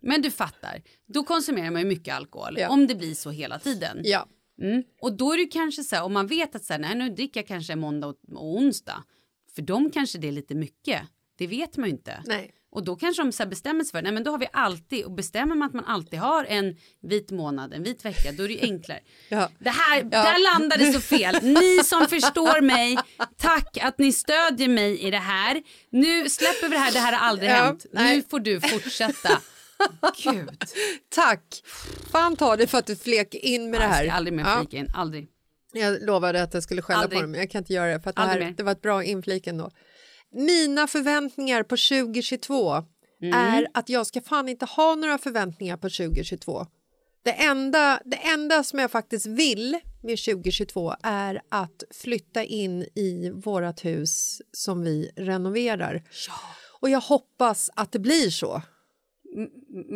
Men 0.00 0.22
du 0.22 0.30
fattar, 0.30 0.82
då 1.06 1.24
konsumerar 1.24 1.70
man 1.70 1.82
ju 1.82 1.88
mycket 1.88 2.14
alkohol, 2.14 2.56
Ja. 2.58 2.68
om 2.68 2.86
det 2.86 2.94
blir 2.94 3.14
så 3.14 3.30
hela 3.30 3.58
tiden. 3.58 4.00
Ja. 4.04 4.28
Mm. 4.62 4.82
Och 5.00 5.12
då 5.16 5.32
är 5.32 5.36
det 5.36 5.46
kanske 5.46 5.82
så 5.84 5.96
här, 5.96 6.04
om 6.04 6.12
man 6.12 6.26
vet 6.26 6.54
att 6.54 6.64
så 6.64 6.72
här, 6.72 6.80
nej, 6.80 6.94
nu 6.94 7.08
dricker 7.10 7.40
jag 7.40 7.46
kanske 7.46 7.76
måndag 7.76 8.06
och, 8.06 8.16
och 8.32 8.54
onsdag. 8.56 9.04
För 9.54 9.62
dem 9.62 9.90
kanske 9.90 10.18
det 10.18 10.28
är 10.28 10.32
lite 10.32 10.54
mycket. 10.54 11.02
Det 11.38 11.46
vet 11.46 11.76
man 11.76 11.88
ju 11.88 11.92
inte. 11.94 12.22
Nej. 12.26 12.54
Och 12.76 12.84
då 12.84 12.96
kanske 12.96 13.22
de 13.22 13.32
så 13.32 13.46
bestämmer 13.46 13.84
sig 13.84 13.90
för, 13.92 14.02
nej 14.02 14.12
men 14.12 14.24
då 14.24 14.30
har 14.30 14.38
vi 14.38 14.48
alltid, 14.52 15.04
och 15.04 15.12
bestämmer 15.12 15.54
man 15.56 15.68
att 15.68 15.74
man 15.74 15.84
alltid 15.84 16.18
har 16.18 16.44
en 16.44 16.76
vit 17.02 17.30
månad, 17.30 17.72
en 17.74 17.82
vit 17.82 18.04
vecka, 18.04 18.32
då 18.32 18.44
är 18.44 18.48
det 18.48 18.54
ju 18.54 18.60
enklare. 18.60 19.00
Ja. 19.28 19.50
Det 19.58 19.70
här, 19.70 20.02
där 20.02 20.52
landade 20.58 20.92
så 20.92 21.00
fel. 21.00 21.38
Ni 21.42 21.84
som 21.84 22.06
förstår 22.08 22.60
mig, 22.60 22.98
tack 23.36 23.78
att 23.82 23.98
ni 23.98 24.12
stödjer 24.12 24.68
mig 24.68 24.98
i 25.00 25.10
det 25.10 25.18
här. 25.18 25.62
Nu 25.90 26.28
släpper 26.28 26.68
vi 26.68 26.74
det 26.74 26.78
här, 26.78 26.92
det 26.92 26.98
här 26.98 27.12
har 27.12 27.28
aldrig 27.28 27.50
Ja, 27.50 27.54
hänt. 27.54 27.86
nej. 27.92 28.16
Nu 28.16 28.22
får 28.30 28.40
du 28.40 28.60
fortsätta. 28.60 29.40
Gud. 30.24 30.64
Tack! 31.14 31.62
Fan 32.12 32.36
ta 32.36 32.56
det 32.56 32.66
för 32.66 32.78
att 32.78 32.86
du 32.86 32.96
flek 32.96 33.34
in 33.34 33.70
med 33.70 33.80
det 33.80 33.84
Jag 33.84 33.90
här. 33.90 34.04
ska 34.04 34.12
aldrig 34.12 34.34
mer 34.34 34.44
Ja. 34.44 34.58
flika 34.60 34.76
in, 34.76 34.88
aldrig. 34.94 35.26
Jag 35.72 36.02
lovade 36.02 36.42
att 36.42 36.54
jag 36.54 36.62
skulle 36.62 36.82
skälla 36.82 37.00
Aldrig. 37.00 37.18
på 37.18 37.22
dem, 37.22 37.34
jag 37.34 37.50
kan 37.50 37.58
inte 37.58 37.72
göra 37.72 37.92
det 37.92 38.00
för 38.00 38.10
att 38.10 38.16
det, 38.16 38.22
här, 38.22 38.54
det 38.56 38.62
var 38.62 38.72
ett 38.72 38.82
bra 38.82 39.04
inflik 39.04 39.46
ändå. 39.46 39.70
Mina 40.34 40.86
förväntningar 40.86 41.62
på 41.62 41.76
2022 41.76 42.84
Mm. 43.22 43.34
är 43.38 43.66
att 43.74 43.88
jag 43.88 44.06
ska 44.06 44.20
fan 44.20 44.48
inte 44.48 44.64
ha 44.66 44.94
några 44.94 45.18
förväntningar 45.18 45.76
på 45.76 45.90
2022. 45.90 46.66
Det 47.24 47.32
enda, 47.32 48.00
det 48.04 48.16
enda 48.16 48.64
som 48.64 48.78
jag 48.78 48.90
faktiskt 48.90 49.26
vill 49.26 49.78
med 50.02 50.18
2022 50.18 50.94
är 51.02 51.42
att 51.48 51.82
flytta 51.90 52.44
in 52.44 52.82
i 52.94 53.30
vårt 53.34 53.84
hus 53.84 54.42
som 54.52 54.84
vi 54.84 55.10
renoverar. 55.16 56.02
Och 56.80 56.90
jag 56.90 57.00
hoppas 57.00 57.70
att 57.74 57.92
det 57.92 57.98
blir 57.98 58.30
så. 58.30 58.62
M- 59.36 59.48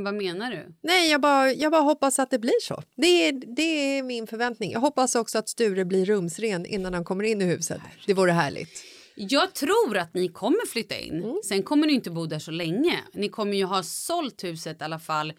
vad 0.04 0.14
menar 0.14 0.50
du? 0.50 0.74
Nej, 0.82 1.10
jag 1.10 1.20
bara, 1.20 1.52
jag 1.52 1.72
bara 1.72 1.82
hoppas 1.82 2.18
att 2.18 2.30
det 2.30 2.38
blir 2.38 2.60
så. 2.62 2.82
Det 2.96 3.06
är, 3.28 3.32
det 3.56 3.62
är 3.98 4.02
min 4.02 4.26
förväntning. 4.26 4.70
Jag 4.72 4.80
hoppas 4.80 5.14
också 5.14 5.38
att 5.38 5.48
Sture 5.48 5.84
blir 5.84 6.04
rumsren 6.06 6.66
innan 6.66 6.94
han 6.94 7.04
kommer 7.04 7.24
in 7.24 7.42
i 7.42 7.44
huset. 7.44 7.80
Det 8.06 8.14
vore 8.14 8.32
härligt. 8.32 8.84
Jag 9.14 9.54
tror 9.54 9.96
att 9.98 10.14
ni 10.14 10.28
kommer 10.28 10.66
flytta 10.66 10.98
in. 10.98 11.14
Mm. 11.24 11.40
Sen 11.44 11.62
kommer 11.62 11.86
ni 11.86 11.92
inte 11.92 12.10
bo 12.10 12.26
där 12.26 12.38
så 12.38 12.50
länge. 12.50 12.98
Ni 13.14 13.28
kommer 13.28 13.56
ju 13.56 13.64
ha 13.64 13.82
sålt 13.82 14.44
huset 14.44 14.80
i 14.80 14.84
alla 14.84 14.98
fall 14.98 15.32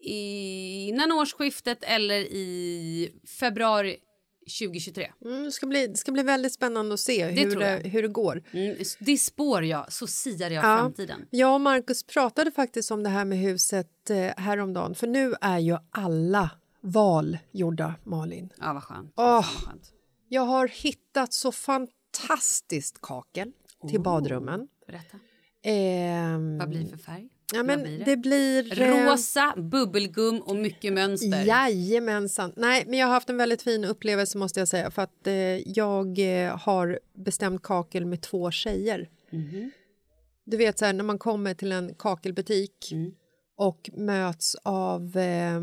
i- 0.00 0.88
innan 0.88 1.12
årsskiftet 1.12 1.78
eller 1.82 2.20
i 2.20 3.12
februari 3.38 3.96
2023. 4.60 5.10
Mm, 5.24 5.44
det, 5.44 5.52
ska 5.52 5.66
bli, 5.66 5.86
det 5.86 5.96
ska 5.96 6.12
bli 6.12 6.22
väldigt 6.22 6.52
spännande 6.52 6.94
att 6.94 7.00
se 7.00 7.24
hur 7.26 7.56
det, 7.56 7.88
hur 7.88 8.02
det 8.02 8.08
går. 8.08 8.42
Mm, 8.52 8.76
det 8.98 9.16
spår 9.16 9.64
jag, 9.64 9.92
så 9.92 10.06
siar 10.06 10.50
jag 10.50 10.64
Ja. 10.64 10.78
framtiden. 10.78 11.26
Jag 11.30 11.54
och 11.54 11.60
Markus 11.60 12.02
pratade 12.06 12.50
faktiskt 12.50 12.90
om 12.90 13.02
det 13.02 13.08
här 13.08 13.24
med 13.24 13.38
huset 13.38 14.10
eh, 14.10 14.16
häromdagen. 14.36 14.94
För 14.94 15.06
nu 15.06 15.34
är 15.40 15.58
ju 15.58 15.76
alla 15.90 16.50
val 16.80 17.38
gjorda, 17.52 17.94
Malin. 18.04 18.48
Ja, 18.60 18.72
vad 18.72 18.82
skönt. 18.84 19.12
Skönt. 19.44 19.92
Jag 20.28 20.42
har 20.42 20.68
hittat 20.68 21.32
så 21.32 21.52
fantastiskt 21.52 22.01
kakel 23.00 23.52
till 23.90 24.00
badrummen. 24.00 24.68
Berätta. 24.86 25.18
Ehm, 25.64 26.58
Vad 26.58 26.68
blir 26.68 26.80
det 26.80 26.88
för 26.88 26.96
färg? 26.98 27.28
ja, 27.54 27.62
men 27.62 27.82
blir 27.82 27.98
det? 27.98 28.04
det 28.04 28.16
blir... 28.16 28.80
eh, 28.82 29.10
Rosa, 29.10 29.54
bubbelgum 29.56 30.40
och 30.40 30.56
mycket 30.56 30.92
mönster. 30.92 31.44
Jajamensan. 31.44 32.52
Nej, 32.56 32.84
men 32.86 32.98
jag 32.98 33.06
har 33.06 33.14
haft 33.14 33.30
en 33.30 33.36
väldigt 33.36 33.62
fin 33.62 33.84
upplevelse 33.84 34.38
måste 34.38 34.60
jag 34.60 34.68
säga 34.68 34.90
för 34.90 35.02
att 35.02 35.26
eh, 35.26 35.34
jag 35.68 36.18
eh, 36.44 36.56
har 36.58 37.00
bestämt 37.14 37.62
kakel 37.62 38.06
med 38.06 38.20
två 38.22 38.50
tjejer. 38.50 39.08
Mhm. 39.30 39.70
Du 40.44 40.56
vet 40.56 40.78
så 40.78 40.84
här 40.84 40.92
när 40.92 41.04
man 41.04 41.18
kommer 41.18 41.54
till 41.54 41.72
en 41.72 41.94
kakelbutik 41.94 42.92
Mm. 42.92 43.12
och 43.56 43.90
möts 43.92 44.54
av 44.62 45.16
eh, 45.16 45.60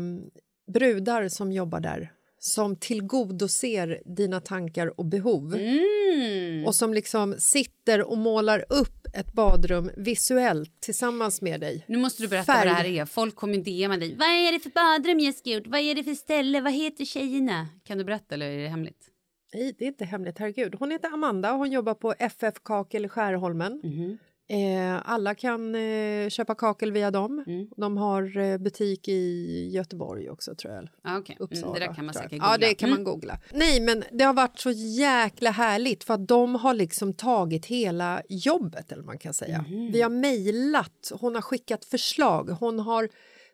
brudar 0.72 1.28
som 1.28 1.52
jobbar 1.52 1.80
där 1.80 2.12
som 2.42 2.76
tillgodoser 2.76 4.02
dina 4.04 4.40
tankar 4.40 5.00
och 5.00 5.04
behov 5.06 5.54
Mm. 5.54 6.66
och 6.66 6.74
som 6.74 6.94
liksom 6.94 7.34
sitter 7.38 8.02
och 8.10 8.18
målar 8.18 8.64
upp 8.68 9.06
ett 9.14 9.32
badrum 9.32 9.90
visuellt 9.96 10.80
tillsammans 10.80 11.42
med 11.42 11.60
dig. 11.60 11.84
Nu 11.88 11.98
måste 11.98 12.22
du 12.22 12.28
berätta 12.28 12.52
Färg. 12.52 12.68
vad 12.68 12.76
det 12.76 12.82
här 12.82 12.84
är. 13.00 13.04
Folk 13.04 13.34
kommer 13.34 13.56
DMa 13.58 13.96
dig. 13.96 14.16
Vad 14.16 14.28
är 14.28 14.52
det 14.52 14.58
för 14.60 14.70
badrum 14.70 15.20
jag 15.20 15.34
ska 15.34 15.50
gjort? 15.50 15.66
Vad 15.66 15.80
är 15.80 15.94
det 15.94 16.04
för 16.04 16.14
ställe? 16.14 16.60
Vad 16.60 16.72
heter 16.72 17.04
tjejerna? 17.04 17.68
Kan 17.84 17.98
du 17.98 18.04
berätta 18.04 18.34
eller 18.34 18.46
är 18.50 18.58
det 18.62 18.68
hemligt? 18.68 19.06
Nej, 19.54 19.74
det 19.78 19.84
är 19.84 19.88
inte 19.88 20.04
hemligt, 20.04 20.38
herregud. 20.38 20.74
Hon 20.78 20.90
heter 20.90 21.08
Amanda 21.14 21.52
och 21.52 21.58
hon 21.58 21.72
jobbar 21.72 21.94
på 21.94 22.14
FF 22.18 22.54
Kakel 22.64 23.04
i 23.04 23.08
Skärholmen. 23.08 23.80
Mhm. 23.84 24.18
Eh, 24.50 25.00
alla 25.04 25.34
kan 25.34 25.74
eh, 25.74 26.28
köpa 26.28 26.54
kakel 26.54 26.92
via 26.92 27.10
dem. 27.10 27.44
Mm. 27.46 27.68
De 27.76 27.96
har 27.96 28.38
eh, 28.38 28.58
butik 28.58 29.08
i 29.08 29.70
Göteborg 29.72 30.30
också, 30.30 30.54
tror 30.54 30.74
jag. 30.74 30.88
Ah, 31.04 31.18
okay. 31.18 31.36
Uppsala. 31.38 31.66
mm, 31.66 31.80
det 31.80 31.86
där 31.86 31.94
kan 31.94 32.04
man 32.04 32.14
säkert 32.14 32.32
Ja, 32.32 32.38
googla. 32.38 32.56
det 32.58 32.74
kan 32.74 32.88
Mm. 32.88 32.98
man 33.02 33.04
googla. 33.12 33.38
Nej, 33.52 33.80
men 33.80 34.04
det 34.12 34.24
har 34.24 34.34
varit 34.34 34.58
så 34.58 34.70
jäkla 34.70 35.50
härligt 35.50 36.04
för 36.04 36.14
att 36.14 36.28
de 36.28 36.54
har 36.54 36.74
liksom 36.74 37.12
tagit 37.12 37.66
hela 37.66 38.22
jobbet, 38.28 38.92
eller 38.92 39.02
man 39.02 39.18
kan 39.18 39.34
säga. 39.34 39.64
Mhm. 39.68 39.92
Vi 39.92 40.02
har 40.02 40.10
mejlat, 40.10 41.12
hon 41.20 41.34
har 41.34 41.42
skickat 41.42 41.84
förslag, 41.84 42.48
hon 42.60 42.78
har 42.80 43.08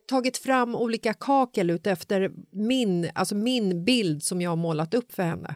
tagit 0.08 0.36
fram 0.36 0.74
olika 0.74 1.14
kakel 1.14 1.70
utefter 1.70 2.30
min, 2.52 3.10
alltså 3.14 3.34
min 3.34 3.84
bild 3.84 4.22
som 4.22 4.40
jag 4.40 4.50
har 4.50 4.56
målat 4.56 4.94
upp 4.94 5.12
för 5.12 5.22
henne. 5.22 5.54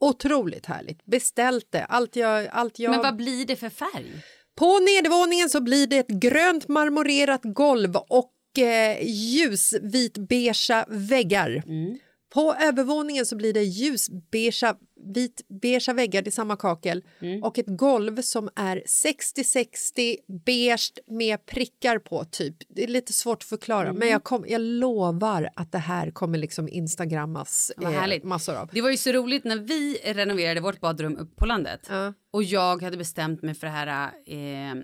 Otroligt 0.00 0.66
härligt. 0.66 1.04
Beställt 1.04 1.66
det. 1.72 1.84
Allt 1.84 2.16
jag, 2.16 2.46
allt 2.46 2.78
jag... 2.78 2.90
Men 2.90 3.00
vad 3.02 3.16
blir 3.16 3.46
det 3.46 3.56
för 3.56 3.68
färg? 3.68 4.12
På 4.58 4.78
nedervåningen 4.78 5.50
så 5.50 5.60
blir 5.60 5.86
det 5.86 5.96
ett 5.96 6.08
grönt 6.08 6.68
marmorerat 6.68 7.40
golv 7.44 7.96
och 7.96 8.32
eh, 8.58 9.02
ljusvitbeiga 9.02 10.84
väggar. 10.88 11.62
Mm. 11.66 11.98
På 12.30 12.54
övervåningen 12.54 13.26
så 13.26 13.36
blir 13.36 13.52
det 13.52 13.62
ljusbeiga 13.62 14.76
vitbeiga 15.14 15.92
väggar 15.92 16.28
i 16.28 16.30
samma 16.30 16.56
kakel 16.56 17.04
och 17.42 17.58
ett 17.58 17.66
golv 17.68 18.22
som 18.22 18.48
är 18.56 18.82
60-60 18.86 20.16
beige 20.46 20.92
med 21.06 21.46
prickar 21.46 21.98
på. 21.98 22.24
typ. 22.24 22.56
Det 22.68 22.84
är 22.84 22.88
lite 22.88 23.12
svårt 23.12 23.42
att 23.42 23.48
förklara, 23.48 23.92
men 23.92 24.08
jag, 24.08 24.24
kom, 24.24 24.44
jag 24.48 24.60
lovar 24.60 25.50
att 25.56 25.72
det 25.72 25.78
här 25.78 26.10
kommer 26.10 26.38
liksom 26.38 26.68
instagrammas 26.68 27.72
härligt. 27.82 28.24
massor 28.24 28.54
av. 28.54 28.70
Det 28.72 28.80
var 28.80 28.90
ju 28.90 28.96
så 28.96 29.12
roligt 29.12 29.44
när 29.44 29.56
vi 29.56 29.98
renoverade 30.04 30.60
vårt 30.60 30.80
badrum 30.80 31.16
upp 31.16 31.36
på 31.36 31.46
landet 31.46 31.80
Ja. 31.88 32.14
och 32.30 32.42
jag 32.44 32.82
hade 32.82 32.96
bestämt 32.96 33.42
mig 33.42 33.54
för 33.54 33.66
det 33.66 33.72
här 33.72 34.10
eh, 34.26 34.82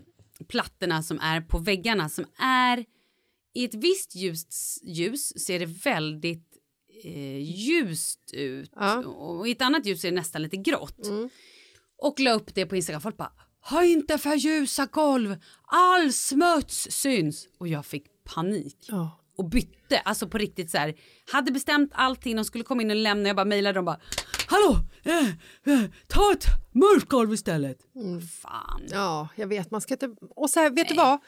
plattorna 0.48 1.02
som 1.02 1.20
är 1.20 1.40
på 1.40 1.58
väggarna 1.58 2.08
som 2.08 2.24
är 2.42 2.84
i 3.54 3.64
ett 3.64 3.74
visst 3.74 4.14
ljus, 4.14 4.78
ljus 4.82 5.44
ser 5.46 5.58
det 5.58 5.66
väldigt 5.66 6.50
eh, 7.04 7.38
ljust 7.42 8.30
ut 8.32 8.70
Ja. 8.76 8.96
och 9.06 9.48
i 9.48 9.50
ett 9.50 9.62
annat 9.62 9.86
ljus 9.86 10.04
är 10.04 10.08
det 10.10 10.14
nästan 10.14 10.42
lite 10.42 10.56
grått. 10.56 10.98
Och 11.98 12.20
la 12.20 12.32
upp 12.32 12.54
det 12.54 12.66
på 12.66 12.76
Instagram. 12.76 13.00
Folk 13.02 13.16
bara 13.16 13.32
ha 13.70 13.84
inte 13.84 14.18
för 14.18 14.34
ljusa 14.34 14.86
golv, 14.86 15.36
all 15.66 16.12
smuts 16.12 16.86
syns. 16.90 17.48
Och 17.58 17.68
jag 17.68 17.86
fick 17.86 18.06
panik 18.34 18.76
Ja. 18.88 19.20
och 19.36 19.48
bytte, 19.48 19.98
alltså 19.98 20.28
på 20.28 20.38
riktigt 20.38 20.70
så 20.70 20.78
här. 20.78 20.94
Hade 21.32 21.52
bestämt 21.52 21.90
allting, 21.94 22.36
de 22.36 22.44
skulle 22.44 22.64
komma 22.64 22.82
in 22.82 22.90
och 22.90 22.96
lämna, 22.96 23.28
jag 23.28 23.36
bara 23.36 23.44
mejlade 23.44 23.78
dem 23.78 23.84
bara 23.84 24.00
Hallå, 24.46 24.76
eh, 25.02 25.28
eh, 25.74 25.84
ta 26.06 26.32
ett 26.32 26.44
mörkt 26.72 27.08
golv 27.08 27.32
istället. 27.34 27.78
Fan, 28.42 28.82
Ja, 28.90 29.28
jag 29.36 29.46
vet. 29.46 29.70
Man 29.70 29.80
ska 29.80 29.94
inte... 29.94 30.14
Och 30.36 30.50
så 30.50 30.60
här, 30.60 30.70
vet 30.70 30.88
du 30.88 30.94
vad? 30.94 31.18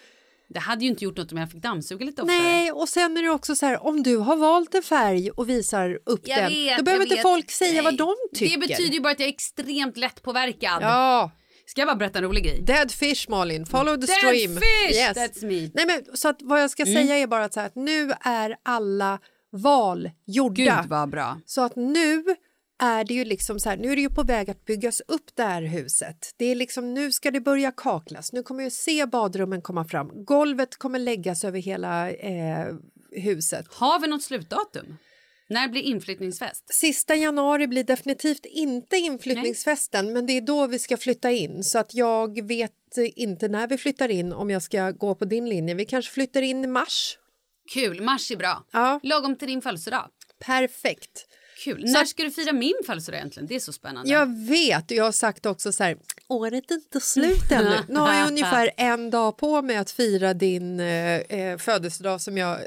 Det 0.49 0.59
hade 0.61 0.85
ju 0.85 0.91
inte 0.91 1.05
gjort 1.05 1.17
något 1.17 1.33
om 1.33 1.39
jag 1.39 1.51
fick 1.51 1.63
dammsuga 1.63 2.07
lite 2.07 2.23
oftare. 2.23 2.39
Nej, 2.39 2.73
och 2.73 2.89
sen 2.89 3.17
är 3.17 3.23
det 3.23 3.31
också 3.31 3.57
så 3.57 3.67
här, 3.67 3.87
om 3.87 4.03
du 4.03 4.17
har 4.17 4.37
valt 4.37 4.75
en 4.75 4.83
färg 4.83 5.31
och 5.31 5.49
visar 5.49 5.99
upp 6.07 6.21
Jag 6.25 6.39
den, 6.39 6.49
vet, 6.51 6.79
då 6.79 6.85
behöver 6.85 7.05
inte 7.05 7.15
vet. 7.15 7.23
folk 7.23 7.51
säga 7.51 7.73
Nej, 7.73 7.83
vad 7.83 7.97
de 7.97 8.15
tycker. 8.35 8.61
Det 8.61 8.69
betyder 8.69 8.93
ju 8.95 9.01
bara 9.01 9.13
att 9.13 9.21
jag 9.21 9.29
är 9.29 9.33
extremt 9.33 9.97
lättpåverkad. 9.97 10.83
Ja, 10.83 11.31
Ska 11.69 11.81
jag 11.81 11.89
bara 11.89 11.97
berätta 11.97 12.19
en 12.19 12.25
rolig 12.25 12.45
grej? 12.45 12.63
dead 12.63 12.91
fish 12.93 13.29
Malin, 13.29 13.67
follow 13.67 13.95
the 13.95 14.07
Dead 14.07 14.19
stream. 14.19 14.57
fish, 14.57 14.97
Yes. 14.97 15.17
that's 15.17 15.47
me. 15.47 15.71
Nej, 15.75 15.87
men, 15.87 16.17
så 16.17 16.29
att 16.29 16.37
vad 16.43 16.63
jag 16.63 16.71
ska 16.71 16.85
säga 16.85 17.17
är 17.19 17.27
bara 17.27 17.45
att, 17.45 17.55
så 17.55 17.61
här, 17.61 17.67
att 17.67 17.75
nu 17.77 18.13
är 18.21 18.57
alla 18.65 19.19
val 19.53 20.11
gjorda. 20.27 20.55
Gud 20.83 20.91
vad 20.91 21.11
bra. 21.11 21.41
Så 21.47 21.61
att 21.61 21.77
nu 21.77 22.25
är 22.79 23.05
det 23.05 23.15
ju 23.15 23.25
liksom 23.25 23.61
så 23.61 23.69
här, 23.69 23.77
nu 23.77 23.93
är 23.93 23.97
det 23.97 24.03
ju 24.03 24.11
på 24.11 24.23
väg 24.23 24.51
att 24.51 24.65
byggas 24.65 25.01
upp 25.09 25.31
det 25.35 25.43
här 25.43 25.63
huset. 25.63 26.35
Det 26.37 26.45
är 26.47 26.55
liksom, 26.55 26.95
nu 26.95 27.13
ska 27.13 27.31
det 27.31 27.41
börja 27.41 27.73
kaklas, 27.73 28.33
nu 28.33 28.43
kommer 28.43 28.63
jag 28.63 28.73
se 28.73 29.07
badrummen 29.07 29.63
komma 29.63 29.85
fram. 29.85 30.25
Golvet 30.25 30.77
kommer 30.77 30.99
läggas 30.99 31.45
över 31.45 31.59
hela 31.61 32.11
eh, 32.11 32.75
huset. 33.13 33.67
Har 33.75 34.01
vi 34.01 34.09
något 34.09 34.23
slutdatum? 34.23 34.97
När 35.49 35.69
blir 35.69 35.83
inflyttningsfest? 35.83 36.75
Sista 36.75 37.15
januari 37.15 37.67
blir 37.67 37.85
definitivt 37.85 38.45
inte 38.47 38.97
inflyttningsfesten 38.97 40.13
men 40.13 40.27
det 40.27 40.33
är 40.33 40.41
då 40.41 40.67
vi 40.67 40.79
ska 40.79 40.97
flytta 40.97 41.31
in 41.31 41.65
så 41.65 41.79
att 41.79 41.95
jag 41.95 42.47
vet 42.47 42.73
inte 43.15 43.49
när 43.49 43.69
vi 43.69 43.79
flyttar 43.79 44.09
in 44.09 44.33
om 44.33 44.51
jag 44.51 44.63
ska 44.63 44.91
gå 44.91 45.15
på 45.15 45.25
din 45.25 45.49
linje. 45.49 45.75
Vi 45.75 45.85
kanske 45.85 46.13
flyttar 46.13 46.43
in 46.43 46.65
i 46.65 46.67
mars. 46.67 47.19
Kul, 47.75 48.03
mars 48.03 48.31
är 48.31 48.37
bra. 48.37 48.65
Ja, 48.73 49.01
Lagom 49.03 49.37
till 49.37 49.49
din 49.49 49.63
födelsedag. 49.63 50.11
perfekt. 50.39 51.27
Kul. 51.65 51.85
När 51.85 52.05
ska 52.05 52.23
du 52.23 52.31
fira 52.31 52.53
min 52.53 52.75
födelsedag 52.87 53.19
egentligen? 53.19 53.47
Det 53.47 53.55
är 53.57 53.61
så 53.61 53.73
spännande. 53.73 54.11
Jag 54.11 54.47
vet 54.47 54.91
jag 54.91 55.05
har 55.05 55.13
sagt 55.13 55.47
också 55.47 55.73
så 55.73 55.85
här, 55.85 55.97
året 56.29 56.71
är 56.71 56.75
inte 56.75 57.01
slut 57.01 57.53
ännu. 57.53 57.77
Nu 57.89 57.99
har 58.01 58.13
jag 58.15 58.29
ungefär 58.29 58.71
en 58.77 59.11
dag 59.11 59.37
på 59.37 59.63
mig 59.63 59.77
att 59.77 59.91
fira 59.91 60.35
din 60.35 60.81
eh, 60.81 60.87
eh, 61.17 61.59
födelsedag 61.59 62.21
som 62.21 62.39
jag 62.39 62.59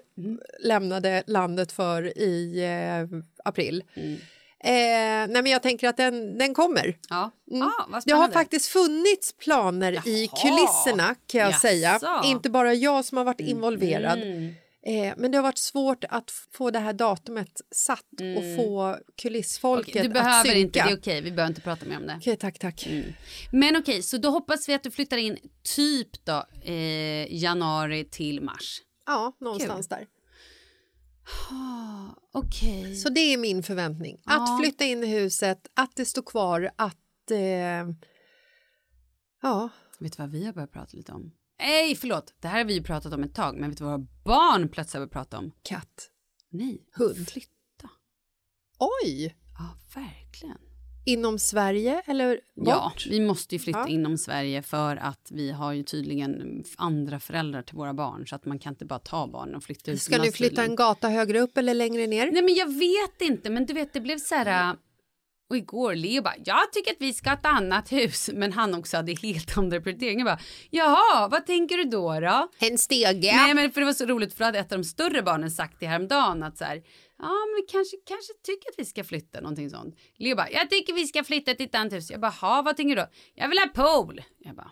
lämnade 0.64 1.24
landet 1.28 1.72
för 1.72 2.18
i 2.18 2.64
eh, 2.64 3.20
april. 3.46 3.84
Eh, 4.64 4.72
nej 4.72 5.28
men 5.30 5.46
jag 5.46 5.64
tänker 5.64 5.88
att 5.90 5.98
den, 5.98 6.38
den 6.38 6.54
kommer. 6.54 6.98
Ja, 7.10 7.32
Mm. 7.52 7.68
ah, 7.68 7.86
vad 7.90 8.04
Det 8.06 8.14
har 8.14 8.30
faktiskt 8.30 8.68
funnits 8.68 9.34
planer 9.38 10.08
i 10.08 10.26
Jaha. 10.32 10.42
kulisserna 10.42 11.16
kan 11.28 11.42
jag 11.42 11.50
Jaså. 11.50 11.60
säga. 11.60 12.00
Inte 12.26 12.50
bara 12.50 12.74
jag 12.74 13.06
som 13.06 13.18
har 13.18 13.26
varit 13.26 13.40
involverad. 13.40 14.22
Mm. 14.22 14.54
Eh, 14.86 15.14
men 15.18 15.32
det 15.32 15.38
har 15.38 15.44
varit 15.44 15.58
svårt 15.58 16.04
att 16.10 16.32
få 16.32 16.72
det 16.72 16.80
här 16.80 16.94
datumet 16.94 17.62
satt 17.72 18.06
och 18.38 18.56
få 18.56 18.98
kulissfolket 19.22 19.96
Mm. 19.96 20.02
Okej, 20.02 20.14
du 20.14 20.20
att 20.20 20.26
behöver 20.26 20.44
synka. 20.44 20.60
inte, 20.60 20.84
det 20.84 20.92
är 20.92 20.98
okej, 20.98 21.22
vi 21.22 21.32
behöver 21.32 21.52
inte 21.52 21.62
prata 21.62 21.86
mer 21.86 21.98
om 21.98 22.08
det. 22.08 22.16
Okej, 22.18 22.38
tack, 22.38 22.60
tack. 22.60 22.88
Mm. 22.88 23.14
Men 23.52 23.76
okej, 23.76 24.02
så 24.04 24.18
då 24.18 24.30
hoppas 24.30 24.70
vi 24.70 24.74
att 24.74 24.84
du 24.84 24.92
flyttar 24.92 25.18
in 25.18 25.38
typ 25.76 26.26
då 26.26 26.46
eh, 26.62 27.34
januari 27.36 28.06
till 28.06 28.42
mars. 28.42 28.82
Ja, 29.06 29.38
någonstans 29.40 29.88
där. 29.88 30.08
Ah, 31.52 32.16
okej. 32.32 32.96
Så 32.96 33.10
det 33.10 33.20
är 33.20 33.38
min 33.38 33.64
förväntning. 33.64 34.22
Ja. 34.26 34.44
Att 34.44 34.62
flytta 34.62 34.84
in 34.86 35.04
i 35.04 35.08
huset, 35.08 35.68
att 35.74 35.96
det 35.96 36.06
står 36.06 36.22
kvar, 36.22 36.72
att... 36.76 37.32
Eh, 37.32 37.38
ja, 39.42 39.70
Vet 40.00 40.18
du 40.18 40.24
vad 40.24 40.32
vi 40.32 40.46
har 40.46 40.54
börjat 40.54 40.72
prata 40.72 40.98
lite 40.98 41.12
om? 41.12 41.32
Nej, 41.60 41.96
förlåt. 41.96 42.34
Det 42.42 42.48
här 42.48 42.58
har 42.58 42.66
vi 42.66 42.74
ju 42.74 42.84
pratat 42.84 43.14
om 43.14 43.24
ett 43.24 43.36
tag, 43.36 43.58
men 43.58 43.70
vet 43.70 43.78
du 43.78 43.84
vad 43.84 44.00
våra 44.00 44.08
barn 44.24 44.70
plötsligt 44.70 45.00
har 45.00 45.08
prata 45.08 45.38
om? 45.38 45.52
katt. 45.62 46.10
Nej, 46.52 46.82
Hund. 46.94 47.30
flytta. 47.30 47.90
Oj! 49.04 49.36
Ja, 49.58 49.66
verkligen. 50.02 50.58
Inom 51.06 51.40
Sverige 51.40 52.02
eller 52.06 52.40
bort? 52.56 52.68
Ja, 52.68 52.92
vi 53.10 53.20
måste 53.20 53.56
ju 53.56 53.60
flytta 53.60 53.80
Ja. 53.80 53.88
inom 53.88 54.18
Sverige 54.18 54.62
för 54.62 54.96
att 54.96 55.30
vi 55.32 55.52
har 55.52 55.74
ju 55.74 55.84
tydligen 55.84 56.64
andra 56.78 57.20
föräldrar 57.20 57.62
till 57.62 57.76
våra 57.76 57.94
barn 57.94 58.28
så 58.28 58.36
att 58.36 58.46
man 58.46 58.60
kan 58.60 58.74
inte 58.74 58.86
bara 58.86 59.00
ta 59.00 59.28
barnen 59.28 59.56
och 59.56 59.64
flytta 59.64 59.92
ut 59.92 60.02
Ska 60.02 60.22
ni 60.22 60.32
flytta 60.32 60.64
en 60.64 60.76
gata 60.76 61.10
högre 61.10 61.40
upp 61.40 61.58
eller 61.58 61.74
längre 61.74 62.08
ner? 62.08 62.32
Nej 62.32 62.42
men 62.44 62.54
jag 62.56 62.74
vet 62.74 63.22
inte 63.22 63.50
men 63.50 63.66
du 63.66 63.74
vet 63.74 63.94
det 63.94 64.02
blev 64.02 64.18
så 64.18 64.36
här 64.36 64.76
och 65.50 65.58
igår 65.58 65.96
Leo 65.96 66.22
bara 66.22 66.36
jag 66.46 66.72
tycker 66.74 66.92
att 66.92 67.02
vi 67.02 67.14
ska 67.14 67.30
ha 67.30 67.38
ett 67.38 67.46
annat 67.46 67.92
hus 67.92 68.30
men 68.34 68.54
han 68.54 68.76
också 68.76 68.98
hade 68.98 69.16
helt 69.22 69.58
andra 69.58 69.82
prioriteringar 69.82 70.26
bara 70.26 70.40
jaha 70.70 71.28
vad 71.28 71.46
tänker 71.46 71.78
du 71.78 71.84
då 71.84 72.20
då? 72.20 72.50
En 72.60 72.78
stege. 72.78 73.36
Nej 73.36 73.54
men 73.54 73.72
för 73.72 73.82
det 73.82 73.86
var 73.86 73.94
så 73.94 74.06
roligt 74.06 74.34
för 74.34 74.40
då 74.40 74.46
hade 74.46 74.60
ett 74.60 74.72
av 74.72 74.78
de 74.78 74.84
större 74.84 75.22
barnen 75.22 75.52
sagt 75.52 75.80
det 75.80 75.88
häromdagen 75.88 76.44
att 76.44 76.58
så 76.58 76.64
här 76.64 76.84
ja 77.18 77.30
men 77.30 77.56
vi 77.56 77.72
kanske, 77.72 77.98
kanske 78.06 78.34
tycker 78.44 78.70
att 78.70 78.76
vi 78.78 78.86
ska 78.86 79.04
flytta 79.04 79.42
någonting 79.42 79.70
sånt. 79.70 79.96
Leo 80.18 80.36
bara 80.36 80.50
jag 80.50 80.70
tycker 80.70 80.94
vi 80.94 81.08
ska 81.08 81.24
flytta 81.24 81.54
till 81.54 81.66
ett 81.66 81.76
annat 81.76 81.94
hus. 81.94 82.12
Jag 82.12 82.22
bara 82.22 82.32
ha 82.32 82.62
vad 82.62 82.78
tänker 82.78 82.96
du 82.96 83.02
då? 83.02 83.08
Jag 83.36 83.50
vill 83.50 83.58
ha 83.58 83.68
pool. 83.68 84.22
Jag 84.38 84.56
bara 84.56 84.72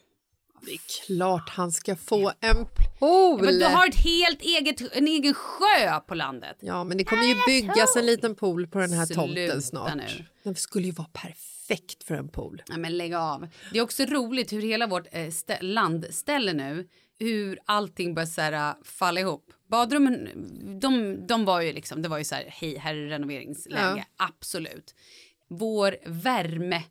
Det 0.62 0.72
är 0.74 0.80
klart 1.08 1.50
han 1.50 1.72
ska 1.72 1.96
få 1.96 2.32
en 2.42 2.66
pool. 3.00 3.40
bara, 3.40 3.52
du 3.52 3.66
har 3.66 3.88
ett 3.88 3.96
helt 3.96 4.42
eget, 4.42 4.96
en 4.96 5.08
egen 5.08 5.34
sjö 5.34 6.00
på 6.08 6.16
landet. 6.16 6.58
Ja, 6.60 6.84
men 6.84 6.98
det 6.98 7.04
kommer 7.04 7.24
ju 7.24 7.36
byggas 7.48 7.96
en 7.96 8.06
liten 8.06 8.36
pool 8.36 8.68
på 8.68 8.80
den 8.80 8.94
här 8.94 9.06
Sluta 9.06 9.22
tomten 9.22 9.62
snart. 9.62 9.96
nu. 9.96 10.26
Den 10.44 10.56
skulle 10.56 10.86
ju 10.86 10.92
vara 10.92 11.08
perfekt 11.14 12.04
för 12.04 12.16
en 12.16 12.30
pool. 12.30 12.62
Nej 12.70 12.78
men 12.78 12.98
lägg 12.98 13.14
av. 13.14 13.48
Det 13.72 13.78
är 13.78 13.82
också 13.84 14.04
roligt 14.06 14.54
hur 14.54 14.62
hela 14.62 14.88
vårt 14.88 15.08
eh, 15.12 15.20
stä- 15.28 15.62
landställe 15.62 16.54
nu, 16.54 16.88
hur 17.20 17.60
allting 17.66 18.14
börjar 18.16 18.28
så 18.28 18.42
här, 18.42 18.70
äh, 18.70 18.76
falla 18.84 19.20
ihop. 19.20 19.52
Badrummen, 19.70 20.30
de, 20.82 21.18
de 21.28 21.46
var 21.46 21.62
ju 21.62 21.74
liksom, 21.74 22.02
det 22.02 22.10
var 22.10 22.18
ju 22.18 22.24
så 22.24 22.36
här, 22.36 22.46
hej, 22.48 22.78
här 22.78 22.96
är 22.96 23.08
renoveringsläge. 23.10 24.06
Absolut. 24.18 24.96
Vår 25.50 25.98
värmepump 26.06 26.88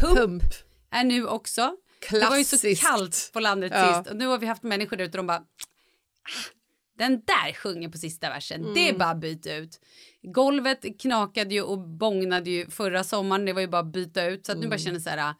Pump. 0.00 0.42
är 0.90 1.04
nu 1.04 1.26
också. 1.26 1.76
Det 2.10 2.20
var 2.28 2.36
ju 2.38 2.44
så 2.44 2.50
Klassiskt. 2.56 2.82
kallt 2.82 3.30
på 3.32 3.40
landet 3.40 3.72
Ja. 3.74 3.94
sist 3.94 4.10
och 4.10 4.16
nu 4.16 4.26
har 4.26 4.38
vi 4.38 4.46
haft 4.46 4.62
människor 4.62 4.96
där 4.96 5.04
ute 5.04 5.18
och 5.18 5.24
de 5.24 5.26
bara 5.26 5.38
"Ah, 5.38 6.52
den 6.98 7.12
där 7.24 7.52
sjunger 7.54 7.88
på 7.88 7.98
sista 7.98 8.28
versen, 8.30 8.60
Mm. 8.60 8.74
det 8.74 8.88
är 8.88 8.98
bara 8.98 9.10
att 9.10 9.20
byta 9.20 9.54
ut. 9.54 9.80
Golvet 10.22 11.00
knakade 11.00 11.54
ju 11.54 11.62
och 11.62 11.78
bågnade 11.78 12.50
ju 12.50 12.70
förra 12.70 13.04
sommaren, 13.04 13.44
det 13.44 13.52
var 13.52 13.60
ju 13.60 13.66
bara 13.68 13.80
att 13.82 13.92
byta 13.92 14.24
ut. 14.24 14.46
Så 14.46 14.52
att 14.52 14.58
nu 14.58 14.62
Mm. 14.64 14.70
bara 14.70 14.78
känner 14.78 15.00
så 15.00 15.10
här, 15.10 15.34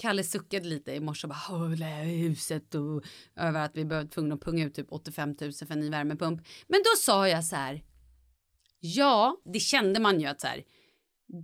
Kalle 0.00 0.24
suckade 0.24 0.68
lite 0.68 0.92
i 0.92 1.00
morse 1.00 1.26
och 1.26 1.28
bara 1.28 2.02
huset 2.04 2.74
och 2.74 3.04
över 3.36 3.60
att 3.64 3.76
vi 3.76 3.84
behövde 3.84 4.10
tvungna 4.10 4.34
att 4.34 4.40
punga 4.42 4.66
ut 4.66 4.74
typ 4.74 4.86
85 4.90 5.34
000 5.40 5.52
för 5.52 5.72
en 5.72 5.80
ny 5.80 5.90
värmepump. 5.90 6.42
Men 6.68 6.80
då 6.80 6.90
sa 6.98 7.28
jag 7.28 7.44
så 7.44 7.56
här, 7.56 7.82
ja, 8.80 9.36
det 9.44 9.60
kände 9.60 10.00
man 10.00 10.20
ju 10.20 10.26
att 10.26 10.40
så 10.40 10.46
här, 10.46 10.62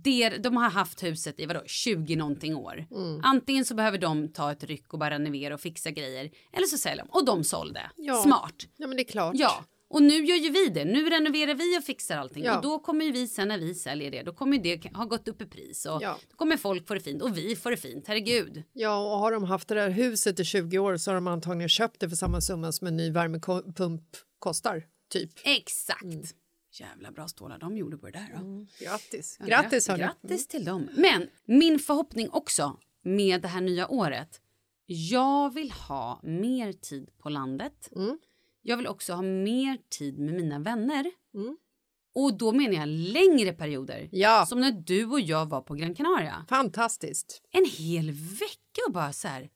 det, 0.03 0.29
de 0.29 0.57
har 0.57 0.69
haft 0.69 1.03
huset 1.03 1.39
i 1.39 1.45
vadå, 1.45 1.61
20 1.65 2.15
någonting 2.15 2.55
år. 2.55 2.85
Mm. 2.91 3.21
Antingen 3.23 3.65
så 3.65 3.75
behöver 3.75 3.97
de 3.97 4.33
ta 4.33 4.51
ett 4.51 4.63
ryck 4.63 4.93
och 4.93 4.99
bara 4.99 5.09
renovera 5.09 5.53
och 5.53 5.61
fixa 5.61 5.91
grejer. 5.91 6.31
Eller 6.53 6.67
så 6.67 6.77
säljer 6.77 7.05
de. 7.05 7.09
Och 7.19 7.25
de 7.25 7.43
sålde. 7.43 7.81
Ja. 7.95 8.23
Smart. 8.23 8.55
Ja, 8.77 8.87
men 8.87 8.97
det 8.97 9.03
är 9.03 9.07
klart. 9.11 9.35
Ja. 9.37 9.65
Och 9.87 10.03
nu 10.03 10.25
gör 10.25 10.35
ju 10.35 10.49
vi 10.49 10.69
det. 10.69 10.85
Nu 10.85 11.09
renoverar 11.09 11.53
vi 11.55 11.77
och 11.79 11.83
fixar 11.83 12.17
allting. 12.17 12.43
Ja. 12.43 12.55
Och 12.57 12.63
då 12.63 12.79
kommer 12.79 13.05
ju 13.05 13.11
vi 13.11 13.27
sen 13.27 13.47
när 13.47 13.57
vi 13.57 13.75
säljer 13.75 14.11
det. 14.11 14.23
Då 14.23 14.33
kommer 14.33 14.57
det 14.57 14.89
ha 14.93 15.05
gått 15.05 15.27
upp 15.27 15.41
i 15.41 15.45
pris. 15.45 15.85
Och 15.85 15.99
Ja. 16.01 16.17
då 16.31 16.35
kommer 16.37 16.57
folk 16.57 16.87
få 16.87 16.93
det 16.93 16.99
fint. 16.99 17.21
Och 17.21 17.37
vi 17.37 17.55
får 17.55 17.71
det 17.71 17.77
fint. 17.77 18.07
Herregud. 18.07 18.63
Ja, 18.73 19.13
och 19.13 19.19
har 19.19 19.31
de 19.31 19.43
haft 19.43 19.67
det 19.67 19.75
där 19.75 19.89
huset 19.89 20.39
i 20.39 20.45
20 20.45 20.79
år 20.79 20.97
så 20.97 21.11
har 21.11 21.15
de 21.15 21.27
antagligen 21.27 21.69
köpt 21.69 21.99
det 21.99 22.09
för 22.09 22.15
samma 22.15 22.41
summa 22.41 22.71
som 22.71 22.87
en 22.87 22.97
ny 22.97 23.11
värmepump 23.11 24.03
kostar, 24.39 24.83
typ. 25.11 25.31
Exakt. 25.43 26.35
Jävla 26.79 27.11
bra 27.11 27.27
stålar 27.27 27.57
de 27.59 27.77
gjorde 27.77 27.97
på 27.97 28.05
det 28.05 28.11
där 28.11 28.37
då. 28.39 28.65
Grattis. 28.85 29.37
Ja, 29.39 29.45
Grattis, 29.45 29.87
gra- 29.89 29.91
hörni. 29.91 30.03
Grattis 30.03 30.47
till 30.47 30.65
dem. 30.65 30.89
Men 30.97 31.27
min 31.45 31.79
förhoppning 31.79 32.29
också 32.29 32.79
med 33.03 33.41
det 33.41 33.47
här 33.47 33.61
nya 33.61 33.87
året. 33.87 34.41
Jag 34.85 35.53
vill 35.53 35.71
ha 35.71 36.19
mer 36.23 36.73
tid 36.73 37.09
på 37.17 37.29
landet. 37.29 37.89
Mm. 37.95 38.19
Jag 38.61 38.77
vill 38.77 38.87
också 38.87 39.13
ha 39.13 39.21
mer 39.21 39.77
tid 39.89 40.19
med 40.19 40.33
mina 40.33 40.59
vänner. 40.59 41.11
Mm. 41.33 41.57
Och 42.15 42.37
då 42.37 42.51
menar 42.51 42.73
jag 42.73 42.87
längre 42.87 43.53
perioder. 43.53 44.09
Ja. 44.11 44.45
Som 44.45 44.59
när 44.61 44.71
du 44.71 45.05
och 45.05 45.19
jag 45.21 45.45
var 45.45 45.61
på 45.61 45.73
Gran 45.73 45.95
Canaria. 45.95 46.45
Fantastiskt. 46.49 47.41
En 47.51 47.65
hel 47.65 48.11
vecka 48.11 48.81
och 48.87 48.93
bara 48.93 49.13
så 49.13 49.27
här 49.27 49.49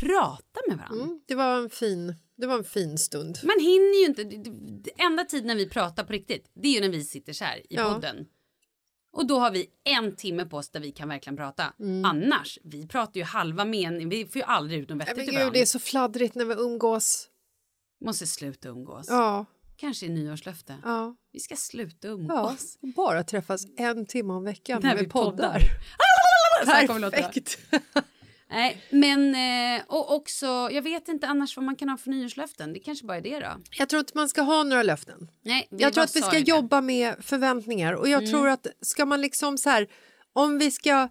prata 0.00 0.60
med 0.68 0.78
varandra. 0.78 1.04
Mm. 1.04 1.20
Det, 1.26 1.34
var 1.34 1.56
en 1.58 1.70
fin, 1.70 2.14
det 2.36 2.46
var 2.46 2.58
en 2.58 2.64
fin 2.64 2.98
stund. 2.98 3.38
Man 3.42 3.60
hinner 3.60 4.00
ju 4.00 4.06
inte. 4.06 4.24
Det, 4.24 4.90
enda 5.02 5.24
tiden 5.24 5.46
när 5.46 5.56
vi 5.56 5.68
pratar 5.68 6.04
på 6.04 6.12
riktigt, 6.12 6.50
det 6.54 6.68
är 6.68 6.72
ju 6.72 6.80
när 6.80 6.88
vi 6.88 7.04
sitter 7.04 7.32
så 7.32 7.44
här 7.44 7.58
i 7.58 7.66
Ja. 7.68 7.92
podden. 7.94 8.26
Och 9.12 9.26
då 9.26 9.38
har 9.38 9.50
vi 9.50 9.66
en 9.84 10.16
timme 10.16 10.44
på 10.44 10.56
oss 10.56 10.68
där 10.68 10.80
vi 10.80 10.92
kan 10.92 11.08
verkligen 11.08 11.36
prata. 11.36 11.72
Mm. 11.80 12.04
Annars, 12.04 12.58
vi 12.64 12.86
pratar 12.88 13.16
ju 13.20 13.24
halva 13.24 13.64
meningen. 13.64 14.08
Vi 14.08 14.26
får 14.26 14.36
ju 14.36 14.42
aldrig 14.42 14.80
ut 14.80 14.88
något 14.88 14.98
vettigt 15.00 15.16
men 15.34 15.44
gud, 15.44 15.52
det 15.52 15.60
är 15.60 15.66
så 15.66 15.78
fladdrigt 15.78 16.34
när 16.34 16.44
vi 16.44 16.54
umgås. 16.54 17.28
Måste 18.04 18.26
sluta 18.26 18.68
umgås. 18.68 19.06
Ja, 19.08 19.44
Kanske 19.76 20.06
i 20.06 20.08
nyårslöfte. 20.08 20.76
ja. 20.84 21.16
Vi 21.32 21.40
ska 21.40 21.56
sluta 21.56 22.08
ja. 22.08 22.14
umgås. 22.14 22.78
Bara 22.96 23.24
träffas 23.24 23.62
en 23.76 24.06
timme 24.06 24.32
om 24.32 24.44
veckan 24.44 24.80
När 24.82 24.94
när 24.94 25.02
vi 25.02 25.08
poddar. 25.08 25.30
poddar. 25.30 25.62
Perfekt. 27.10 27.58
Nej, 28.54 28.82
men 28.90 29.34
eh, 29.34 29.82
och 29.86 30.14
också, 30.14 30.46
jag 30.46 30.82
vet 30.82 31.08
inte 31.08 31.26
annars 31.26 31.56
vad 31.56 31.64
man 31.64 31.76
kan 31.76 31.88
ha 31.88 31.96
för 31.96 32.10
nyårslöften. 32.10 32.72
Det 32.72 32.78
kanske 32.78 33.06
bara 33.06 33.16
är 33.16 33.22
det 33.22 33.38
då. 33.40 33.52
Jag 33.78 33.88
tror 33.88 34.00
inte 34.00 34.12
man 34.14 34.28
ska 34.28 34.42
ha 34.42 34.62
några 34.62 34.82
löften. 34.82 35.30
Nej, 35.42 35.66
Jag 35.70 35.92
tror 35.92 36.04
att 36.04 36.16
vi 36.16 36.22
ska 36.22 36.38
jobba 36.38 36.80
med 36.80 37.14
förväntningar 37.20 37.92
och 37.92 38.08
jag 38.08 38.30
tror 38.30 38.48
att 38.48 38.66
ska 38.80 39.06
man 39.06 39.20
liksom 39.20 39.58
så 39.58 39.70
här 39.70 39.88
om 40.32 40.58
vi 40.58 40.70
ska 40.70 41.08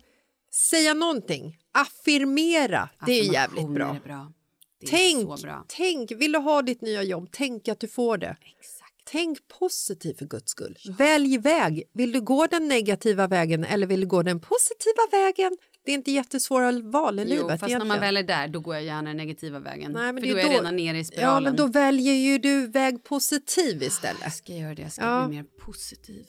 säga 0.51 0.93
någonting, 0.93 1.57
affirmera, 1.71 2.89
det 3.05 3.11
är 3.19 3.33
jävligt 3.33 3.69
bra. 3.69 3.95
Är 3.95 4.07
bra. 4.07 4.31
Det 4.79 4.85
är 4.85 4.89
Tänk, 4.89 5.39
så 5.39 5.45
bra. 5.45 5.65
tänk, 5.67 6.11
vill 6.11 6.31
du 6.31 6.39
ha 6.39 6.61
ditt 6.61 6.81
nya 6.81 7.03
jobb, 7.03 7.29
tänk 7.31 7.67
att 7.67 7.79
du 7.79 7.87
får 7.87 8.17
det. 8.17 8.35
Exakt. 8.59 8.93
Tänk 9.05 9.47
positivt 9.59 10.17
för 10.17 10.25
guds 10.25 10.51
skull. 10.51 10.77
Välj 10.97 11.37
väg. 11.37 11.83
Vill 11.93 12.11
du 12.11 12.21
gå 12.21 12.47
den 12.47 12.67
negativa 12.67 13.27
vägen 13.27 13.63
eller 13.63 13.87
vill 13.87 14.01
du 14.01 14.07
gå 14.07 14.23
den 14.23 14.39
positiva 14.39 15.07
vägen? 15.11 15.57
Det 15.85 15.91
är 15.91 15.95
inte 15.95 16.11
jättesvåra 16.11 16.71
val 16.71 17.19
i 17.19 17.21
Jo, 17.23 17.27
livet 17.29 17.47
fast 17.49 17.61
när 17.61 17.67
egentligen. 17.69 17.87
man 17.87 17.99
väl 17.99 18.17
är 18.17 18.23
där, 18.23 18.47
då 18.47 18.59
går 18.59 18.75
jag 18.75 18.83
gärna 18.83 19.09
den 19.09 19.17
negativa 19.17 19.59
vägen. 19.59 19.91
Nej, 19.91 20.13
men 20.13 20.21
för 20.23 20.27
det 20.27 20.33
då 20.33 20.39
är 20.39 20.43
jag 20.43 20.53
redan 20.53 20.75
nere 20.75 20.97
i 20.99 21.05
spiralen. 21.05 21.33
Ja, 21.33 21.39
men 21.49 21.55
då 21.55 21.67
väljer 21.67 22.13
ju 22.13 22.37
du 22.37 22.67
väg 22.67 23.03
positiv 23.03 23.73
Jag 23.73 23.83
istället. 23.83 24.33
ska 24.33 24.53
göra 24.53 24.75
det, 24.75 24.81
jag 24.81 24.91
ska 24.91 25.05
Ja. 25.05 25.27
bli 25.27 25.37
mer 25.37 25.43
positiv. 25.65 26.25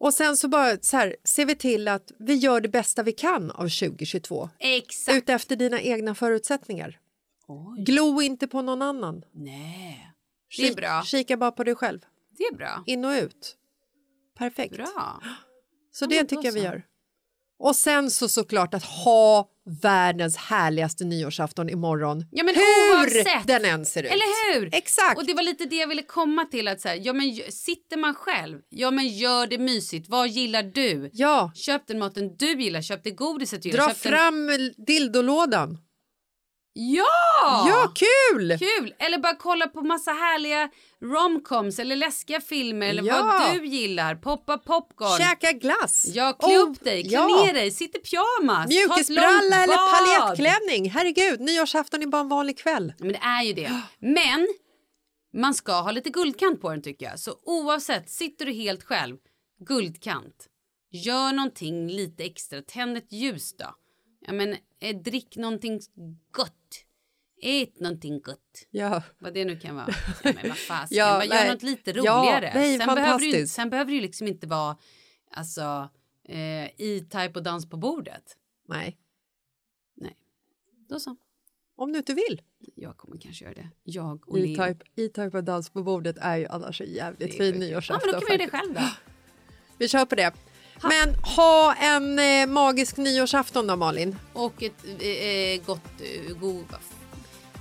Och 0.00 0.14
sen 0.14 0.36
så 0.36 0.48
bara 0.48 0.76
så 0.80 0.96
här, 0.96 1.16
ser 1.24 1.44
vi 1.46 1.54
till 1.54 1.88
att 1.88 2.12
vi 2.18 2.34
gör 2.34 2.60
det 2.60 2.68
bästa 2.68 3.02
vi 3.02 3.12
kan 3.12 3.50
av 3.50 3.68
2022. 3.68 4.50
Exakt. 4.58 5.16
Utefter 5.16 5.56
dina 5.56 5.80
egna 5.80 6.14
förutsättningar. 6.14 6.98
Oj, 7.48 7.84
Glo 7.84 8.22
inte 8.22 8.46
på 8.48 8.62
någon 8.62 8.82
annan. 8.82 9.24
nej. 9.32 10.04
Det 10.56 10.62
är 10.62 10.66
Kik- 10.68 10.76
bra. 10.76 11.02
Kika 11.04 11.36
bara 11.36 11.50
på 11.52 11.64
dig 11.64 11.74
själv. 11.74 12.00
Det 12.38 12.44
är 12.44 12.54
bra. 12.54 12.82
In 12.86 13.04
och 13.04 13.10
ut. 13.12 13.56
Perfekt. 14.38 14.74
Bra. 14.76 15.20
Så 15.92 16.04
Ja, 16.04 16.08
det 16.08 16.24
tycker 16.24 16.44
jag 16.44 16.52
vi 16.52 16.60
gör. 16.62 16.82
Och 17.58 17.76
sen 17.76 18.10
så 18.10 18.28
såklart 18.28 18.74
att 18.74 18.84
ha 18.84 19.48
världens 19.82 20.36
härligaste 20.36 21.04
nyårsafton 21.04 21.68
imorgon. 21.70 22.24
Ja, 22.30 22.44
men 22.44 22.54
Hur 22.54 22.96
oavsett. 23.00 23.46
den 23.46 23.64
än 23.64 23.84
ser 23.86 24.02
ut. 24.02 24.10
Eller 24.10 24.54
hur? 24.60 24.74
Exakt. 24.74 25.18
Och 25.18 25.26
det 25.26 25.34
var 25.34 25.42
lite 25.42 25.64
det 25.64 25.76
jag 25.76 25.88
ville 25.88 26.02
komma 26.02 26.44
till. 26.44 26.68
att 26.68 26.80
så 26.80 26.88
här, 26.88 27.00
ja, 27.02 27.12
men, 27.12 27.34
Sitter 27.50 27.96
man 27.96 28.14
själv, 28.14 28.58
ja 28.68 28.90
men 28.90 29.08
gör 29.08 29.46
det 29.46 29.58
mysigt. 29.58 30.06
Vad 30.08 30.28
gillar 30.28 30.62
du? 30.62 31.10
Ja, 31.12 31.52
Köp 31.54 31.86
den 31.86 31.98
maten 31.98 32.36
du 32.36 32.62
gillar, 32.62 32.82
köp 32.82 33.04
det 33.04 33.10
godiset 33.10 33.62
du 33.62 33.68
gillar. 33.68 33.84
dra 33.86 33.94
köp 33.94 34.02
den- 34.02 34.12
fram 34.12 34.50
dildolådan. 34.86 35.78
Ja! 36.80 37.68
Ja, 37.68 37.92
kul! 37.94 38.58
Kul! 38.58 38.94
Eller 38.98 39.18
bara 39.18 39.34
kolla 39.36 39.66
på 39.66 39.82
massa 39.82 40.10
härliga 40.10 40.70
romcoms 41.02 41.78
eller 41.78 41.96
läskiga 41.96 42.40
filmer 42.40 42.86
eller 42.86 43.02
Ja. 43.02 43.22
vad 43.22 43.56
du 43.56 43.66
gillar. 43.66 44.14
Poppa 44.14 44.58
popcorn. 44.58 45.18
Käka 45.18 45.52
glass. 45.52 46.06
Ja, 46.14 46.32
klä 46.32 46.48
Oh, 46.48 46.62
upp 46.70 46.84
dig, 46.84 47.02
klä 47.02 47.12
ja. 47.12 47.26
ner 47.44 47.54
dig, 47.54 47.70
sitt 47.70 47.96
i 47.96 47.98
pyjamas. 47.98 48.68
Mjukisbralla 48.68 49.62
eller 49.62 49.76
paljettklänning. 50.26 50.90
Herregud, 50.90 51.40
nyårsafton 51.40 52.02
är 52.02 52.06
bara 52.06 52.20
en 52.22 52.28
vanlig 52.28 52.58
kväll. 52.58 52.92
Men 52.98 53.08
det 53.12 53.18
är 53.22 53.42
ju 53.42 53.52
det. 53.52 53.80
Men 53.98 54.48
man 55.36 55.54
ska 55.54 55.72
ha 55.72 55.90
lite 55.90 56.10
guldkant 56.10 56.60
på 56.60 56.70
den 56.70 56.82
tycker 56.82 57.06
jag. 57.06 57.18
Så 57.18 57.34
oavsett, 57.42 58.10
sitter 58.10 58.46
du 58.46 58.52
helt 58.52 58.84
själv, 58.84 59.16
guldkant. 59.66 60.46
Gör 60.92 61.32
någonting 61.32 61.88
lite 61.88 62.24
extra, 62.24 62.62
tänd 62.62 62.96
ett 62.96 63.12
ljus 63.12 63.52
då. 63.56 63.74
Ja 64.20 64.32
men 64.32 64.56
eh, 64.80 64.96
drick 64.96 65.36
någonting 65.36 65.80
gott. 66.30 66.84
Ät 67.42 67.80
någonting 67.80 68.20
gott. 68.20 68.66
Ja. 68.70 69.02
Vad 69.18 69.34
det 69.34 69.44
nu 69.44 69.58
kan 69.58 69.76
vara. 69.76 69.86
Ja, 70.24 70.32
men 70.42 70.48
vad 70.68 70.86
Ja, 70.90 71.14
vad 71.14 71.24
gör 71.26 71.34
nej. 71.34 71.50
något 71.52 71.62
lite 71.62 71.90
Ja, 71.90 71.96
roligare. 71.96 72.52
nej, 72.54 72.78
sen, 72.78 72.86
behöver 72.86 73.04
fantastiskt. 73.04 73.54
sen 73.54 73.70
behöver 73.70 73.92
det 73.92 74.00
liksom 74.00 74.26
inte 74.26 74.46
vara 74.46 74.76
alltså 75.30 75.88
eh, 76.28 76.64
E-Type 76.64 77.32
och 77.34 77.42
dans 77.42 77.70
på 77.70 77.76
bordet. 77.76 78.36
Nej, 78.68 78.98
Nej, 79.96 80.16
då 80.88 81.00
så. 81.00 81.16
om 81.76 81.92
du 81.92 81.98
inte 81.98 82.14
vill. 82.14 82.42
Jag 82.74 82.96
kommer 82.96 83.16
kanske 83.16 83.44
göra 83.44 83.54
det. 83.54 83.68
Jag 83.82 84.28
och. 84.28 84.38
E-Type 84.38 84.84
E-Type 84.96 85.36
och 85.38 85.44
dans 85.44 85.70
på 85.70 85.82
bordet 85.82 86.16
är 86.20 86.36
ju 86.36 86.46
annars 86.46 86.80
en 86.80 86.92
jävligt 86.92 87.36
fin 87.36 87.54
Ja 87.54 87.58
nyårsafton. 87.60 88.10
men 88.12 88.20
då 88.20 88.26
kan 88.26 88.36
vi 88.38 88.42
göra 88.44 88.50
det 88.52 88.58
själv 88.58 88.74
då. 88.74 88.80
Vi 89.78 89.88
kör 89.88 90.04
på 90.06 90.14
det. 90.14 90.32
Men 90.82 91.14
ha 91.14 91.74
en 91.74 92.18
eh, 92.18 92.46
magisk 92.46 92.96
nyårsafton 92.96 93.66
då 93.66 93.76
Malin. 93.76 94.16
Och 94.32 94.62
ett 94.62 94.84
eh, 95.00 95.06
eh, 95.08 95.60
gott... 95.66 95.80
Eh, 96.00 96.34
god, 96.36 96.64
vad 96.70 96.80
f- 96.80 97.18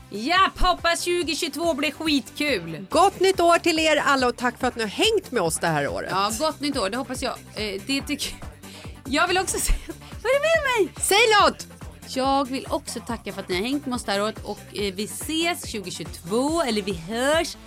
ja, 0.10 0.52
hoppas 0.60 1.04
2022 1.04 1.74
blir 1.74 1.92
skitkul! 1.92 2.86
Gott 2.90 3.20
nytt 3.20 3.40
år 3.40 3.58
till 3.60 3.80
er 3.80 3.98
alla 4.06 4.28
och 4.28 4.38
tack 4.38 4.60
för 4.60 4.68
att 4.68 4.76
ni 4.76 4.82
har 4.82 4.90
hängt 4.90 5.32
med 5.32 5.42
oss 5.42 5.58
det 5.60 5.68
här 5.68 5.88
året. 5.88 6.10
Ja, 6.12 6.32
gott 6.40 6.60
nytt 6.60 6.78
år, 6.78 6.90
det 6.90 6.98
hoppas 6.98 7.22
jag. 7.24 7.34
Eh, 7.56 7.82
det 7.88 8.02
tycker 8.02 8.36
jag. 9.06 9.28
vill 9.28 9.38
också 9.38 9.60
säga... 9.60 9.78
Vad 10.24 10.32
är 10.32 10.40
det 10.40 10.48
med 10.80 10.86
mig? 10.88 10.94
Säg 11.04 11.18
något! 11.42 11.68
Jag 12.16 12.48
vill 12.50 12.68
också 12.70 13.00
tacka 13.00 13.34
för 13.34 13.42
att 13.42 13.50
ni 13.50 13.56
har 13.56 13.62
hängt 13.64 13.86
med 13.86 13.96
oss 13.96 14.04
det 14.04 14.12
här 14.12 14.22
året 14.24 14.40
och 14.44 14.60
eh, 14.74 14.94
vi 14.94 15.04
ses 15.04 15.62
2022, 15.62 16.62
eller 16.62 16.82
vi 16.82 16.94
hörs 16.94 17.58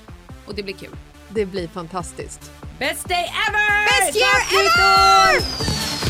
och 0.47 0.55
det 0.55 0.63
blir 0.63 0.75
kul. 0.75 0.97
Det 1.29 1.47
blir 1.47 1.69
fantastiskt. 1.69 2.51
Best 2.81 3.07
day 3.09 3.27
ever! 3.47 3.59
Best 3.91 4.17
year 4.17 4.41
nytt 4.53 4.75
ever! 4.75 6.10